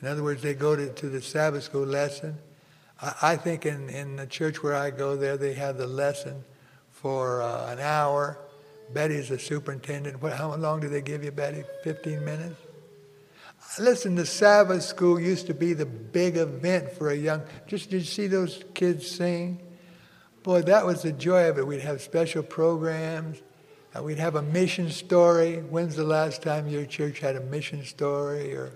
In 0.00 0.08
other 0.08 0.22
words, 0.22 0.42
they 0.42 0.54
go 0.54 0.76
to, 0.76 0.88
to 0.92 1.08
the 1.08 1.20
Sabbath 1.20 1.64
school 1.64 1.86
lesson. 1.86 2.38
I, 3.00 3.14
I 3.22 3.36
think 3.36 3.66
in, 3.66 3.88
in 3.88 4.16
the 4.16 4.26
church 4.26 4.62
where 4.62 4.74
I 4.74 4.90
go 4.90 5.16
there, 5.16 5.36
they 5.36 5.54
have 5.54 5.78
the 5.78 5.86
lesson 5.86 6.44
for 6.90 7.42
uh, 7.42 7.72
an 7.72 7.80
hour. 7.80 8.38
Betty's 8.92 9.28
the 9.30 9.38
superintendent. 9.38 10.22
What, 10.22 10.34
how 10.34 10.54
long 10.54 10.80
do 10.80 10.88
they 10.88 11.02
give 11.02 11.24
you, 11.24 11.32
Betty? 11.32 11.64
15 11.82 12.24
minutes? 12.24 12.60
Listen, 13.78 14.14
the 14.14 14.26
Sabbath 14.26 14.82
school 14.82 15.18
used 15.18 15.46
to 15.46 15.54
be 15.54 15.72
the 15.72 15.86
big 15.86 16.36
event 16.36 16.92
for 16.92 17.10
a 17.10 17.16
young. 17.16 17.42
Just 17.66 17.90
did 17.90 17.98
you 17.98 18.06
see 18.06 18.26
those 18.26 18.62
kids 18.74 19.10
sing? 19.10 19.60
Boy, 20.42 20.62
that 20.62 20.84
was 20.84 21.02
the 21.02 21.12
joy 21.12 21.48
of 21.48 21.58
it. 21.58 21.66
We'd 21.66 21.80
have 21.80 22.02
special 22.02 22.42
programs. 22.42 23.40
Uh, 23.94 24.02
we'd 24.02 24.18
have 24.18 24.36
a 24.36 24.42
mission 24.42 24.90
story. 24.90 25.56
When's 25.56 25.96
the 25.96 26.04
last 26.04 26.42
time 26.42 26.66
your 26.66 26.86
church 26.86 27.20
had 27.20 27.36
a 27.36 27.40
mission 27.40 27.84
story? 27.84 28.54
Or, 28.54 28.72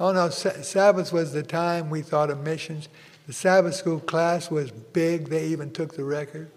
oh 0.00 0.12
no, 0.12 0.30
Sa- 0.30 0.62
Sabbath 0.62 1.12
was 1.12 1.32
the 1.32 1.42
time 1.42 1.90
we 1.90 2.02
thought 2.02 2.30
of 2.30 2.42
missions. 2.42 2.88
The 3.26 3.32
Sabbath 3.32 3.74
school 3.74 4.00
class 4.00 4.50
was 4.50 4.70
big. 4.70 5.28
They 5.28 5.46
even 5.48 5.70
took 5.72 5.94
the 5.94 6.04
record. 6.04 6.50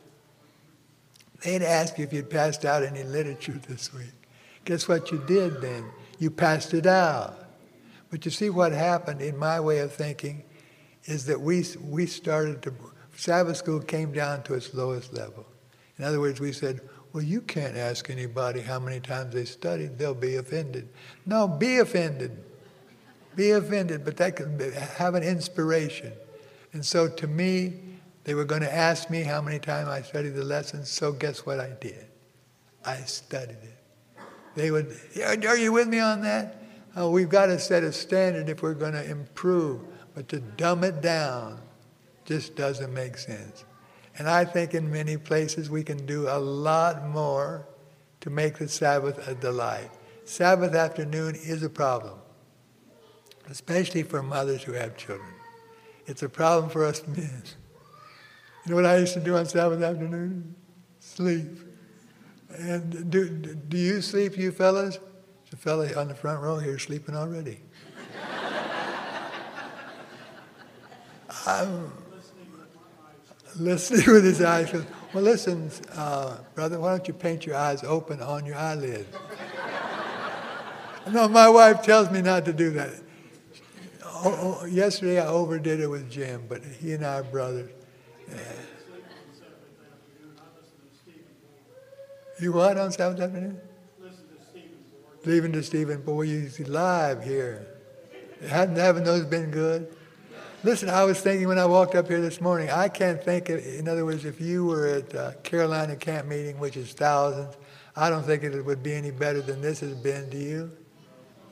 They'd 1.43 1.62
ask 1.62 1.97
you 1.97 2.04
if 2.04 2.14
you'd 2.14 2.30
passed 2.30 2.66
out 2.66 2.84
any 2.84 3.04
literature 3.04 3.60
this 3.68 3.93
week. 3.93 4.12
Guess 4.66 4.88
what 4.88 5.12
you 5.12 5.18
did 5.26 5.62
then? 5.62 5.86
You 6.20 6.30
passed 6.30 6.74
it 6.74 6.86
out. 6.86 7.47
But 8.12 8.26
you 8.26 8.32
see 8.32 8.50
what 8.50 8.72
happened 8.72 9.22
in 9.22 9.38
my 9.38 9.60
way 9.60 9.80
of 9.80 9.93
thinking 9.93 10.43
is 11.06 11.26
that 11.26 11.39
we, 11.39 11.66
we 11.84 12.06
started 12.06 12.62
to, 12.64 12.74
Sabbath 13.16 13.58
school 13.58 13.80
came 13.80 14.12
down 14.12 14.43
to 14.43 14.54
its 14.54 14.74
lowest 14.74 15.14
level. 15.14 15.45
In 15.97 16.06
other 16.06 16.20
words, 16.20 16.39
we 16.39 16.52
said, 16.52 16.82
well, 17.12 17.24
you 17.24 17.41
can't 17.41 17.76
ask 17.76 18.10
anybody 18.10 18.62
how 18.62 18.80
many 18.80 18.99
times 18.99 19.34
they 19.34 19.45
studied. 19.45 19.97
They'll 19.97 20.14
be 20.14 20.36
offended. 20.36 20.89
No, 21.26 21.47
be 21.47 21.80
offended. 21.80 22.43
Be 23.36 23.51
offended, 23.51 24.05
but 24.05 24.18
that 24.18 24.36
can 24.36 24.57
be, 24.57 24.72
have 24.72 25.16
an 25.16 25.24
inspiration. 25.24 26.14
And 26.74 26.86
so 26.86 27.07
to 27.07 27.28
me, 27.28 27.74
they 28.26 28.36
were 28.36 28.45
going 28.45 28.62
to 28.62 28.74
ask 28.74 29.10
me 29.10 29.24
how 29.24 29.41
many 29.41 29.60
times 29.60 29.89
I 29.89 30.01
studied 30.01 30.36
the 30.36 30.43
lessons, 30.43 30.89
so 30.89 31.12
guess 31.12 31.45
what 31.45 31.60
I 31.60 31.72
did? 31.82 32.05
I 32.86 32.97
studied 32.97 33.57
it. 33.64 33.80
They 34.55 34.72
would, 34.72 34.95
are 35.24 35.57
you 35.57 35.72
with 35.72 35.88
me 35.88 35.99
on 35.99 36.22
that? 36.22 36.62
Oh, 36.95 37.10
we've 37.10 37.30
got 37.30 37.47
to 37.47 37.57
set 37.57 37.84
a 37.84 37.91
standard 37.91 38.49
if 38.49 38.62
we're 38.62 38.74
going 38.74 38.93
to 38.93 39.10
improve, 39.10 39.82
but 40.14 40.28
to 40.30 40.39
dumb 40.39 40.84
it 40.84 41.01
down 41.01 41.60
just 42.26 42.55
doesn't 42.55 42.93
make 42.93 43.18
sense. 43.18 43.64
And 44.20 44.30
I 44.30 44.43
think 44.43 44.74
in 44.74 44.91
many 44.91 45.15
places 45.15 45.70
we 45.70 45.82
can 45.82 46.05
do 46.05 46.28
a 46.28 46.38
lot 46.38 47.07
more 47.07 47.65
to 48.20 48.30
make 48.30 48.57
the 48.57 48.67
Sabbath 48.67 49.26
a 49.30 49.34
delight. 49.34 49.89
Sabbath 50.26 50.76
afternoon 50.76 51.36
is 51.36 51.63
a 51.63 51.70
problem, 51.70 52.20
especially 53.49 54.03
for 54.03 54.22
mothers 54.22 54.61
who 54.61 54.74
have 54.74 54.97
children. 54.97 55.32
It's 56.05 56.22
a 56.22 56.28
problem 56.28 56.70
for 56.70 56.84
us 56.84 57.07
men. 57.07 57.43
You 58.65 58.72
know 58.72 58.76
what 58.76 58.86
I 58.86 58.97
used 58.97 59.13
to 59.13 59.22
do 59.22 59.38
on 59.38 59.45
Sabbath 59.45 59.82
afternoon? 59.82 60.53
Sleep. 60.99 61.57
And 62.57 63.09
do, 63.09 63.30
do 63.30 63.78
you 63.78 64.01
sleep, 64.01 64.38
you 64.38 64.51
fellas? 64.51 64.99
A 65.53 65.55
fella 65.55 65.93
on 65.93 66.09
the 66.09 66.13
front 66.13 66.41
row 66.41 66.59
here 66.59 66.78
sleeping 66.78 67.15
already. 67.15 67.61
I'm 71.47 71.93
listening 73.58 74.06
with 74.14 74.24
his 74.24 74.41
eyes. 74.41 74.74
Well, 75.14 75.24
listen, 75.24 75.72
uh, 75.95 76.38
brother, 76.54 76.80
why 76.80 76.91
don't 76.91 77.08
you 77.08 77.14
paint 77.14 77.45
your 77.45 77.56
eyes 77.56 77.84
open 77.84 78.22
on 78.22 78.45
your 78.45 78.56
eyelids? 78.56 79.08
no, 81.12 81.28
my 81.28 81.50
wife 81.50 81.82
tells 81.82 82.12
me 82.12 82.22
not 82.22 82.45
to 82.45 82.54
do 82.54 82.72
that. 82.72 82.91
Oh, 84.04 84.60
oh, 84.62 84.66
yesterday 84.66 85.20
I 85.20 85.28
overdid 85.28 85.80
it 85.80 85.88
with 85.88 86.12
Jim, 86.12 86.43
but 86.47 86.62
he 86.64 86.93
and 86.93 87.06
I 87.06 87.20
are 87.20 87.24
brothers. 87.24 87.70
You 92.41 92.54
what 92.54 92.78
on 92.78 92.91
Sabbath 92.91 93.20
afternoon? 93.20 93.60
Leaving 95.26 95.52
to 95.52 95.62
Stephen. 95.62 96.02
Boy, 96.02 96.26
he's 96.26 96.60
live 96.62 97.24
here. 97.24 97.68
Haven't, 98.47 98.78
haven't 98.78 99.04
those 99.04 99.26
been 99.26 99.52
good? 99.52 99.93
Listen, 100.62 100.89
I 100.89 101.05
was 101.05 101.22
thinking 101.22 101.47
when 101.47 101.57
I 101.57 101.66
walked 101.66 101.95
up 101.95 102.10
here 102.10 102.20
this 102.20 102.41
morning, 102.41 102.70
I 102.70 102.89
can't 102.89 103.24
think 103.24 103.47
of, 103.47 103.66
in 103.66 103.88
other 103.88 104.03
words, 104.03 104.26
if 104.26 104.41
you 104.41 104.66
were 104.66 104.88
at 104.88 105.16
uh, 105.16 105.32
Carolina 105.41 105.95
Camp 105.95 106.28
Meeting, 106.28 106.60
which 106.60 106.76
is 106.76 106.91
thousands, 106.91 107.55
I 107.95 108.10
don't 108.10 108.24
think 108.24 108.43
it 108.43 108.66
would 108.66 108.84
be 108.84 108.93
any 108.93 109.12
better 109.12 109.41
than 109.41 109.62
this 109.62 109.80
has 109.80 109.93
been 109.93 110.30
to 110.32 110.38
you. 110.38 110.70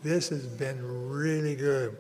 This 0.04 0.28
has 0.28 0.46
been 0.46 0.82
really 1.10 1.56
good. 1.56 1.96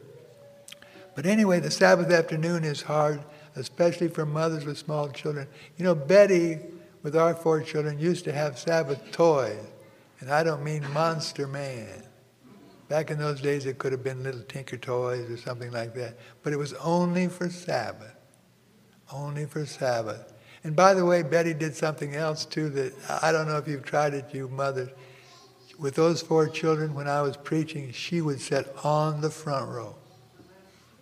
But 1.15 1.25
anyway, 1.25 1.61
the 1.61 1.71
Sabbath 1.71 2.11
afternoon 2.11 2.65
is 2.65 2.81
hard, 2.81 3.21
especially 3.55 4.09
for 4.09 4.25
mothers 4.25 4.65
with 4.65 4.77
small 4.77 5.07
children. 5.09 5.47
You 5.77 5.85
know, 5.85 5.95
Betty, 5.95 6.59
with 7.03 7.15
our 7.15 7.33
four 7.33 7.61
children, 7.61 7.99
used 7.99 8.25
to 8.25 8.33
have 8.33 8.59
Sabbath 8.59 9.13
toys. 9.13 9.65
And 10.19 10.29
I 10.29 10.43
don't 10.43 10.61
mean 10.61 10.83
Monster 10.91 11.47
Man. 11.47 12.03
Back 12.89 13.11
in 13.11 13.17
those 13.17 13.41
days, 13.41 13.65
it 13.65 13.77
could 13.77 13.91
have 13.91 14.03
been 14.03 14.23
little 14.23 14.43
Tinker 14.43 14.77
Toys 14.77 15.29
or 15.29 15.37
something 15.37 15.71
like 15.71 15.93
that. 15.95 16.17
But 16.41 16.53
it 16.53 16.57
was 16.57 16.73
only 16.73 17.27
for 17.27 17.49
Sabbath. 17.49 18.15
Only 19.11 19.45
for 19.45 19.65
Sabbath. 19.65 20.33
And 20.63 20.75
by 20.75 20.93
the 20.93 21.05
way, 21.05 21.21
Betty 21.21 21.53
did 21.53 21.75
something 21.75 22.15
else 22.15 22.45
too 22.45 22.69
that 22.69 22.93
I 23.21 23.31
don't 23.31 23.47
know 23.47 23.57
if 23.57 23.67
you've 23.67 23.85
tried 23.85 24.13
it, 24.13 24.33
you 24.33 24.47
mothers. 24.47 24.89
With 25.77 25.95
those 25.95 26.21
four 26.21 26.47
children, 26.47 26.93
when 26.93 27.07
I 27.07 27.21
was 27.21 27.37
preaching, 27.37 27.91
she 27.91 28.21
would 28.21 28.41
sit 28.41 28.73
on 28.83 29.21
the 29.21 29.29
front 29.29 29.69
row 29.69 29.95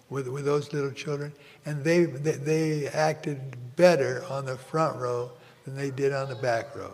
with, 0.10 0.28
with 0.28 0.46
those 0.46 0.74
little 0.74 0.92
children. 0.92 1.34
And 1.66 1.84
they, 1.84 2.06
they, 2.06 2.32
they 2.32 2.88
acted 2.88 3.56
better 3.76 4.26
on 4.30 4.46
the 4.46 4.58
front 4.58 4.98
row 4.98 5.32
than 5.64 5.76
they 5.76 5.92
did 5.92 6.14
on 6.14 6.30
the 6.30 6.36
back 6.36 6.76
row. 6.76 6.94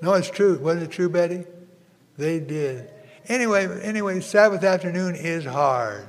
No, 0.00 0.14
it's 0.14 0.30
true. 0.30 0.58
Wasn't 0.58 0.84
it 0.84 0.90
true, 0.90 1.08
Betty? 1.08 1.44
They 2.16 2.38
did. 2.38 2.90
Anyway, 3.28 3.80
anyway, 3.82 4.20
Sabbath 4.20 4.64
afternoon 4.64 5.14
is 5.14 5.44
hard. 5.44 6.08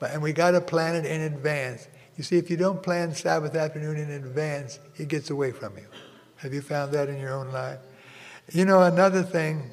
But, 0.00 0.10
and 0.10 0.22
we 0.22 0.32
got 0.32 0.50
to 0.50 0.60
plan 0.60 0.96
it 0.96 1.06
in 1.06 1.20
advance. 1.20 1.86
You 2.16 2.24
see, 2.24 2.36
if 2.36 2.50
you 2.50 2.56
don't 2.56 2.82
plan 2.82 3.14
Sabbath 3.14 3.54
afternoon 3.54 3.96
in 3.96 4.10
advance, 4.10 4.80
it 4.96 5.06
gets 5.06 5.30
away 5.30 5.52
from 5.52 5.76
you. 5.78 5.86
Have 6.36 6.52
you 6.52 6.60
found 6.60 6.92
that 6.92 7.08
in 7.08 7.20
your 7.20 7.34
own 7.34 7.52
life? 7.52 7.78
You 8.52 8.64
know, 8.64 8.82
another 8.82 9.22
thing, 9.22 9.70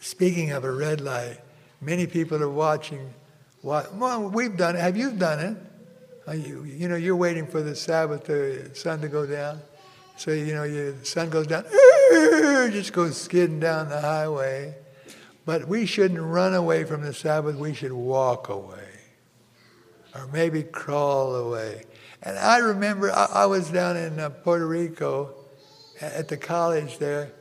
speaking 0.00 0.50
of 0.50 0.64
a 0.64 0.72
red 0.72 1.00
light, 1.00 1.38
many 1.80 2.08
people 2.08 2.42
are 2.42 2.50
watching. 2.50 3.14
Well, 3.62 4.28
we've 4.28 4.56
done 4.56 4.74
it. 4.74 4.80
Have 4.80 4.96
you 4.96 5.12
done 5.12 5.38
it? 5.38 6.36
You, 6.36 6.64
you 6.64 6.88
know, 6.88 6.96
you're 6.96 7.16
waiting 7.16 7.46
for 7.46 7.62
the 7.62 7.76
Sabbath, 7.76 8.24
the 8.24 8.70
sun 8.74 9.00
to 9.00 9.08
go 9.08 9.24
down. 9.24 9.60
So, 10.16 10.32
you 10.32 10.54
know, 10.54 10.68
the 10.68 11.04
sun 11.04 11.30
goes 11.30 11.46
down, 11.46 11.64
just 12.72 12.92
goes 12.92 13.20
skidding 13.20 13.60
down 13.60 13.88
the 13.88 14.00
highway. 14.00 14.74
But 15.44 15.66
we 15.66 15.86
shouldn't 15.86 16.20
run 16.20 16.54
away 16.54 16.84
from 16.84 17.02
the 17.02 17.12
Sabbath, 17.12 17.56
we 17.56 17.74
should 17.74 17.92
walk 17.92 18.48
away. 18.48 18.88
Or 20.14 20.26
maybe 20.28 20.62
crawl 20.62 21.34
away. 21.34 21.84
And 22.22 22.38
I 22.38 22.58
remember 22.58 23.10
I, 23.10 23.26
I 23.32 23.46
was 23.46 23.70
down 23.70 23.96
in 23.96 24.20
uh, 24.20 24.30
Puerto 24.30 24.66
Rico 24.66 25.34
at 26.00 26.28
the 26.28 26.36
college 26.36 26.98
there, 26.98 27.32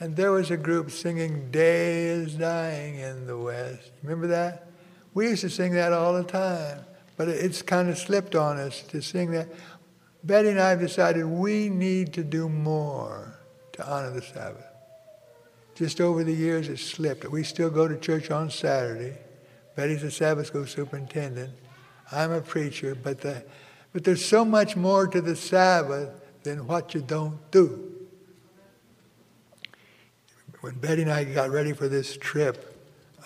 and 0.00 0.16
there 0.16 0.32
was 0.32 0.50
a 0.50 0.56
group 0.56 0.90
singing 0.90 1.50
Day 1.50 2.04
is 2.04 2.34
Dying 2.34 2.98
in 2.98 3.26
the 3.26 3.36
West. 3.36 3.90
Remember 4.02 4.26
that? 4.28 4.68
We 5.14 5.28
used 5.28 5.42
to 5.42 5.50
sing 5.50 5.72
that 5.74 5.92
all 5.92 6.14
the 6.14 6.24
time, 6.24 6.80
but 7.16 7.28
it's 7.28 7.60
kind 7.60 7.90
of 7.90 7.98
slipped 7.98 8.34
on 8.34 8.58
us 8.58 8.82
to 8.88 9.02
sing 9.02 9.32
that. 9.32 9.48
Betty 10.24 10.50
and 10.50 10.60
I 10.60 10.70
have 10.70 10.80
decided 10.80 11.26
we 11.26 11.68
need 11.68 12.12
to 12.14 12.24
do 12.24 12.48
more 12.48 13.34
to 13.72 13.90
honor 13.90 14.10
the 14.10 14.22
Sabbath. 14.22 14.71
Just 15.74 16.00
over 16.00 16.22
the 16.22 16.32
years, 16.32 16.68
it 16.68 16.78
slipped. 16.78 17.28
We 17.30 17.42
still 17.42 17.70
go 17.70 17.88
to 17.88 17.96
church 17.96 18.30
on 18.30 18.50
Saturday. 18.50 19.16
Betty's 19.74 20.02
the 20.02 20.10
Sabbath 20.10 20.46
school 20.46 20.66
superintendent. 20.66 21.52
I'm 22.10 22.30
a 22.30 22.42
preacher, 22.42 22.94
but, 22.94 23.20
the, 23.20 23.42
but 23.92 24.04
there's 24.04 24.24
so 24.24 24.44
much 24.44 24.76
more 24.76 25.06
to 25.06 25.20
the 25.20 25.34
Sabbath 25.34 26.10
than 26.42 26.66
what 26.66 26.94
you 26.94 27.00
don't 27.00 27.38
do. 27.50 27.88
When 30.60 30.74
Betty 30.74 31.02
and 31.02 31.10
I 31.10 31.24
got 31.24 31.50
ready 31.50 31.72
for 31.72 31.88
this 31.88 32.16
trip, 32.16 32.72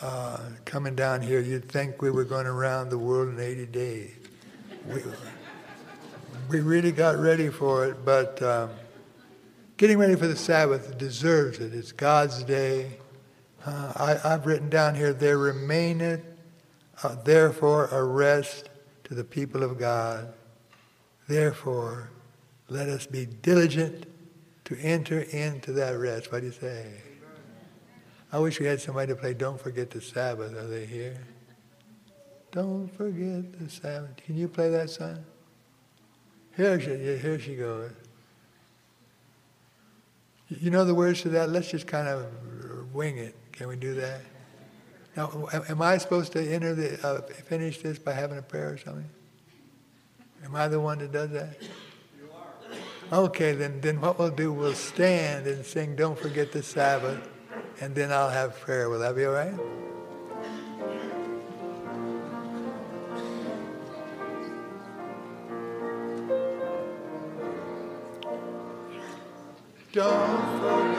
uh, 0.00 0.38
coming 0.64 0.94
down 0.94 1.22
here, 1.22 1.40
you'd 1.40 1.68
think 1.68 2.00
we 2.00 2.10
were 2.10 2.24
going 2.24 2.46
around 2.46 2.90
the 2.90 2.98
world 2.98 3.28
in 3.28 3.40
80 3.40 3.66
days. 3.66 4.14
We, 4.86 5.02
we 6.48 6.60
really 6.60 6.92
got 6.92 7.18
ready 7.18 7.48
for 7.48 7.86
it, 7.86 8.04
but 8.04 8.40
um, 8.42 8.70
getting 9.76 9.98
ready 9.98 10.14
for 10.14 10.26
the 10.26 10.36
Sabbath 10.36 10.96
deserves 10.98 11.58
it. 11.58 11.74
It's 11.74 11.92
God's 11.92 12.42
day. 12.44 12.98
Uh, 13.64 14.18
I, 14.24 14.28
have 14.28 14.46
written 14.46 14.70
down 14.70 14.94
here, 14.94 15.12
there 15.12 15.38
remaineth 15.38 16.22
uh, 17.02 17.16
therefore 17.24 17.86
a 17.86 18.02
rest 18.02 18.70
to 19.04 19.14
the 19.14 19.24
people 19.24 19.62
of 19.62 19.78
God. 19.78 20.32
Therefore, 21.28 22.10
let 22.68 22.88
us 22.88 23.06
be 23.06 23.26
diligent 23.26 24.06
to 24.64 24.76
enter 24.78 25.20
into 25.20 25.72
that 25.72 25.98
rest. 25.98 26.32
What 26.32 26.40
do 26.40 26.46
you 26.46 26.52
say? 26.52 26.92
I 28.32 28.38
wish 28.38 28.58
we 28.60 28.66
had 28.66 28.80
somebody 28.80 29.08
to 29.08 29.16
play 29.16 29.34
Don't 29.34 29.60
Forget 29.60 29.90
the 29.90 30.00
Sabbath. 30.00 30.54
Are 30.56 30.66
they 30.66 30.86
here? 30.86 31.18
Don't 32.50 32.88
forget 32.96 33.58
the 33.58 33.68
Sabbath. 33.68 34.16
Can 34.16 34.36
you 34.36 34.48
play 34.48 34.70
that 34.70 34.90
song? 34.90 35.24
Here 36.56 36.80
she, 36.80 36.96
here 36.96 37.38
she 37.38 37.54
goes. 37.54 37.90
You 40.48 40.70
know 40.70 40.84
the 40.84 40.94
words 40.94 41.22
to 41.22 41.28
that? 41.30 41.50
Let's 41.50 41.70
just 41.70 41.86
kind 41.86 42.06
of 42.06 42.26
wing 42.94 43.18
it. 43.18 43.34
Can 43.52 43.68
we 43.68 43.76
do 43.76 43.94
that? 43.94 44.20
Now, 45.16 45.48
am 45.68 45.80
I 45.80 45.96
supposed 45.98 46.32
to 46.32 46.40
enter 46.52 46.74
the, 46.74 47.06
uh, 47.06 47.22
finish 47.22 47.80
this 47.80 47.98
by 47.98 48.12
having 48.12 48.38
a 48.38 48.42
prayer 48.42 48.74
or 48.74 48.78
something? 48.78 49.08
Am 50.44 50.54
I 50.54 50.68
the 50.68 50.78
one 50.78 50.98
that 50.98 51.10
does 51.10 51.30
that? 51.30 51.56
You 51.60 52.28
are. 53.12 53.24
Okay, 53.24 53.52
then, 53.52 53.80
then 53.80 54.00
what 54.00 54.18
we'll 54.18 54.30
do, 54.30 54.52
we'll 54.52 54.74
stand 54.74 55.46
and 55.46 55.64
sing 55.64 55.96
Don't 55.96 56.18
Forget 56.18 56.52
the 56.52 56.62
Sabbath, 56.62 57.28
and 57.80 57.94
then 57.94 58.12
I'll 58.12 58.30
have 58.30 58.60
prayer. 58.60 58.90
Will 58.90 59.00
that 59.00 59.16
be 59.16 59.24
all 59.24 59.32
right? 59.32 59.54
Don't 69.96 70.95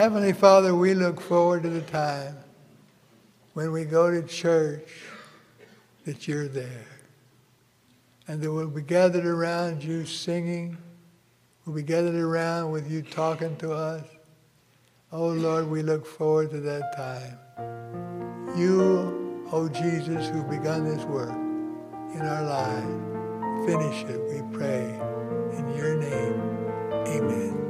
Heavenly 0.00 0.32
Father, 0.32 0.74
we 0.74 0.94
look 0.94 1.20
forward 1.20 1.64
to 1.64 1.68
the 1.68 1.82
time 1.82 2.34
when 3.52 3.70
we 3.70 3.84
go 3.84 4.10
to 4.10 4.26
church 4.26 4.88
that 6.06 6.26
you're 6.26 6.48
there. 6.48 6.86
And 8.26 8.40
that 8.40 8.50
we'll 8.50 8.68
be 8.68 8.80
gathered 8.80 9.26
around 9.26 9.84
you 9.84 10.06
singing. 10.06 10.78
We'll 11.66 11.76
be 11.76 11.82
gathered 11.82 12.14
around 12.14 12.70
with 12.70 12.90
you 12.90 13.02
talking 13.02 13.54
to 13.56 13.74
us. 13.74 14.06
Oh 15.12 15.28
Lord, 15.28 15.68
we 15.68 15.82
look 15.82 16.06
forward 16.06 16.50
to 16.52 16.60
that 16.60 16.96
time. 16.96 18.56
You, 18.56 19.46
oh 19.52 19.68
Jesus, 19.68 20.30
who've 20.30 20.48
begun 20.48 20.84
this 20.84 21.04
work 21.04 21.28
in 22.14 22.22
our 22.22 22.42
lives, 22.42 23.66
finish 23.70 24.04
it, 24.04 24.18
we 24.32 24.56
pray. 24.56 24.80
In 25.58 25.74
your 25.76 25.94
name, 25.98 26.40
amen. 27.06 27.69